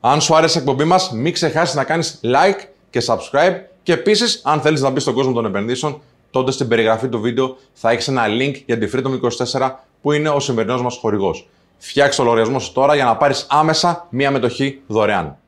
Αν 0.01 0.21
σου 0.21 0.37
άρεσε 0.37 0.59
η 0.59 0.61
εκπομπή 0.61 0.85
μας, 0.85 1.11
μην 1.13 1.33
ξεχάσεις 1.33 1.75
να 1.75 1.85
κάνεις 1.85 2.21
like 2.23 2.69
και 2.91 3.03
subscribe 3.07 3.55
και 3.83 3.93
επίσης, 3.93 4.41
αν 4.45 4.61
θέλεις 4.61 4.81
να 4.81 4.91
μπεις 4.91 5.03
στον 5.03 5.15
κόσμο 5.15 5.33
των 5.33 5.45
επενδύσεων, 5.45 6.01
τότε 6.31 6.51
στην 6.51 6.69
περιγραφή 6.69 7.09
του 7.09 7.21
βίντεο 7.21 7.57
θα 7.73 7.91
έχεις 7.91 8.09
ένα 8.09 8.25
link 8.29 8.63
για 8.67 8.79
τη 8.79 8.91
Freedom 8.93 9.21
24 9.61 9.71
που 10.03 10.13
είναι 10.13 10.29
ο 10.29 10.41
σημερινός 10.41 10.83
μας 10.83 10.97
χορηγός. 10.97 11.49
Φτιάξε 11.79 12.19
το 12.19 12.25
λογαριασμό 12.25 12.59
σου 12.59 12.73
τώρα 12.73 12.95
για 12.95 13.05
να 13.05 13.17
πάρεις 13.17 13.47
άμεσα 13.49 14.07
μία 14.11 14.31
μετοχή 14.31 14.81
δωρεάν. 14.87 15.39